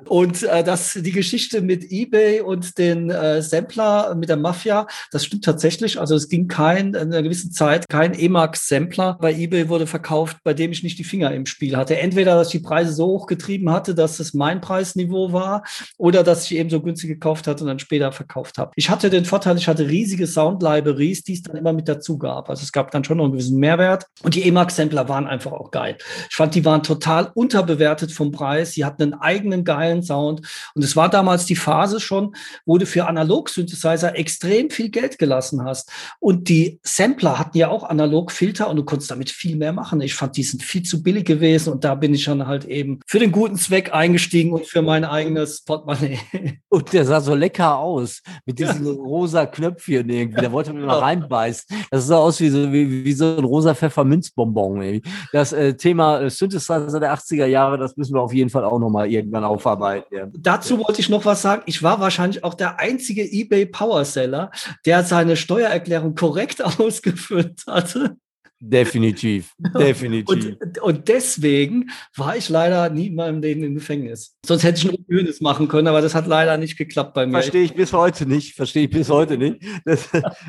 Und 0.09 0.43
äh, 0.43 0.65
das, 0.65 0.95
die 0.95 1.13
Geschichte 1.13 1.61
mit 1.61 1.93
eBay 1.93 2.41
und 2.41 2.79
den 2.79 3.11
äh, 3.11 3.43
Sampler 3.43 4.15
mit 4.17 4.29
der 4.29 4.39
Mafia, 4.39 4.89
das 5.13 5.25
stimmt 5.25 5.45
tatsächlich. 5.45 6.01
Also 6.01 6.17
es 6.17 6.29
ging 6.29 6.49
kein, 6.49 6.89
in 6.89 6.97
einer 6.97 7.23
gewissen 7.23 7.53
Zeit 7.53 7.89
kein 7.89 8.15
Emacs-Sampler 8.15 9.19
bei 9.21 9.33
eBay 9.33 9.69
wurde 9.69 9.87
verkauft 9.87 10.22
gekauft, 10.23 10.39
bei 10.45 10.55
dem 10.55 10.73
ich 10.73 10.83
nicht 10.83 10.99
die 10.99 11.05
Finger 11.05 11.33
im 11.33 11.47
Spiel 11.47 11.77
hatte. 11.77 11.99
Entweder, 11.99 12.35
dass 12.35 12.49
ich 12.49 12.61
die 12.61 12.67
Preise 12.67 12.93
so 12.93 13.07
hochgetrieben 13.07 13.71
hatte, 13.71 13.95
dass 13.95 14.21
es 14.21 14.35
mein 14.35 14.61
Preisniveau 14.61 15.33
war, 15.33 15.65
oder 15.99 16.23
dass 16.23 16.45
ich 16.45 16.57
eben 16.57 16.71
so 16.71 16.81
günstig 16.81 17.11
gekauft 17.11 17.47
hatte 17.47 17.65
und 17.65 17.69
dann 17.69 17.79
später 17.79 18.13
verkauft 18.13 18.59
habe. 18.59 18.73
Ich 18.77 18.91
hatte 18.91 19.11
den 19.11 19.25
Vorteil, 19.25 19.57
ich 19.57 19.69
hatte 19.69 19.89
riesige 19.89 20.27
Sound-Libraries, 20.27 21.25
die 21.25 21.35
es 21.35 21.43
dann 21.43 21.57
immer 21.57 21.73
mit 21.73 21.89
dazu 21.89 22.19
gab. 22.19 22.51
Also 22.51 22.63
es 22.63 22.73
gab 22.73 22.91
dann 22.91 23.05
schon 23.05 23.19
noch 23.19 23.25
einen 23.25 23.33
gewissen 23.33 23.59
Mehrwert. 23.59 24.07
Und 24.23 24.35
die 24.35 24.47
EMAX-Sampler 24.49 25.09
waren 25.09 25.27
einfach 25.27 25.53
auch 25.53 25.71
geil. 25.71 25.97
Ich 26.31 26.37
fand, 26.37 26.55
die 26.55 26.65
waren 26.65 26.83
total 26.83 27.31
unterbewertet 27.35 28.13
vom 28.13 28.33
Preis. 28.33 28.73
Sie 28.73 28.85
hatten 28.85 29.03
einen 29.03 29.15
eigenen 29.15 29.65
geilen 29.65 30.03
Sound. 30.03 30.47
Und 30.75 30.83
es 30.83 30.97
war 30.97 31.09
damals 31.09 31.47
die 31.47 31.57
Phase 31.57 32.01
schon, 32.01 32.35
wo 32.65 32.79
du 32.79 32.87
für 32.87 33.07
Analog-Synthesizer 33.07 34.17
extrem 34.17 34.71
viel 34.71 34.91
Geld 34.91 35.19
gelassen 35.19 35.65
hast. 35.65 35.91
Und 36.21 36.49
die 36.49 36.81
Sampler 36.83 37.39
hatten 37.39 37.59
ja 37.59 37.69
auch 37.69 37.85
Analog-Filter 37.85 38.69
und 38.69 38.77
du 38.77 38.85
konntest 38.85 39.11
damit 39.11 39.31
viel 39.31 39.57
mehr 39.57 39.73
machen. 39.73 40.01
Ich 40.01 40.12
fand, 40.15 40.37
die 40.37 40.43
sind 40.43 40.63
viel 40.63 40.83
zu 40.83 41.03
billig 41.03 41.25
gewesen 41.25 41.73
und 41.73 41.85
da 41.85 41.95
bin 41.95 42.15
ich 42.15 42.25
dann 42.25 42.47
halt 42.47 42.65
eben 42.65 43.01
für 43.07 43.19
den 43.19 43.33
guten 43.33 43.57
Zweck 43.57 43.95
eingestiegen 43.95 44.53
und 44.53 44.67
für 44.67 44.83
mein 44.83 45.05
eigenes 45.05 45.63
Portemonnaie. 45.65 46.19
Und 46.69 46.91
der 46.95 47.05
sah 47.05 47.21
so 47.21 47.35
lecker 47.35 47.79
aus 47.79 48.23
mit 48.47 48.59
diesen 48.59 48.87
ja. 48.87 48.93
rosa 48.93 49.45
Knöpfchen 49.45 50.09
irgendwie. 50.09 50.41
Der 50.41 50.53
wollte 50.53 50.73
mir 50.73 50.87
mal 50.87 51.01
reinbeißen. 51.01 51.85
Das 51.91 52.07
sah 52.07 52.17
aus 52.17 52.41
wie 52.41 52.49
so, 52.49 52.73
wie, 52.73 53.05
wie 53.05 53.13
so 53.13 53.37
ein 53.37 53.45
rosa 53.45 53.75
Pfefferminzbonbon. 53.75 54.81
Irgendwie. 54.81 55.11
Das 55.33 55.53
äh, 55.53 55.75
Thema 55.75 56.21
äh, 56.21 56.31
Synthesizer 56.31 56.99
der 56.99 57.15
80er 57.15 57.45
Jahre, 57.45 57.77
das 57.77 57.97
müssen 57.99 58.15
wir 58.15 58.23
auf 58.23 58.33
jeden 58.33 58.49
Fall 58.49 58.65
auch 58.65 58.79
nochmal 58.79 59.11
irgendwann 59.11 59.45
aufarbeiten. 59.45 60.15
Ja. 60.15 60.27
Dazu 60.33 60.79
wollte 60.79 61.01
ich 61.01 61.11
noch 61.11 61.27
was 61.27 61.43
sagen. 61.43 61.63
Ich 61.67 61.83
war 61.83 62.01
wahrscheinlich 62.01 62.43
auch 62.43 62.55
der 62.55 62.81
einzige 62.81 63.23
eBay 63.23 63.67
Powerseller, 63.67 64.51
der 64.87 65.05
seine 65.05 65.37
Steuererklärung 65.37 66.15
korrekt 66.15 66.65
ausgefüllt 66.81 67.65
hatte. 67.67 68.17
Definitiv, 68.65 69.55
definitiv. 69.77 70.57
Und, 70.61 70.79
und, 70.79 71.09
deswegen 71.09 71.91
war 72.15 72.37
ich 72.37 72.49
leider 72.49 72.91
nie 72.91 73.09
in 73.09 73.17
meinem 73.17 73.43
Leben 73.43 73.65
im 73.65 73.75
Gefängnis. 73.75 74.37
Sonst 74.47 74.63
hätte 74.63 74.79
ich 74.79 74.89
ein 74.89 75.05
Unhöhnes 75.05 75.41
machen 75.41 75.67
können, 75.67 75.89
aber 75.89 76.01
das 76.01 76.15
hat 76.15 76.29
leider 76.29 76.57
nicht 76.59 76.77
geklappt 76.77 77.13
bei 77.13 77.27
mir. 77.27 77.33
Verstehe 77.33 77.65
ich 77.65 77.75
bis 77.75 77.93
heute 77.93 78.25
nicht. 78.25 78.55
Verstehe 78.55 78.85
ich 78.85 78.91
bis 78.91 79.11
heute 79.11 79.37
nicht. 79.37 79.61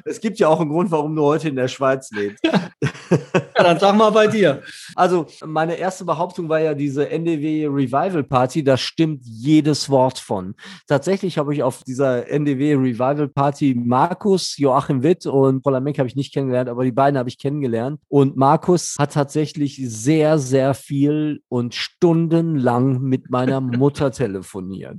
Es 0.06 0.22
gibt 0.22 0.38
ja 0.38 0.48
auch 0.48 0.60
einen 0.60 0.70
Grund, 0.70 0.92
warum 0.92 1.16
du 1.16 1.24
heute 1.24 1.50
in 1.50 1.56
der 1.56 1.68
Schweiz 1.68 2.12
lebst. 2.12 2.46
Ja. 2.46 2.70
ja, 3.10 3.64
dann 3.64 3.80
sag 3.80 3.96
mal 3.96 4.12
bei 4.12 4.28
dir. 4.28 4.62
Also, 4.96 5.26
meine 5.44 5.76
erste 5.76 6.06
Behauptung 6.06 6.50
war 6.50 6.60
ja 6.60 6.76
diese 6.76 7.10
NDW 7.10 7.66
Revival 7.68 8.24
Party. 8.24 8.64
Da 8.64 8.78
stimmt 8.78 9.22
jedes 9.24 9.90
Wort 9.90 10.20
von. 10.20 10.54
Tatsächlich 10.88 11.38
habe 11.40 11.54
ich 11.54 11.64
auf 11.64 11.84
dieser 11.84 12.28
NDW 12.28 12.76
Revival 12.76 13.28
Party 13.28 13.74
Markus, 13.76 14.58
Joachim 14.58 15.02
Witt 15.02 15.26
und 15.26 15.64
Paula 15.64 15.80
Menk 15.80 15.98
habe 15.98 16.08
ich 16.08 16.16
nicht 16.16 16.34
kennengelernt, 16.34 16.70
aber 16.70 16.84
die 16.84 16.92
beiden 16.92 17.18
habe 17.18 17.30
ich 17.30 17.40
kennengelernt. 17.40 18.00
Und 18.08 18.38
Markus 18.38 18.96
hat 19.00 19.14
tatsächlich 19.14 19.82
sehr, 19.84 20.38
sehr 20.40 20.74
viel 20.74 21.42
und 21.50 21.74
stundenlang 21.74 23.02
mit 23.02 23.30
meiner 23.30 23.62
Mutter 23.62 24.12
telefoniert. 24.12 24.98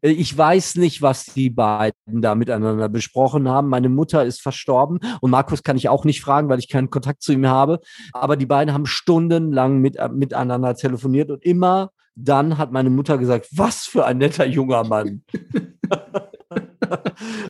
Äh, 0.00 0.10
ich 0.10 0.36
weiß 0.36 0.76
nicht, 0.76 1.02
was 1.02 1.26
die 1.26 1.50
beiden 1.50 2.22
da 2.22 2.34
miteinander 2.34 2.88
besprochen 2.88 3.48
haben. 3.48 3.68
Meine 3.68 3.88
Mutter 3.88 4.24
ist 4.24 4.40
verstorben 4.40 4.98
und 5.20 5.30
Markus 5.30 5.62
kann 5.62 5.76
ich 5.76 5.88
auch 5.88 6.04
nicht 6.04 6.20
fragen, 6.20 6.48
weil 6.48 6.58
ich 6.58 6.68
keinen 6.68 6.90
Kontakt 6.90 7.22
zu 7.22 7.32
ihm 7.32 7.46
habe. 7.46 7.80
Aber 8.12 8.36
die 8.36 8.46
beiden 8.46 8.74
haben 8.74 8.86
stundenlang 8.86 9.78
mit, 9.78 9.96
äh, 9.96 10.08
miteinander 10.08 10.74
telefoniert 10.74 11.30
und 11.30 11.44
immer 11.44 11.90
dann 12.20 12.58
hat 12.58 12.72
meine 12.72 12.90
Mutter 12.90 13.16
gesagt, 13.16 13.46
was 13.52 13.84
für 13.84 14.04
ein 14.04 14.18
netter 14.18 14.44
junger 14.44 14.84
Mann. 14.84 15.22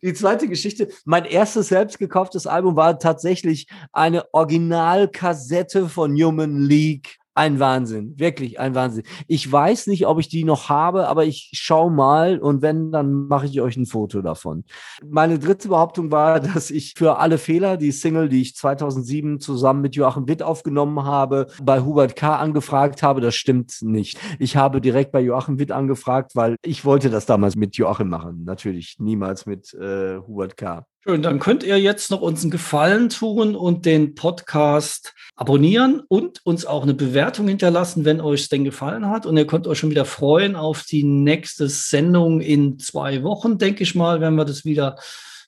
Die 0.02 0.14
zweite 0.14 0.48
Geschichte, 0.48 0.88
mein 1.04 1.24
erstes 1.24 1.68
selbst 1.68 1.98
gekauftes 1.98 2.46
Album 2.46 2.76
war 2.76 2.98
tatsächlich 2.98 3.68
eine 3.92 4.32
Originalkassette 4.32 5.88
von 5.88 6.12
Human 6.14 6.60
League 6.62 7.17
ein 7.38 7.60
Wahnsinn, 7.60 8.18
wirklich 8.18 8.58
ein 8.58 8.74
Wahnsinn. 8.74 9.04
Ich 9.28 9.50
weiß 9.50 9.86
nicht, 9.86 10.06
ob 10.06 10.18
ich 10.18 10.28
die 10.28 10.42
noch 10.42 10.68
habe, 10.68 11.06
aber 11.06 11.24
ich 11.24 11.50
schau 11.54 11.88
mal 11.88 12.40
und 12.40 12.62
wenn, 12.62 12.90
dann 12.90 13.28
mache 13.28 13.46
ich 13.46 13.60
euch 13.60 13.76
ein 13.76 13.86
Foto 13.86 14.22
davon. 14.22 14.64
Meine 15.08 15.38
dritte 15.38 15.68
Behauptung 15.68 16.10
war, 16.10 16.40
dass 16.40 16.70
ich 16.72 16.94
für 16.96 17.18
alle 17.18 17.38
Fehler, 17.38 17.76
die 17.76 17.92
Single, 17.92 18.28
die 18.28 18.42
ich 18.42 18.56
2007 18.56 19.38
zusammen 19.38 19.82
mit 19.82 19.94
Joachim 19.94 20.26
Witt 20.26 20.42
aufgenommen 20.42 21.04
habe, 21.04 21.46
bei 21.62 21.80
Hubert 21.80 22.16
K. 22.16 22.36
angefragt 22.36 23.04
habe. 23.04 23.20
Das 23.20 23.36
stimmt 23.36 23.78
nicht. 23.82 24.18
Ich 24.40 24.56
habe 24.56 24.80
direkt 24.80 25.12
bei 25.12 25.20
Joachim 25.20 25.60
Witt 25.60 25.70
angefragt, 25.70 26.32
weil 26.34 26.56
ich 26.64 26.84
wollte 26.84 27.08
das 27.08 27.24
damals 27.24 27.54
mit 27.54 27.76
Joachim 27.76 28.08
machen. 28.08 28.42
Natürlich 28.44 28.96
niemals 28.98 29.46
mit 29.46 29.72
äh, 29.74 30.18
Hubert 30.18 30.56
K. 30.56 30.84
Schön, 31.04 31.22
dann 31.22 31.38
könnt 31.38 31.62
ihr 31.62 31.78
jetzt 31.80 32.10
noch 32.10 32.20
uns 32.20 32.42
einen 32.42 32.50
Gefallen 32.50 33.08
tun 33.08 33.54
und 33.54 33.86
den 33.86 34.16
Podcast 34.16 35.14
abonnieren 35.36 36.02
und 36.08 36.44
uns 36.44 36.66
auch 36.66 36.82
eine 36.82 36.94
Bewertung 36.94 37.46
hinterlassen, 37.46 38.04
wenn 38.04 38.20
euch 38.20 38.48
denn 38.48 38.64
gefallen 38.64 39.08
hat. 39.08 39.24
Und 39.24 39.36
ihr 39.36 39.46
könnt 39.46 39.68
euch 39.68 39.78
schon 39.78 39.90
wieder 39.90 40.04
freuen 40.04 40.56
auf 40.56 40.82
die 40.82 41.04
nächste 41.04 41.68
Sendung 41.68 42.40
in 42.40 42.80
zwei 42.80 43.22
Wochen, 43.22 43.58
denke 43.58 43.84
ich 43.84 43.94
mal, 43.94 44.20
wenn 44.20 44.34
wir 44.34 44.44
das 44.44 44.64
wieder 44.64 44.96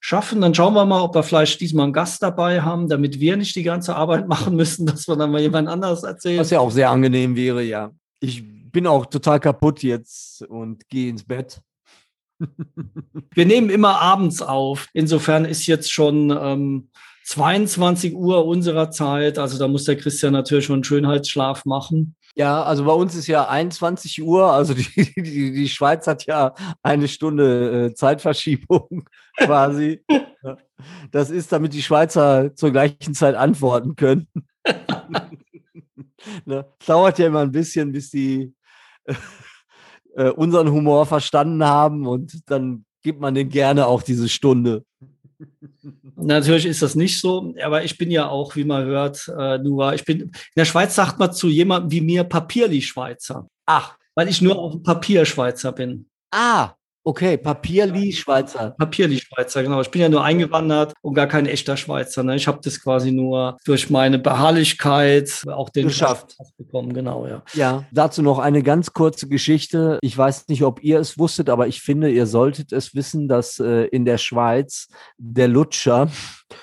schaffen. 0.01 0.41
Dann 0.41 0.55
schauen 0.55 0.75
wir 0.75 0.87
mal, 0.87 1.03
ob 1.03 1.17
wir 1.17 1.25
vielleicht 1.25 1.61
diesmal 1.61 1.85
einen 1.85 1.93
Gast 1.93 2.23
dabei 2.23 2.63
haben, 2.63 2.89
damit 2.89 3.19
wir 3.19 3.37
nicht 3.37 3.57
die 3.57 3.65
ganze 3.65 3.97
Arbeit 3.97 4.29
machen 4.29 4.55
müssen, 4.55 4.87
dass 4.87 5.09
wir 5.09 5.17
dann 5.17 5.33
mal 5.33 5.41
jemand 5.41 5.69
anderes 5.69 6.05
erzählen. 6.05 6.39
Was 6.39 6.51
ja 6.51 6.61
auch 6.61 6.71
sehr 6.71 6.91
angenehm 6.91 7.35
wäre, 7.35 7.63
ja. 7.63 7.91
Ich 8.21 8.45
bin 8.71 8.87
auch 8.87 9.07
total 9.07 9.41
kaputt 9.41 9.83
jetzt 9.83 10.43
und 10.43 10.89
gehe 10.89 11.11
ins 11.11 11.25
Bett. 11.25 11.61
Wir 13.35 13.47
nehmen 13.47 13.71
immer 13.71 14.01
abends 14.01 14.43
auf. 14.43 14.89
Insofern 14.93 15.45
ist 15.45 15.67
jetzt 15.67 15.93
schon 15.93 16.31
ähm, 16.31 16.91
22 17.25 18.15
Uhr 18.15 18.47
unserer 18.47 18.91
Zeit. 18.91 19.39
Also 19.39 19.59
da 19.59 19.69
muss 19.69 19.85
der 19.85 19.97
Christian 19.97 20.33
natürlich 20.33 20.65
schon 20.67 20.77
einen 20.77 20.85
Schönheitsschlaf 20.85 21.65
machen. 21.65 22.17
Ja, 22.37 22.63
also 22.63 22.85
bei 22.85 22.93
uns 22.93 23.15
ist 23.15 23.27
ja 23.27 23.49
21 23.49 24.23
Uhr. 24.23 24.53
Also 24.53 24.75
die, 24.75 25.13
die, 25.17 25.53
die 25.53 25.69
Schweiz 25.69 26.07
hat 26.07 26.27
ja 26.27 26.55
eine 26.83 27.09
Stunde 27.09 27.87
äh, 27.87 27.95
Zeitverschiebung 27.95 29.05
quasi. 29.37 30.05
Das 31.11 31.31
ist, 31.31 31.53
damit 31.53 31.75
die 31.75 31.83
Schweizer 31.83 32.55
zur 32.55 32.71
gleichen 32.71 33.15
Zeit 33.15 33.35
antworten 33.35 33.97
können. 33.97 34.29
ne? 36.45 36.67
Dauert 36.87 37.19
ja 37.19 37.27
immer 37.27 37.41
ein 37.41 37.53
bisschen, 37.53 37.93
bis 37.93 38.11
die 38.11 38.55
äh, 40.15 40.31
unseren 40.31 40.71
Humor 40.71 41.07
verstanden 41.07 41.65
haben 41.65 42.07
und 42.07 42.51
dann 42.51 42.85
gibt 43.03 43.21
man 43.21 43.35
den 43.35 43.49
gerne 43.49 43.87
auch 43.87 44.03
diese 44.03 44.29
Stunde. 44.29 44.85
Natürlich 46.17 46.67
ist 46.67 46.83
das 46.83 46.95
nicht 46.95 47.21
so, 47.21 47.55
aber 47.63 47.85
ich 47.85 47.97
bin 47.97 48.11
ja 48.11 48.29
auch, 48.29 48.57
wie 48.57 48.65
man 48.65 48.85
hört, 48.85 49.33
äh, 49.37 49.59
nur, 49.59 49.95
ich 49.95 50.05
bin, 50.05 50.21
in 50.21 50.33
der 50.57 50.67
Schweiz 50.67 50.95
sagt 50.95 51.19
man 51.19 51.33
zu 51.33 51.49
jemandem 51.49 51.91
wie 51.91 52.01
mir 52.01 52.25
Papierli-Schweizer. 52.25 53.49
Ach. 53.67 53.97
Weil 54.15 54.29
ich 54.29 54.43
nur 54.43 54.59
auf 54.59 54.83
Papier 54.83 55.25
Schweizer 55.25 55.73
bin. 55.73 56.11
Ah, 56.31 56.75
Okay, 57.03 57.39
Papierli 57.39 58.13
Schweizer. 58.13 58.75
Papierli 58.79 59.19
Schweizer, 59.19 59.63
genau. 59.63 59.81
Ich 59.81 59.91
bin 59.91 60.03
ja 60.03 60.09
nur 60.11 60.23
eingewandert 60.23 60.93
und 61.01 61.15
gar 61.15 61.27
kein 61.27 61.47
echter 61.47 61.79
Schweizer. 61.79 62.23
Ne? 62.23 62.37
Ich 62.37 62.47
habe 62.47 62.61
das 62.63 62.83
quasi 62.83 63.11
nur 63.11 63.57
durch 63.65 63.89
meine 63.89 64.19
Beharrlichkeit 64.19 65.43
auch 65.47 65.71
den 65.71 65.89
geschafft 65.89 66.37
bekommen, 66.59 66.93
genau, 66.93 67.27
ja. 67.27 67.43
Ja, 67.55 67.85
dazu 67.91 68.23
noch 68.23 68.39
eine 68.39 68.63
ganz 68.63 68.93
kurze 68.93 69.29
Geschichte. 69.29 69.99
Ich 70.03 70.17
weiß 70.17 70.49
nicht, 70.49 70.63
ob 70.63 70.83
ihr 70.83 71.01
es 71.01 71.19
wusstet, 71.19 71.49
aber 71.49 71.69
ich 71.69 71.81
finde, 71.81 72.11
ihr 72.11 72.27
solltet 72.27 72.73
es 72.73 72.95
wissen, 72.95 73.29
dass 73.29 73.59
äh, 73.59 73.85
in 73.87 74.05
der 74.05 74.19
Schweiz 74.19 74.89
der 75.17 75.49
Lutscher 75.49 76.11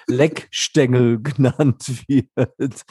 Leckstängel 0.08 1.20
genannt 1.24 1.84
wird. 2.08 2.82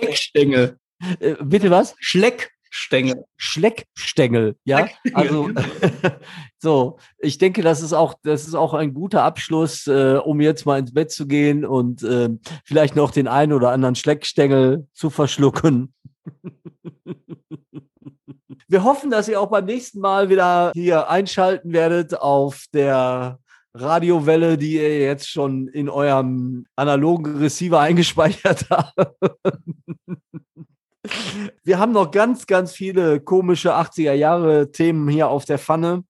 Leckstängel. 0.00 0.78
Äh, 1.20 1.34
bitte 1.42 1.70
was? 1.70 1.94
Schleck. 1.98 2.53
Stängel. 2.76 3.24
Schleckstängel, 3.36 4.56
ja. 4.64 4.88
Also 5.14 5.48
so, 6.58 6.98
ich 7.18 7.38
denke, 7.38 7.62
das 7.62 7.80
ist 7.82 7.92
auch, 7.92 8.14
das 8.24 8.48
ist 8.48 8.56
auch 8.56 8.74
ein 8.74 8.94
guter 8.94 9.22
Abschluss, 9.22 9.86
äh, 9.86 10.16
um 10.16 10.40
jetzt 10.40 10.66
mal 10.66 10.80
ins 10.80 10.92
Bett 10.92 11.12
zu 11.12 11.28
gehen 11.28 11.64
und 11.64 12.02
äh, 12.02 12.30
vielleicht 12.64 12.96
noch 12.96 13.12
den 13.12 13.28
einen 13.28 13.52
oder 13.52 13.70
anderen 13.70 13.94
Schleckstängel 13.94 14.88
zu 14.92 15.08
verschlucken. 15.10 15.94
Wir 18.66 18.82
hoffen, 18.82 19.08
dass 19.08 19.28
ihr 19.28 19.40
auch 19.40 19.50
beim 19.50 19.66
nächsten 19.66 20.00
Mal 20.00 20.28
wieder 20.28 20.72
hier 20.74 21.08
einschalten 21.08 21.72
werdet 21.72 22.20
auf 22.20 22.64
der 22.74 23.38
Radiowelle, 23.72 24.58
die 24.58 24.74
ihr 24.74 24.98
jetzt 24.98 25.30
schon 25.30 25.68
in 25.68 25.88
eurem 25.88 26.66
analogen 26.74 27.36
Receiver 27.36 27.78
eingespeichert 27.78 28.66
habt. 28.68 28.96
Wir 31.62 31.78
haben 31.78 31.92
noch 31.92 32.10
ganz, 32.10 32.46
ganz 32.46 32.72
viele 32.72 33.20
komische 33.20 33.74
80er 33.74 34.12
Jahre 34.12 34.70
Themen 34.70 35.08
hier 35.08 35.28
auf 35.28 35.44
der 35.44 35.58
Pfanne, 35.58 36.04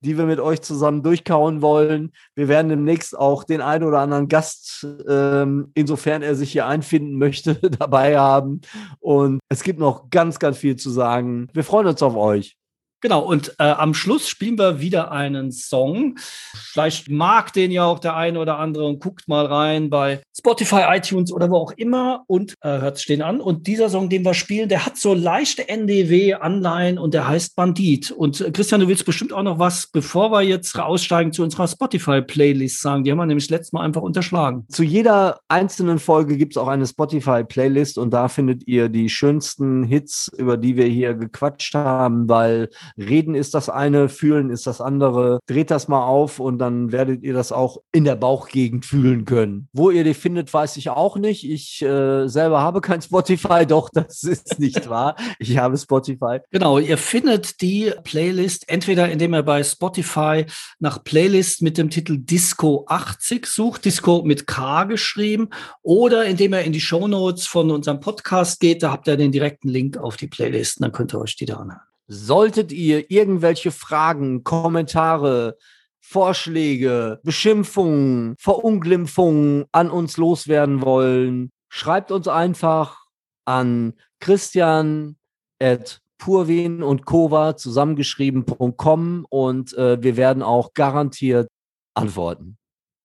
die 0.00 0.18
wir 0.18 0.24
mit 0.24 0.40
euch 0.40 0.62
zusammen 0.62 1.02
durchkauen 1.02 1.62
wollen. 1.62 2.12
Wir 2.34 2.48
werden 2.48 2.68
demnächst 2.68 3.16
auch 3.16 3.44
den 3.44 3.60
einen 3.60 3.84
oder 3.84 4.00
anderen 4.00 4.28
Gast, 4.28 4.86
ähm, 5.08 5.70
insofern 5.74 6.22
er 6.22 6.34
sich 6.34 6.52
hier 6.52 6.66
einfinden 6.66 7.18
möchte, 7.18 7.54
dabei 7.78 8.18
haben. 8.18 8.60
Und 9.00 9.40
es 9.48 9.62
gibt 9.62 9.78
noch 9.78 10.10
ganz, 10.10 10.38
ganz 10.38 10.58
viel 10.58 10.76
zu 10.76 10.90
sagen. 10.90 11.48
Wir 11.52 11.64
freuen 11.64 11.86
uns 11.86 12.02
auf 12.02 12.16
euch. 12.16 12.56
Genau, 13.02 13.20
und 13.20 13.56
äh, 13.58 13.64
am 13.64 13.94
Schluss 13.94 14.28
spielen 14.28 14.56
wir 14.56 14.80
wieder 14.80 15.10
einen 15.10 15.50
Song. 15.50 16.14
Vielleicht 16.54 17.10
mag 17.10 17.52
den 17.52 17.72
ja 17.72 17.84
auch 17.84 17.98
der 17.98 18.14
eine 18.14 18.38
oder 18.38 18.60
andere 18.60 18.84
und 18.84 19.00
guckt 19.00 19.26
mal 19.26 19.44
rein 19.44 19.90
bei 19.90 20.22
Spotify, 20.38 20.82
iTunes 20.88 21.32
oder 21.32 21.50
wo 21.50 21.56
auch 21.56 21.72
immer 21.72 22.22
und 22.28 22.54
äh, 22.62 22.68
hört 22.78 22.98
es 22.98 23.04
den 23.04 23.20
an. 23.20 23.40
Und 23.40 23.66
dieser 23.66 23.90
Song, 23.90 24.08
den 24.08 24.24
wir 24.24 24.34
spielen, 24.34 24.68
der 24.68 24.86
hat 24.86 24.98
so 24.98 25.14
leichte 25.14 25.68
NDW-Anleihen 25.68 26.96
und 26.96 27.12
der 27.12 27.26
heißt 27.26 27.56
Bandit. 27.56 28.12
Und 28.12 28.40
äh, 28.40 28.52
Christian, 28.52 28.80
du 28.80 28.86
willst 28.86 29.04
bestimmt 29.04 29.32
auch 29.32 29.42
noch 29.42 29.58
was, 29.58 29.88
bevor 29.88 30.30
wir 30.30 30.42
jetzt 30.42 30.78
aussteigen, 30.78 31.32
zu 31.32 31.42
unserer 31.42 31.66
Spotify-Playlist 31.66 32.80
sagen. 32.80 33.02
Die 33.02 33.10
haben 33.10 33.18
wir 33.18 33.26
nämlich 33.26 33.50
letztes 33.50 33.72
Mal 33.72 33.82
einfach 33.82 34.02
unterschlagen. 34.02 34.64
Zu 34.68 34.84
jeder 34.84 35.40
einzelnen 35.48 35.98
Folge 35.98 36.36
gibt 36.36 36.52
es 36.52 36.56
auch 36.56 36.68
eine 36.68 36.86
Spotify-Playlist 36.86 37.98
und 37.98 38.14
da 38.14 38.28
findet 38.28 38.68
ihr 38.68 38.88
die 38.88 39.08
schönsten 39.08 39.82
Hits, 39.82 40.30
über 40.36 40.56
die 40.56 40.76
wir 40.76 40.86
hier 40.86 41.14
gequatscht 41.14 41.74
haben, 41.74 42.28
weil 42.28 42.68
Reden 42.96 43.34
ist 43.34 43.54
das 43.54 43.68
eine, 43.68 44.08
fühlen 44.08 44.50
ist 44.50 44.66
das 44.66 44.80
andere. 44.80 45.40
Dreht 45.46 45.70
das 45.70 45.88
mal 45.88 46.04
auf 46.04 46.40
und 46.40 46.58
dann 46.58 46.92
werdet 46.92 47.22
ihr 47.22 47.34
das 47.34 47.52
auch 47.52 47.78
in 47.92 48.04
der 48.04 48.16
Bauchgegend 48.16 48.84
fühlen 48.84 49.24
können. 49.24 49.68
Wo 49.72 49.90
ihr 49.90 50.04
die 50.04 50.14
findet, 50.14 50.52
weiß 50.52 50.76
ich 50.76 50.90
auch 50.90 51.16
nicht. 51.16 51.48
Ich 51.48 51.82
äh, 51.82 52.28
selber 52.28 52.60
habe 52.60 52.80
kein 52.80 53.02
Spotify, 53.02 53.66
doch, 53.68 53.88
das 53.90 54.22
ist 54.22 54.58
nicht 54.58 54.88
wahr. 54.88 55.16
Ich 55.38 55.56
habe 55.58 55.76
Spotify. 55.76 56.38
Genau, 56.50 56.78
ihr 56.78 56.98
findet 56.98 57.60
die 57.60 57.92
Playlist 58.04 58.68
entweder 58.68 59.10
indem 59.10 59.34
ihr 59.34 59.42
bei 59.42 59.62
Spotify 59.62 60.46
nach 60.78 61.04
Playlist 61.04 61.62
mit 61.62 61.78
dem 61.78 61.90
Titel 61.90 62.18
Disco 62.18 62.84
80 62.88 63.46
sucht, 63.46 63.84
Disco 63.84 64.22
mit 64.24 64.46
K 64.46 64.84
geschrieben, 64.84 65.48
oder 65.82 66.24
indem 66.24 66.54
ihr 66.54 66.62
in 66.62 66.72
die 66.72 66.80
Show 66.80 67.06
Notes 67.08 67.46
von 67.46 67.70
unserem 67.70 68.00
Podcast 68.00 68.60
geht, 68.60 68.82
da 68.82 68.90
habt 68.90 69.08
ihr 69.08 69.16
den 69.16 69.32
direkten 69.32 69.68
Link 69.68 69.98
auf 69.98 70.16
die 70.16 70.28
Playlist, 70.28 70.82
dann 70.82 70.92
könnt 70.92 71.14
ihr 71.14 71.20
euch 71.20 71.36
die 71.36 71.46
da 71.46 71.56
anhören. 71.56 71.91
Solltet 72.06 72.72
ihr 72.72 73.10
irgendwelche 73.10 73.70
Fragen, 73.70 74.44
Kommentare, 74.44 75.56
Vorschläge, 76.00 77.20
Beschimpfungen, 77.22 78.34
Verunglimpfungen 78.38 79.64
an 79.72 79.90
uns 79.90 80.16
loswerden 80.16 80.82
wollen, 80.82 81.50
schreibt 81.70 82.10
uns 82.10 82.28
einfach 82.28 83.06
an 83.44 83.94
Christian 84.20 85.16
at 85.60 86.00
Purwin 86.18 86.82
und 86.82 87.04
Kova 87.04 87.56
zusammengeschrieben.com 87.56 89.26
und 89.28 89.72
äh, 89.74 90.02
wir 90.02 90.16
werden 90.16 90.42
auch 90.42 90.74
garantiert 90.74 91.48
antworten. 91.94 92.58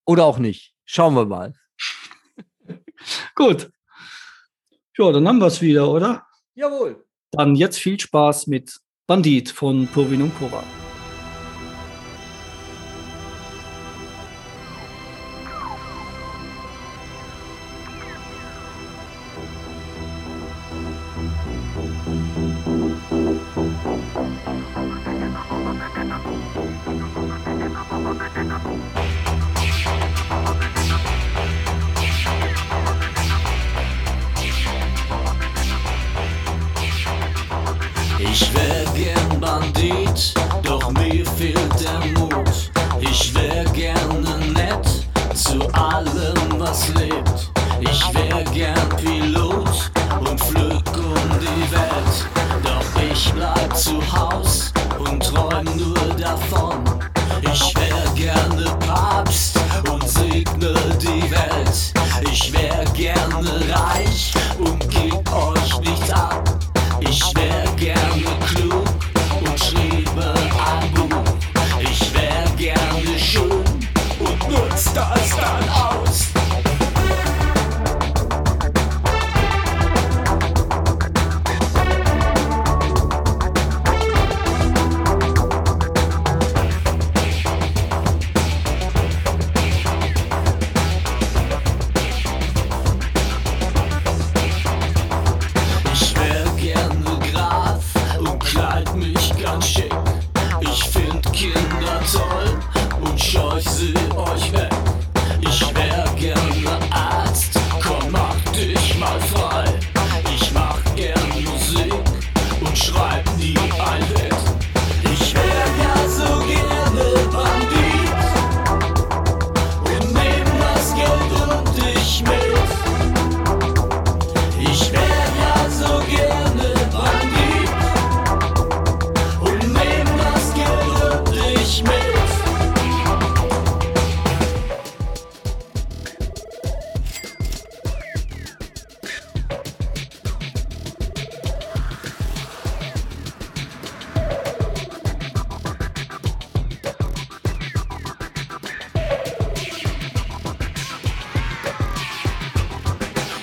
Oder 0.06 0.26
auch 0.26 0.38
nicht. 0.38 0.74
Schauen 0.86 1.16
wir 1.16 1.26
mal. 1.26 1.54
Gut. 3.36 3.72
Ja, 4.98 5.12
dann 5.12 5.28
haben 5.28 5.40
wir 5.40 5.48
es 5.48 5.62
wieder, 5.62 5.90
oder? 5.90 6.26
Jawohl. 6.56 7.06
Dann 7.32 7.56
jetzt 7.56 7.80
viel 7.80 8.00
Spaß 8.00 8.48
mit 8.48 8.80
Bandit 9.08 9.50
von 9.50 9.88
Purwin 9.88 10.22
und 10.24 10.38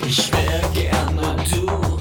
Ich 0.06 0.30
wär 0.32 0.60
gerne 0.74 1.36
du. 1.50 1.93